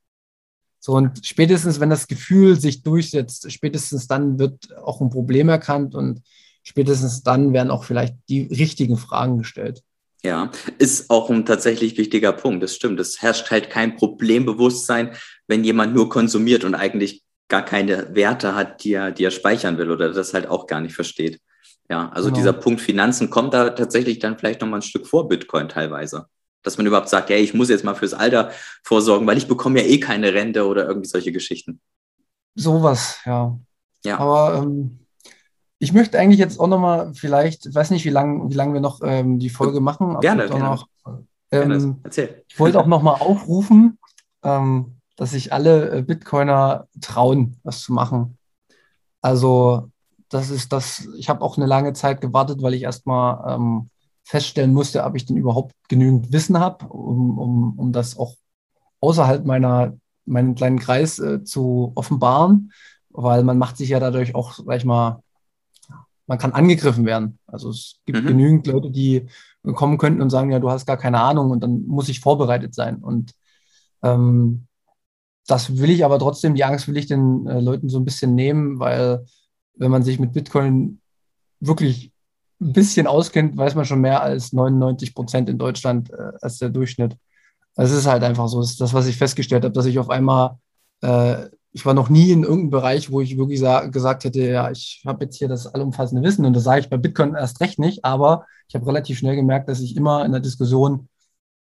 So, 0.81 0.95
und 0.95 1.25
spätestens, 1.25 1.79
wenn 1.79 1.91
das 1.91 2.09
Gefühl 2.09 2.59
sich 2.59 2.83
durchsetzt, 2.83 3.51
spätestens 3.53 4.07
dann 4.07 4.39
wird 4.39 4.77
auch 4.79 5.01
ein 5.01 5.11
Problem 5.11 5.49
erkannt 5.49 5.95
und 5.95 6.23
spätestens 6.63 7.23
dann 7.23 7.53
werden 7.53 7.71
auch 7.71 7.85
vielleicht 7.85 8.17
die 8.29 8.43
richtigen 8.45 8.97
Fragen 8.97 9.39
gestellt. 9.39 9.83
Ja, 10.23 10.51
ist 10.79 11.09
auch 11.09 11.31
ein 11.31 11.47
tatsächlich 11.47 11.97
wichtiger 11.97 12.33
Punkt. 12.33 12.63
Das 12.63 12.75
stimmt. 12.75 13.01
Es 13.01 13.23
herrscht 13.23 13.51
halt 13.51 13.71
kein 13.71 13.97
Problembewusstsein, 13.97 15.17
wenn 15.47 15.65
jemand 15.65 15.95
nur 15.95 16.11
konsumiert 16.11 16.65
und 16.65 16.75
eigentlich 16.75 17.23
gar 17.49 17.65
keine 17.65 18.15
Werte 18.15 18.55
hat, 18.55 18.85
die 18.85 18.93
er, 18.93 19.11
die 19.13 19.25
er 19.25 19.31
speichern 19.31 19.79
will 19.79 19.91
oder 19.91 20.13
das 20.13 20.35
halt 20.35 20.47
auch 20.47 20.67
gar 20.67 20.81
nicht 20.81 20.95
versteht. 20.95 21.41
Ja, 21.91 22.09
also 22.11 22.29
genau. 22.29 22.37
dieser 22.37 22.53
Punkt 22.53 22.81
Finanzen 22.81 23.31
kommt 23.31 23.53
da 23.53 23.71
tatsächlich 23.71 24.21
dann 24.21 24.39
vielleicht 24.39 24.61
nochmal 24.61 24.79
ein 24.79 24.83
Stück 24.83 25.07
vor 25.07 25.27
Bitcoin 25.29 25.69
teilweise. 25.69 26.27
Dass 26.63 26.77
man 26.77 26.87
überhaupt 26.87 27.09
sagt, 27.09 27.31
ja, 27.31 27.37
ich 27.37 27.55
muss 27.55 27.71
jetzt 27.71 27.85
mal 27.85 27.95
fürs 27.95 28.15
Alter 28.15 28.53
vorsorgen, 28.85 29.27
weil 29.27 29.39
ich 29.39 29.49
bekomme 29.49 29.81
ja 29.81 29.87
eh 29.87 29.99
keine 29.99 30.33
Rente 30.33 30.67
oder 30.67 30.87
irgendwie 30.87 31.09
solche 31.09 31.33
Geschichten. 31.33 31.81
Sowas, 32.55 33.19
ja. 33.25 33.59
Ja. 34.05 34.19
Aber 34.19 34.63
ähm, 34.63 35.01
ich 35.83 35.95
möchte 35.95 36.19
eigentlich 36.19 36.39
jetzt 36.39 36.61
auch 36.61 36.67
nochmal 36.67 37.13
vielleicht, 37.15 37.67
ich 37.67 37.75
weiß 37.75 37.91
nicht, 37.91 38.05
wie 38.05 38.11
lange 38.11 38.51
wie 38.51 38.55
lang 38.55 38.75
wir 38.75 38.81
noch 38.81 39.01
ähm, 39.03 39.39
die 39.39 39.49
Folge 39.49 39.81
machen. 39.81 40.21
Gerne, 40.21 40.47
gerne. 40.47 40.65
Noch, 40.65 40.87
ähm, 41.07 41.25
gerne. 41.51 41.97
Erzähl. 42.05 42.45
Ich 42.49 42.61
wollte 42.61 42.79
auch 42.79 42.87
nochmal 42.87 43.17
aufrufen, 43.21 43.99
ähm, 44.43 44.97
dass 45.17 45.31
sich 45.31 45.55
alle 45.55 45.91
äh, 45.91 46.03
Bitcoiner 46.03 46.87
trauen, 47.01 47.57
was 47.63 47.81
zu 47.81 47.95
machen. 47.95 48.37
Also 49.23 49.91
das 50.29 50.51
ist 50.51 50.71
das, 50.71 51.09
ich 51.17 51.31
habe 51.31 51.41
auch 51.41 51.57
eine 51.57 51.67
lange 51.67 51.95
Zeit 51.95 52.21
gewartet, 52.21 52.61
weil 52.61 52.75
ich 52.75 52.83
erstmal 52.83 53.55
ähm, 53.55 53.89
feststellen 54.23 54.75
musste, 54.75 55.03
ob 55.03 55.17
ich 55.17 55.25
denn 55.25 55.39
überhaupt 55.39 55.75
genügend 55.89 56.31
Wissen 56.31 56.61
habe, 56.61 56.87
um, 56.89 57.39
um, 57.39 57.79
um 57.79 57.93
das 57.93 58.19
auch 58.19 58.35
außerhalb 59.01 59.47
meiner, 59.47 59.97
meinen 60.27 60.55
kleinen 60.55 60.79
Kreis 60.79 61.19
äh, 61.19 61.43
zu 61.43 61.93
offenbaren, 61.95 62.71
weil 63.09 63.45
man 63.45 63.57
macht 63.57 63.79
sich 63.79 63.89
ja 63.89 63.99
dadurch 63.99 64.35
auch, 64.35 64.53
sag 64.53 64.77
ich 64.77 64.85
mal, 64.85 65.23
man 66.31 66.39
kann 66.39 66.53
angegriffen 66.53 67.07
werden. 67.07 67.41
Also 67.49 67.71
es 67.71 67.97
gibt 68.07 68.23
mhm. 68.23 68.27
genügend 68.29 68.67
Leute, 68.69 68.93
die 68.93 69.27
kommen 69.75 69.99
könnten 69.99 70.23
und 70.23 70.31
sagen, 70.31 70.53
ja, 70.53 70.61
du 70.61 70.71
hast 70.71 70.87
gar 70.87 70.97
keine 70.97 71.19
Ahnung 71.21 71.51
und 71.51 71.59
dann 71.59 71.85
muss 71.89 72.09
ich 72.09 72.21
vorbereitet 72.21 72.73
sein. 72.73 72.99
Und 72.99 73.33
ähm, 74.05 74.69
das 75.49 75.79
will 75.79 75.91
ich 75.91 76.05
aber 76.05 76.21
trotzdem, 76.21 76.55
die 76.55 76.63
Angst 76.63 76.87
will 76.87 76.97
ich 76.97 77.09
den 77.09 77.49
äh, 77.49 77.59
Leuten 77.59 77.89
so 77.89 77.99
ein 77.99 78.05
bisschen 78.05 78.37
nehmen, 78.37 78.79
weil 78.79 79.27
wenn 79.75 79.91
man 79.91 80.05
sich 80.05 80.21
mit 80.21 80.33
Bitcoin 80.33 81.01
wirklich 81.59 82.13
ein 82.61 82.75
bisschen 82.75 83.09
auskennt, 83.09 83.57
weiß 83.57 83.75
man 83.75 83.85
schon 83.85 84.01
mehr 84.01 84.23
als 84.23 84.53
99 84.53 85.17
Prozent 85.17 85.49
in 85.49 85.59
Deutschland 85.59 86.13
äh, 86.13 86.31
als 86.41 86.59
der 86.59 86.69
Durchschnitt. 86.69 87.17
Es 87.75 87.91
ist 87.91 88.07
halt 88.07 88.23
einfach 88.23 88.47
so. 88.47 88.61
Das 88.61 88.71
ist 88.71 88.81
das, 88.81 88.95
was 88.95 89.09
ich 89.09 89.17
festgestellt 89.17 89.65
habe, 89.65 89.75
dass 89.75 89.87
ich 89.87 89.99
auf 89.99 90.11
einmal 90.11 90.59
äh, 91.01 91.47
ich 91.73 91.87
war 91.87 91.95
noch 91.95 92.09
nie 92.09 92.31
in 92.33 92.43
irgendeinem 92.43 92.71
Bereich, 92.71 93.11
wo 93.11 93.21
ich 93.21 93.39
wirklich 93.39 93.61
gesagt 93.93 94.25
hätte, 94.25 94.41
ja, 94.41 94.71
ich 94.71 95.03
habe 95.07 95.25
jetzt 95.25 95.37
hier 95.37 95.49
das 95.49 95.67
allumfassende 95.67 96.23
Wissen 96.27 96.45
und 96.45 96.55
das 96.55 96.65
sage 96.65 96.81
ich 96.81 96.91
bei 96.91 96.97
Bitcoin 96.97 97.35
erst 97.35 97.61
recht 97.61 97.79
nicht, 97.79 98.05
aber 98.05 98.47
ich 98.69 98.75
habe 98.75 98.87
relativ 98.87 99.19
schnell 99.19 99.37
gemerkt, 99.37 99.69
dass 99.69 99.81
ich 99.81 99.97
immer 99.97 100.25
in 100.25 100.33
der 100.33 100.41
Diskussion 100.41 101.09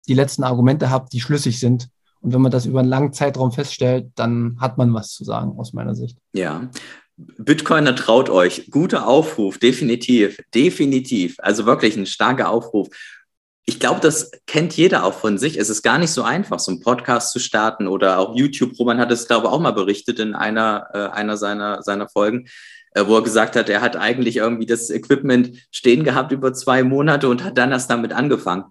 die 0.08 0.14
letzten 0.14 0.44
Argumente 0.44 0.90
habe, 0.90 1.08
die 1.12 1.20
schlüssig 1.20 1.60
sind. 1.60 1.90
Und 2.22 2.34
wenn 2.34 2.42
man 2.42 2.52
das 2.52 2.66
über 2.66 2.80
einen 2.80 2.90
langen 2.90 3.14
Zeitraum 3.14 3.52
feststellt, 3.52 4.12
dann 4.16 4.58
hat 4.60 4.78
man 4.78 4.94
was 4.94 5.12
zu 5.12 5.24
sagen 5.24 5.58
aus 5.58 5.74
meiner 5.74 5.96
Sicht. 5.96 6.18
Ja, 6.34 6.70
Bitcoiner 7.18 7.96
traut 7.96 8.30
euch. 8.30 8.70
Guter 8.70 9.08
Aufruf, 9.08 9.58
definitiv, 9.58 10.38
definitiv. 10.54 11.36
Also 11.40 11.66
wirklich 11.66 11.98
ein 11.98 12.06
starker 12.06 12.50
Aufruf. 12.50 12.90
Ich 13.70 13.82
glaube, 13.82 14.00
das 14.00 14.32
kennt 14.48 14.78
jeder 14.78 15.04
auch 15.04 15.14
von 15.14 15.38
sich. 15.38 15.60
Es 15.60 15.70
ist 15.70 15.84
gar 15.84 15.98
nicht 15.98 16.12
so 16.12 16.24
einfach, 16.24 16.58
so 16.58 16.72
einen 16.72 16.80
Podcast 16.80 17.34
zu 17.34 17.40
starten 17.40 17.88
oder 17.88 18.18
auch 18.18 18.34
YouTube. 18.34 18.80
Roman 18.80 18.98
hat 18.98 19.12
es, 19.12 19.28
glaube 19.28 19.48
ich, 19.48 19.52
auch 19.52 19.60
mal 19.60 19.72
berichtet 19.72 20.20
in 20.20 20.36
einer, 20.36 20.88
äh, 20.94 21.00
einer 21.10 21.36
seiner, 21.36 21.84
seiner 21.84 22.08
Folgen, 22.08 22.48
äh, 22.92 23.06
wo 23.06 23.18
er 23.18 23.24
gesagt 23.24 23.58
hat, 23.58 23.68
er 23.68 23.82
hat 23.82 23.98
eigentlich 23.98 24.38
irgendwie 24.38 24.66
das 24.66 24.90
Equipment 24.90 25.68
stehen 25.70 26.06
gehabt 26.06 26.32
über 26.32 26.54
zwei 26.54 26.84
Monate 26.84 27.28
und 27.28 27.44
hat 27.44 27.58
dann 27.58 27.74
erst 27.74 27.90
damit 27.90 28.14
angefangen. 28.14 28.64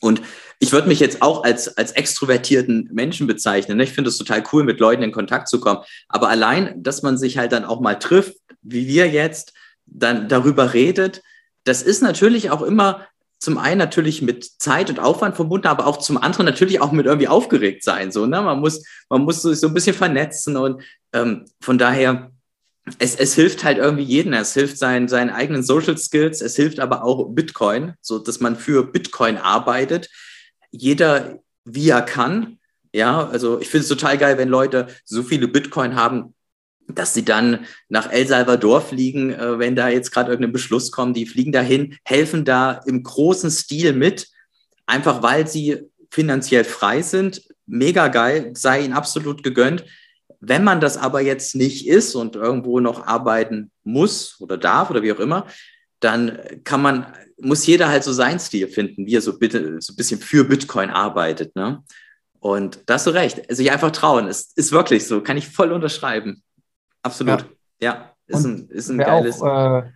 Und 0.00 0.22
ich 0.58 0.72
würde 0.72 0.88
mich 0.88 1.00
jetzt 1.00 1.20
auch 1.20 1.44
als, 1.44 1.76
als 1.76 1.92
extrovertierten 1.92 2.88
Menschen 2.92 3.26
bezeichnen. 3.26 3.76
Ne? 3.76 3.84
Ich 3.84 3.92
finde 3.92 4.08
es 4.08 4.16
total 4.16 4.42
cool, 4.52 4.64
mit 4.64 4.80
Leuten 4.80 5.02
in 5.02 5.12
Kontakt 5.12 5.48
zu 5.48 5.60
kommen. 5.60 5.80
Aber 6.08 6.30
allein, 6.30 6.82
dass 6.82 7.02
man 7.02 7.18
sich 7.18 7.36
halt 7.36 7.52
dann 7.52 7.66
auch 7.66 7.80
mal 7.80 7.96
trifft, 7.96 8.38
wie 8.62 8.86
wir 8.86 9.10
jetzt, 9.10 9.52
dann 9.84 10.28
darüber 10.28 10.72
redet, 10.72 11.20
das 11.64 11.82
ist 11.82 12.02
natürlich 12.02 12.50
auch 12.50 12.62
immer 12.62 13.06
zum 13.40 13.58
einen 13.58 13.78
natürlich 13.78 14.22
mit 14.22 14.44
Zeit 14.44 14.90
und 14.90 15.00
Aufwand 15.00 15.34
verbunden, 15.34 15.66
aber 15.66 15.86
auch 15.86 15.96
zum 15.98 16.18
anderen 16.18 16.46
natürlich 16.46 16.80
auch 16.80 16.92
mit 16.92 17.06
irgendwie 17.06 17.28
aufgeregt 17.28 17.82
sein. 17.82 18.12
So, 18.12 18.26
ne? 18.26 18.40
Man 18.42 18.60
muss, 18.60 18.84
man 19.08 19.22
muss 19.22 19.42
sich 19.42 19.58
so 19.58 19.68
ein 19.68 19.74
bisschen 19.74 19.96
vernetzen 19.96 20.56
und 20.56 20.82
ähm, 21.12 21.46
von 21.60 21.78
daher 21.78 22.30
es, 22.98 23.14
es 23.14 23.34
hilft 23.34 23.64
halt 23.64 23.78
irgendwie 23.78 24.02
jedem. 24.02 24.32
Es 24.32 24.54
hilft 24.54 24.78
seinen, 24.78 25.08
seinen 25.08 25.30
eigenen 25.30 25.62
Social 25.62 25.96
Skills. 25.96 26.40
Es 26.40 26.56
hilft 26.56 26.80
aber 26.80 27.04
auch 27.04 27.28
Bitcoin, 27.30 27.94
so 28.00 28.18
dass 28.18 28.40
man 28.40 28.56
für 28.56 28.84
Bitcoin 28.84 29.36
arbeitet. 29.36 30.08
Jeder, 30.70 31.38
wie 31.64 31.88
er 31.88 32.02
kann. 32.02 32.58
Ja, 32.92 33.28
also 33.28 33.60
ich 33.60 33.68
finde 33.68 33.82
es 33.82 33.88
total 33.88 34.18
geil, 34.18 34.38
wenn 34.38 34.48
Leute 34.48 34.88
so 35.04 35.22
viele 35.22 35.46
Bitcoin 35.46 35.94
haben, 35.94 36.34
dass 36.94 37.14
sie 37.14 37.24
dann 37.24 37.66
nach 37.88 38.10
El 38.10 38.26
Salvador 38.26 38.80
fliegen, 38.80 39.32
äh, 39.32 39.58
wenn 39.58 39.76
da 39.76 39.88
jetzt 39.88 40.10
gerade 40.10 40.30
irgendein 40.30 40.52
Beschluss 40.52 40.90
kommt. 40.90 41.16
Die 41.16 41.26
fliegen 41.26 41.52
dahin, 41.52 41.96
helfen 42.04 42.44
da 42.44 42.80
im 42.86 43.02
großen 43.02 43.50
Stil 43.50 43.92
mit, 43.92 44.28
einfach 44.86 45.22
weil 45.22 45.46
sie 45.46 45.78
finanziell 46.10 46.64
frei 46.64 47.02
sind. 47.02 47.42
Mega 47.66 48.08
geil, 48.08 48.52
sei 48.54 48.82
ihnen 48.84 48.94
absolut 48.94 49.42
gegönnt. 49.42 49.84
Wenn 50.40 50.64
man 50.64 50.80
das 50.80 50.96
aber 50.96 51.20
jetzt 51.20 51.54
nicht 51.54 51.86
ist 51.86 52.14
und 52.14 52.34
irgendwo 52.34 52.80
noch 52.80 53.06
arbeiten 53.06 53.70
muss 53.84 54.40
oder 54.40 54.56
darf 54.56 54.90
oder 54.90 55.02
wie 55.02 55.12
auch 55.12 55.20
immer, 55.20 55.46
dann 56.00 56.38
kann 56.64 56.82
man, 56.82 57.06
muss 57.38 57.66
jeder 57.66 57.88
halt 57.88 58.04
so 58.04 58.12
seinen 58.12 58.40
Stil 58.40 58.68
finden, 58.68 59.06
wie 59.06 59.16
er 59.16 59.20
so 59.20 59.38
bitte 59.38 59.76
so 59.80 59.92
ein 59.92 59.96
bisschen 59.96 60.18
für 60.18 60.44
Bitcoin 60.44 60.90
arbeitet. 60.90 61.54
Ne? 61.54 61.84
Und 62.40 62.80
da 62.86 62.94
hast 62.94 63.06
du 63.06 63.10
recht, 63.10 63.42
sich 63.54 63.70
einfach 63.70 63.92
trauen, 63.92 64.26
ist, 64.26 64.56
ist 64.56 64.72
wirklich 64.72 65.06
so, 65.06 65.20
kann 65.20 65.36
ich 65.36 65.48
voll 65.48 65.72
unterschreiben. 65.72 66.42
Absolut. 67.02 67.46
Ja, 67.80 68.12
ja 68.28 68.38
ist, 68.38 68.44
ein, 68.44 68.68
ist 68.68 68.88
ein 68.90 68.98
geiles. 68.98 69.40
Auch, 69.40 69.82
äh, 69.82 69.90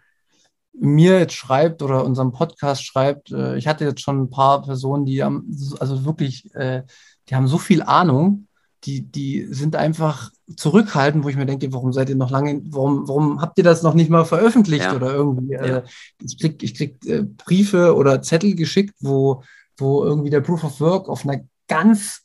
mir 0.73 1.19
jetzt 1.21 1.35
schreibt 1.35 1.83
oder 1.83 2.05
unserem 2.05 2.33
Podcast 2.33 2.85
schreibt, 2.85 3.31
äh, 3.31 3.57
ich 3.57 3.67
hatte 3.67 3.85
jetzt 3.85 4.01
schon 4.01 4.23
ein 4.23 4.31
paar 4.31 4.63
Personen, 4.63 5.05
die 5.05 5.23
haben, 5.23 5.47
also 5.79 6.05
wirklich, 6.05 6.53
äh, 6.55 6.83
die 7.29 7.35
haben 7.35 7.47
so 7.47 7.59
viel 7.59 7.83
Ahnung, 7.83 8.49
die, 8.85 9.03
die 9.03 9.47
sind 9.51 9.77
einfach 9.77 10.31
zurückhaltend, 10.57 11.25
wo 11.25 11.29
ich 11.29 11.37
mir 11.37 11.47
denke, 11.47 11.73
warum 11.73 11.93
seid 11.93 12.11
ihr 12.11 12.17
noch 12.17 12.31
lange, 12.31 12.61
warum, 12.67 13.09
warum 13.09 13.41
habt 13.41 13.57
ihr 13.57 13.65
das 13.65 13.83
noch 13.83 13.95
nicht 13.95 14.11
mal 14.11 14.25
veröffentlicht 14.25 14.85
ja. 14.85 14.95
oder 14.95 15.15
irgendwie? 15.15 15.55
Ja. 15.55 15.61
Äh, 15.61 15.83
ich 16.23 16.39
krieg, 16.39 16.63
ich 16.63 16.75
krieg 16.75 17.05
äh, 17.07 17.23
Briefe 17.23 17.95
oder 17.95 18.21
Zettel 18.21 18.55
geschickt, 18.55 18.95
wo, 19.01 19.43
wo 19.79 20.05
irgendwie 20.05 20.31
der 20.31 20.41
Proof 20.41 20.65
of 20.65 20.81
Work 20.81 21.09
auf 21.09 21.27
einer 21.27 21.41
ganz, 21.67 22.24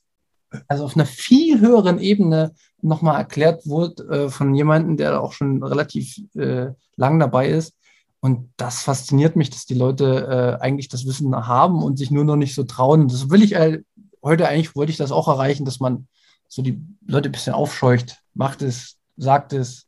also 0.67 0.85
auf 0.85 0.95
einer 0.95 1.05
viel 1.05 1.59
höheren 1.59 1.99
Ebene 1.99 2.53
nochmal 2.81 3.17
erklärt 3.17 3.67
wurde 3.67 4.03
äh, 4.03 4.29
von 4.29 4.55
jemandem, 4.55 4.97
der 4.97 5.21
auch 5.21 5.33
schon 5.33 5.63
relativ 5.63 6.19
äh, 6.35 6.67
lang 6.95 7.19
dabei 7.19 7.49
ist. 7.49 7.75
Und 8.21 8.51
das 8.57 8.81
fasziniert 8.81 9.35
mich, 9.35 9.49
dass 9.49 9.65
die 9.65 9.75
Leute 9.75 10.57
äh, 10.59 10.63
eigentlich 10.63 10.89
das 10.89 11.05
Wissen 11.05 11.33
haben 11.35 11.83
und 11.83 11.97
sich 11.97 12.11
nur 12.11 12.25
noch 12.25 12.35
nicht 12.35 12.53
so 12.53 12.63
trauen. 12.63 13.07
Das 13.07 13.29
will 13.29 13.41
ich 13.41 13.55
äh, 13.55 13.79
heute 14.21 14.47
eigentlich, 14.47 14.75
wollte 14.75 14.91
ich 14.91 14.97
das 14.97 15.11
auch 15.11 15.27
erreichen, 15.27 15.65
dass 15.65 15.79
man 15.79 16.07
so 16.47 16.61
die 16.61 16.81
Leute 17.05 17.29
ein 17.29 17.31
bisschen 17.31 17.53
aufscheucht. 17.53 18.17
Macht 18.33 18.61
es, 18.61 18.97
sagt 19.15 19.53
es, 19.53 19.87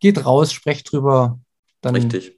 geht 0.00 0.24
raus, 0.24 0.52
sprecht 0.52 0.90
drüber. 0.92 1.38
Dann 1.80 1.94
Richtig. 1.94 2.36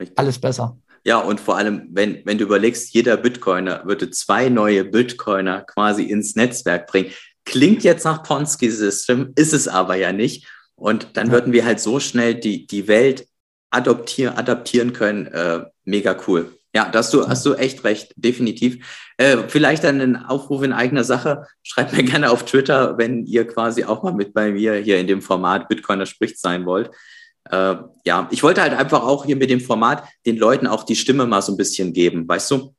Richtig. 0.00 0.18
alles 0.18 0.38
besser. 0.38 0.78
Ja, 1.04 1.18
und 1.18 1.40
vor 1.40 1.56
allem, 1.56 1.88
wenn, 1.90 2.24
wenn 2.24 2.38
du 2.38 2.44
überlegst, 2.44 2.94
jeder 2.94 3.16
Bitcoiner 3.16 3.84
würde 3.84 4.10
zwei 4.10 4.48
neue 4.48 4.84
Bitcoiner 4.84 5.62
quasi 5.62 6.04
ins 6.04 6.36
Netzwerk 6.36 6.86
bringen. 6.86 7.10
Klingt 7.44 7.82
jetzt 7.82 8.04
nach 8.04 8.22
Ponzi-System, 8.22 9.32
ist 9.34 9.52
es 9.52 9.66
aber 9.66 9.96
ja 9.96 10.12
nicht. 10.12 10.46
Und 10.76 11.08
dann 11.14 11.32
würden 11.32 11.52
wir 11.52 11.64
halt 11.64 11.80
so 11.80 11.98
schnell 11.98 12.36
die, 12.36 12.66
die 12.66 12.86
Welt 12.86 13.26
adoptieren, 13.70 14.36
adaptieren 14.36 14.92
können. 14.92 15.26
Äh, 15.26 15.64
mega 15.84 16.16
cool. 16.28 16.56
Ja, 16.74 16.88
da 16.88 17.00
hast 17.00 17.12
du, 17.12 17.28
hast 17.28 17.44
du 17.44 17.54
echt 17.54 17.84
recht, 17.84 18.12
definitiv. 18.16 18.86
Äh, 19.18 19.48
vielleicht 19.48 19.84
einen 19.84 20.16
Aufruf 20.16 20.62
in 20.62 20.72
eigener 20.72 21.04
Sache. 21.04 21.46
Schreibt 21.62 21.92
mir 21.92 22.04
gerne 22.04 22.30
auf 22.30 22.44
Twitter, 22.44 22.96
wenn 22.96 23.26
ihr 23.26 23.46
quasi 23.46 23.84
auch 23.84 24.02
mal 24.02 24.14
mit 24.14 24.32
bei 24.32 24.52
mir 24.52 24.74
hier 24.74 24.98
in 24.98 25.06
dem 25.06 25.20
Format 25.20 25.68
Bitcoiner 25.68 26.06
spricht 26.06 26.38
sein 26.38 26.64
wollt. 26.64 26.90
Äh, 27.50 27.76
ja, 28.04 28.28
ich 28.30 28.42
wollte 28.42 28.62
halt 28.62 28.74
einfach 28.74 29.02
auch 29.02 29.24
hier 29.24 29.36
mit 29.36 29.50
dem 29.50 29.60
Format 29.60 30.04
den 30.26 30.36
Leuten 30.36 30.66
auch 30.66 30.84
die 30.84 30.96
Stimme 30.96 31.26
mal 31.26 31.42
so 31.42 31.52
ein 31.52 31.56
bisschen 31.56 31.92
geben, 31.92 32.28
weißt 32.28 32.50
du? 32.50 32.74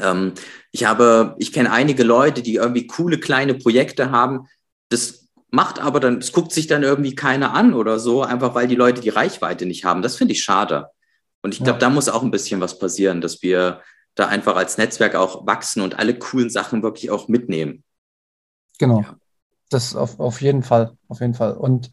Ähm, 0.00 0.32
ich 0.70 0.84
habe, 0.84 1.34
ich 1.38 1.52
kenne 1.52 1.70
einige 1.70 2.02
Leute, 2.02 2.42
die 2.42 2.54
irgendwie 2.54 2.86
coole 2.86 3.18
kleine 3.18 3.54
Projekte 3.54 4.10
haben. 4.10 4.46
Das 4.88 5.28
macht 5.50 5.80
aber 5.80 6.00
dann, 6.00 6.18
es 6.18 6.32
guckt 6.32 6.52
sich 6.52 6.66
dann 6.66 6.82
irgendwie 6.82 7.14
keiner 7.14 7.54
an 7.54 7.74
oder 7.74 7.98
so, 7.98 8.22
einfach 8.22 8.54
weil 8.54 8.68
die 8.68 8.74
Leute 8.74 9.00
die 9.00 9.10
Reichweite 9.10 9.66
nicht 9.66 9.84
haben. 9.84 10.02
Das 10.02 10.16
finde 10.16 10.32
ich 10.32 10.42
schade. 10.42 10.88
Und 11.42 11.52
ich 11.52 11.58
glaube, 11.58 11.72
ja. 11.72 11.78
da 11.78 11.90
muss 11.90 12.08
auch 12.08 12.22
ein 12.22 12.30
bisschen 12.30 12.60
was 12.60 12.78
passieren, 12.78 13.20
dass 13.20 13.42
wir 13.42 13.82
da 14.14 14.28
einfach 14.28 14.56
als 14.56 14.78
Netzwerk 14.78 15.14
auch 15.14 15.46
wachsen 15.46 15.82
und 15.82 15.98
alle 15.98 16.18
coolen 16.18 16.50
Sachen 16.50 16.82
wirklich 16.82 17.10
auch 17.10 17.28
mitnehmen. 17.28 17.82
Genau. 18.78 19.00
Ja. 19.00 19.16
Das 19.70 19.96
auf, 19.96 20.20
auf 20.20 20.40
jeden 20.42 20.62
Fall, 20.62 20.96
auf 21.08 21.20
jeden 21.20 21.34
Fall. 21.34 21.54
Und 21.54 21.92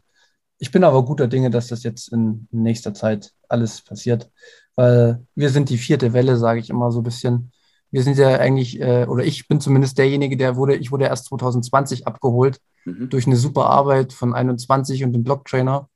ich 0.60 0.70
bin 0.70 0.84
aber 0.84 1.04
guter 1.04 1.26
Dinge, 1.26 1.50
dass 1.50 1.68
das 1.68 1.82
jetzt 1.82 2.12
in 2.12 2.46
nächster 2.50 2.92
Zeit 2.92 3.32
alles 3.48 3.80
passiert, 3.80 4.30
weil 4.76 5.26
wir 5.34 5.48
sind 5.48 5.70
die 5.70 5.78
vierte 5.78 6.12
Welle, 6.12 6.36
sage 6.36 6.60
ich 6.60 6.68
immer 6.68 6.92
so 6.92 7.00
ein 7.00 7.04
bisschen. 7.04 7.50
Wir 7.90 8.02
sind 8.02 8.18
ja 8.18 8.28
eigentlich, 8.38 8.78
äh, 8.78 9.06
oder 9.06 9.24
ich 9.24 9.48
bin 9.48 9.60
zumindest 9.60 9.96
derjenige, 9.96 10.36
der 10.36 10.56
wurde, 10.56 10.76
ich 10.76 10.92
wurde 10.92 11.06
erst 11.06 11.24
2020 11.26 12.06
abgeholt 12.06 12.60
mhm. 12.84 13.08
durch 13.08 13.26
eine 13.26 13.36
super 13.36 13.66
Arbeit 13.66 14.12
von 14.12 14.34
21 14.34 15.02
und 15.02 15.14
dem 15.14 15.24
Blocktrainer. 15.24 15.88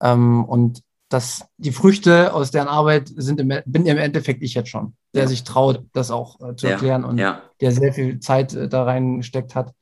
Ähm, 0.00 0.44
und 0.44 0.82
dass 1.08 1.44
die 1.58 1.72
Früchte 1.72 2.32
aus 2.32 2.52
deren 2.52 2.68
Arbeit 2.68 3.10
sind 3.14 3.40
im, 3.40 3.52
bin 3.66 3.86
im 3.86 3.98
Endeffekt 3.98 4.42
ich 4.42 4.54
jetzt 4.54 4.70
schon, 4.70 4.94
der 5.14 5.24
ja. 5.24 5.28
sich 5.28 5.42
traut, 5.42 5.84
das 5.92 6.12
auch 6.12 6.40
äh, 6.40 6.54
zu 6.54 6.68
erklären 6.68 7.02
ja. 7.02 7.08
und 7.08 7.18
ja. 7.18 7.42
der 7.60 7.72
sehr 7.72 7.92
viel 7.92 8.20
Zeit 8.20 8.54
äh, 8.54 8.68
da 8.68 8.84
reingesteckt 8.84 9.56
hat. 9.56 9.74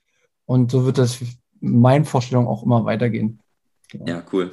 Und 0.47 0.71
so 0.71 0.87
wird 0.87 0.97
das 0.97 1.19
meinen 1.61 2.07
Vorstellungen 2.07 2.49
auch 2.49 2.63
immer 2.63 2.87
weitergehen. 2.87 3.41
Genau. 3.91 4.07
Ja, 4.07 4.25
cool. 4.33 4.53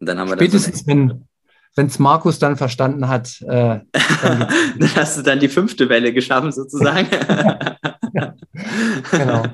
Und 0.00 0.08
dann 0.08 0.18
haben 0.18 0.28
wir 0.28 0.36
Spätestens, 0.36 0.86
wenn 0.86 1.86
es 1.86 1.98
Markus 1.98 2.38
dann 2.38 2.56
verstanden 2.56 3.08
hat, 3.08 3.40
äh, 3.42 3.80
dann, 4.22 4.48
dann, 4.78 4.96
hast 4.96 5.18
du 5.18 5.22
dann 5.22 5.40
die 5.40 5.48
fünfte 5.48 5.88
Welle 5.88 6.12
geschaffen, 6.12 6.52
sozusagen. 6.52 7.08
genau. 9.10 9.44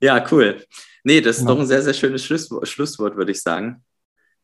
Ja, 0.00 0.24
cool. 0.30 0.64
Nee, 1.02 1.20
das 1.20 1.36
ist 1.36 1.42
genau. 1.42 1.54
doch 1.54 1.60
ein 1.60 1.66
sehr, 1.66 1.82
sehr 1.82 1.94
schönes 1.94 2.24
Schlusswort, 2.24 2.68
Schlusswort 2.68 3.16
würde 3.16 3.32
ich 3.32 3.42
sagen. 3.42 3.82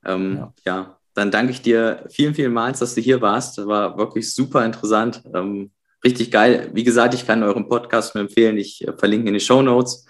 Ähm, 0.05 0.37
ja. 0.37 0.53
ja 0.65 0.97
dann 1.17 1.31
danke 1.31 1.51
ich 1.51 1.63
dir 1.63 2.05
vielen, 2.11 2.35
vielen 2.35 2.53
Mal, 2.53 2.73
dass 2.73 2.95
du 2.95 3.01
hier 3.01 3.21
warst. 3.23 3.57
Das 3.57 3.67
war 3.67 3.97
wirklich 3.97 4.35
super 4.35 4.65
interessant. 4.65 5.23
Ähm, 5.35 5.71
richtig 6.05 6.31
geil. 6.31 6.71
Wie 6.75 6.85
gesagt, 6.85 7.15
ich 7.15 7.27
kann 7.27 7.43
euren 7.43 7.69
Podcast 7.69 8.15
nur 8.15 8.23
empfehlen. 8.23 8.59
Ich 8.59 8.87
äh, 8.87 8.93
verlinke 8.93 9.29
in 9.29 9.35
die 9.35 9.41
Show 9.41 9.63
Notes. 9.63 10.05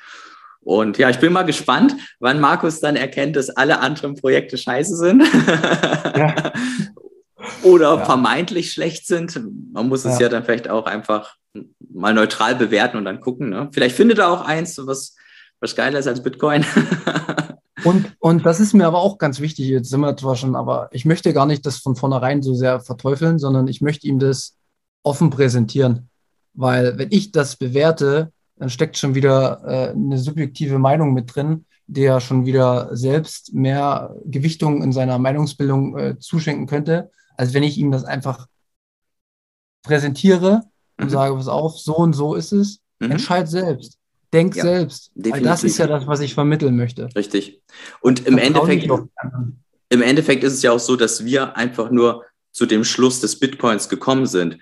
Und 0.67 0.99
ja, 0.99 1.09
ich 1.11 1.21
bin 1.21 1.33
mal 1.33 1.45
gespannt, 1.45 1.95
wann 2.19 2.41
Markus 2.41 2.81
dann 2.81 2.97
erkennt, 2.97 3.37
dass 3.37 3.51
alle 3.51 3.79
anderen 3.79 4.17
Projekte 4.17 4.59
scheiße 4.59 4.97
sind. 4.97 5.23
Ja. 6.17 6.53
Oder 7.62 7.99
ja. 7.99 8.05
vermeintlich 8.05 8.73
schlecht 8.73 9.07
sind. 9.07 9.39
Man 9.73 9.89
muss 9.89 10.05
es 10.05 10.14
ja. 10.14 10.23
ja 10.23 10.29
dann 10.29 10.43
vielleicht 10.43 10.69
auch 10.69 10.87
einfach 10.87 11.37
mal 11.95 12.12
neutral 12.14 12.57
bewerten 12.57 12.97
und 12.97 13.05
dann 13.05 13.21
gucken. 13.21 13.51
Ne? 13.51 13.69
Vielleicht 13.71 13.95
findet 13.95 14.19
er 14.19 14.29
auch 14.29 14.45
eins, 14.45 14.77
was, 14.85 15.14
was 15.61 15.77
geiler 15.77 16.01
ist 16.01 16.09
als 16.09 16.23
Bitcoin. 16.23 16.64
Und, 17.85 18.17
und 18.19 18.45
das 18.47 18.59
ist 18.59 18.73
mir 18.73 18.87
aber 18.87 18.99
auch 18.99 19.19
ganz 19.19 19.39
wichtig, 19.39 19.69
jetzt 19.69 19.91
sind 19.91 20.01
wir 20.01 20.17
zwar 20.17 20.35
schon, 20.35 20.57
aber 20.57 20.89
ich 20.93 21.05
möchte 21.05 21.33
gar 21.33 21.47
nicht 21.47 21.64
das 21.67 21.77
von 21.77 21.95
vornherein 21.95 22.43
so 22.43 22.55
sehr 22.55 22.81
verteufeln, 22.81 23.39
sondern 23.39 23.69
ich 23.69 23.81
möchte 23.81 24.09
ihm 24.09 24.19
das 24.19 24.57
offen 25.05 25.31
präsentieren. 25.31 26.09
Weil 26.55 26.99
wenn 26.99 27.12
ich 27.12 27.31
das 27.31 27.55
bewerte, 27.55 28.33
dann 28.57 28.71
steckt 28.71 28.97
schon 28.97 29.15
wieder 29.15 29.63
äh, 29.65 29.91
eine 29.91 30.19
subjektive 30.19 30.79
Meinung 30.79 31.13
mit 31.13 31.35
drin, 31.35 31.67
der 31.87 32.21
schon 32.21 32.47
wieder 32.47 32.97
selbst 32.97 33.55
mehr 33.55 34.15
Gewichtung 34.25 34.83
in 34.83 34.93
seiner 34.93 35.19
Meinungsbildung 35.19 35.99
äh, 35.99 36.19
zuschenken 36.19 36.67
könnte, 36.67 37.11
als 37.37 37.55
wenn 37.55 37.63
ich 37.63 37.79
ihm 37.79 37.91
das 37.91 38.05
einfach 38.05 38.49
präsentiere 39.83 40.63
und 40.99 41.07
mhm. 41.07 41.11
sage, 41.11 41.35
pass 41.35 41.49
auf, 41.49 41.79
so 41.79 41.97
und 41.97 42.15
so 42.15 42.35
ist 42.35 42.53
es. 42.53 42.81
Mhm. 42.99 43.13
Entscheid 43.13 43.49
selbst. 43.49 43.99
Denk 44.33 44.57
ja, 44.57 44.63
selbst. 44.63 45.13
Definitiv. 45.15 45.33
Weil 45.33 45.43
das 45.43 45.65
ist 45.65 45.79
ja 45.79 45.87
das, 45.87 46.07
was 46.07 46.21
ich 46.21 46.35
vermitteln 46.35 46.77
möchte. 46.77 47.09
Richtig. 47.15 47.63
Und 48.01 48.27
im 48.27 48.39
Endeffekt, 48.39 48.89
im 49.89 50.03
Endeffekt 50.03 50.45
ist 50.45 50.55
es 50.55 50.63
ja 50.63 50.73
auch 50.73 50.81
so, 50.81 50.97
dass 50.97 51.25
wir 51.25 51.57
einfach 51.57 51.91
nur 51.91 52.25
zu 52.51 52.67
dem 52.67 52.85
Schluss 52.85 53.21
des 53.21 53.39
Bitcoins 53.39 53.89
gekommen 53.89 54.27
sind. 54.27 54.59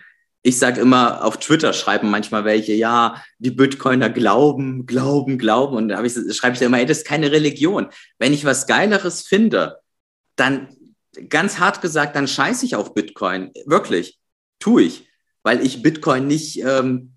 Ich 0.46 0.58
sage 0.58 0.80
immer, 0.80 1.24
auf 1.24 1.38
Twitter 1.38 1.72
schreiben 1.72 2.10
manchmal 2.10 2.44
welche, 2.44 2.74
ja, 2.74 3.22
die 3.38 3.50
Bitcoiner 3.50 4.10
glauben, 4.10 4.84
glauben, 4.84 5.38
glauben. 5.38 5.76
Und 5.76 5.88
da 5.88 6.02
ich, 6.04 6.12
schreibe 6.36 6.52
ich 6.52 6.60
da 6.60 6.66
immer, 6.66 6.78
ey, 6.78 6.86
das 6.86 6.98
ist 6.98 7.06
keine 7.06 7.32
Religion. 7.32 7.88
Wenn 8.18 8.34
ich 8.34 8.44
was 8.44 8.66
Geileres 8.66 9.22
finde, 9.22 9.78
dann 10.36 10.68
ganz 11.30 11.58
hart 11.58 11.80
gesagt, 11.80 12.14
dann 12.14 12.28
scheiße 12.28 12.66
ich 12.66 12.76
auf 12.76 12.92
Bitcoin. 12.92 13.52
Wirklich. 13.64 14.18
Tue 14.58 14.82
ich. 14.82 15.08
Weil 15.42 15.64
ich 15.64 15.82
Bitcoin 15.82 16.26
nicht 16.26 16.60
ähm, 16.60 17.14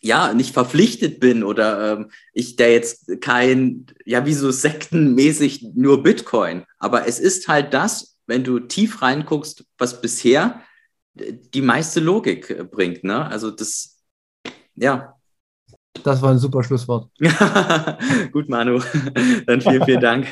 ja, 0.00 0.32
nicht 0.32 0.52
verpflichtet 0.52 1.20
bin 1.20 1.42
oder 1.42 1.92
ähm, 1.92 2.10
ich 2.32 2.56
der 2.56 2.72
jetzt 2.72 3.20
kein, 3.20 3.86
ja, 4.04 4.26
wie 4.26 4.34
so 4.34 4.50
sektenmäßig 4.50 5.66
nur 5.74 6.02
Bitcoin. 6.02 6.64
Aber 6.78 7.06
es 7.06 7.18
ist 7.18 7.48
halt 7.48 7.74
das, 7.74 8.18
wenn 8.26 8.44
du 8.44 8.60
tief 8.60 9.02
reinguckst, 9.02 9.64
was 9.78 10.00
bisher 10.00 10.62
die 11.14 11.62
meiste 11.62 12.00
Logik 12.00 12.50
äh, 12.50 12.64
bringt. 12.64 13.04
Ne? 13.04 13.26
Also 13.26 13.50
das, 13.50 14.02
ja. 14.74 15.14
Das 16.02 16.20
war 16.20 16.32
ein 16.32 16.38
super 16.38 16.62
Schlusswort. 16.62 17.10
Gut, 18.32 18.48
Manu. 18.48 18.80
Dann 19.46 19.60
vielen, 19.60 19.84
vielen 19.84 20.00
Dank. 20.00 20.26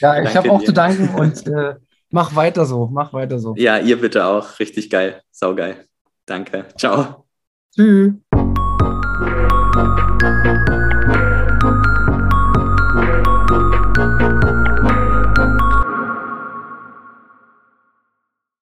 ja, 0.00 0.22
ich 0.22 0.34
habe 0.34 0.50
auch 0.50 0.62
zu 0.62 0.72
danken 0.72 1.14
und 1.14 1.46
äh, 1.46 1.74
mach 2.10 2.34
weiter 2.34 2.64
so, 2.64 2.86
mach 2.86 3.12
weiter 3.12 3.38
so. 3.38 3.54
Ja, 3.56 3.78
ihr 3.78 4.00
bitte 4.00 4.24
auch. 4.24 4.58
Richtig 4.58 4.88
geil. 4.88 5.22
Saugeil. 5.30 5.86
Danke. 6.24 6.66
Ciao. 6.76 7.26
Tschüss. 7.74 8.12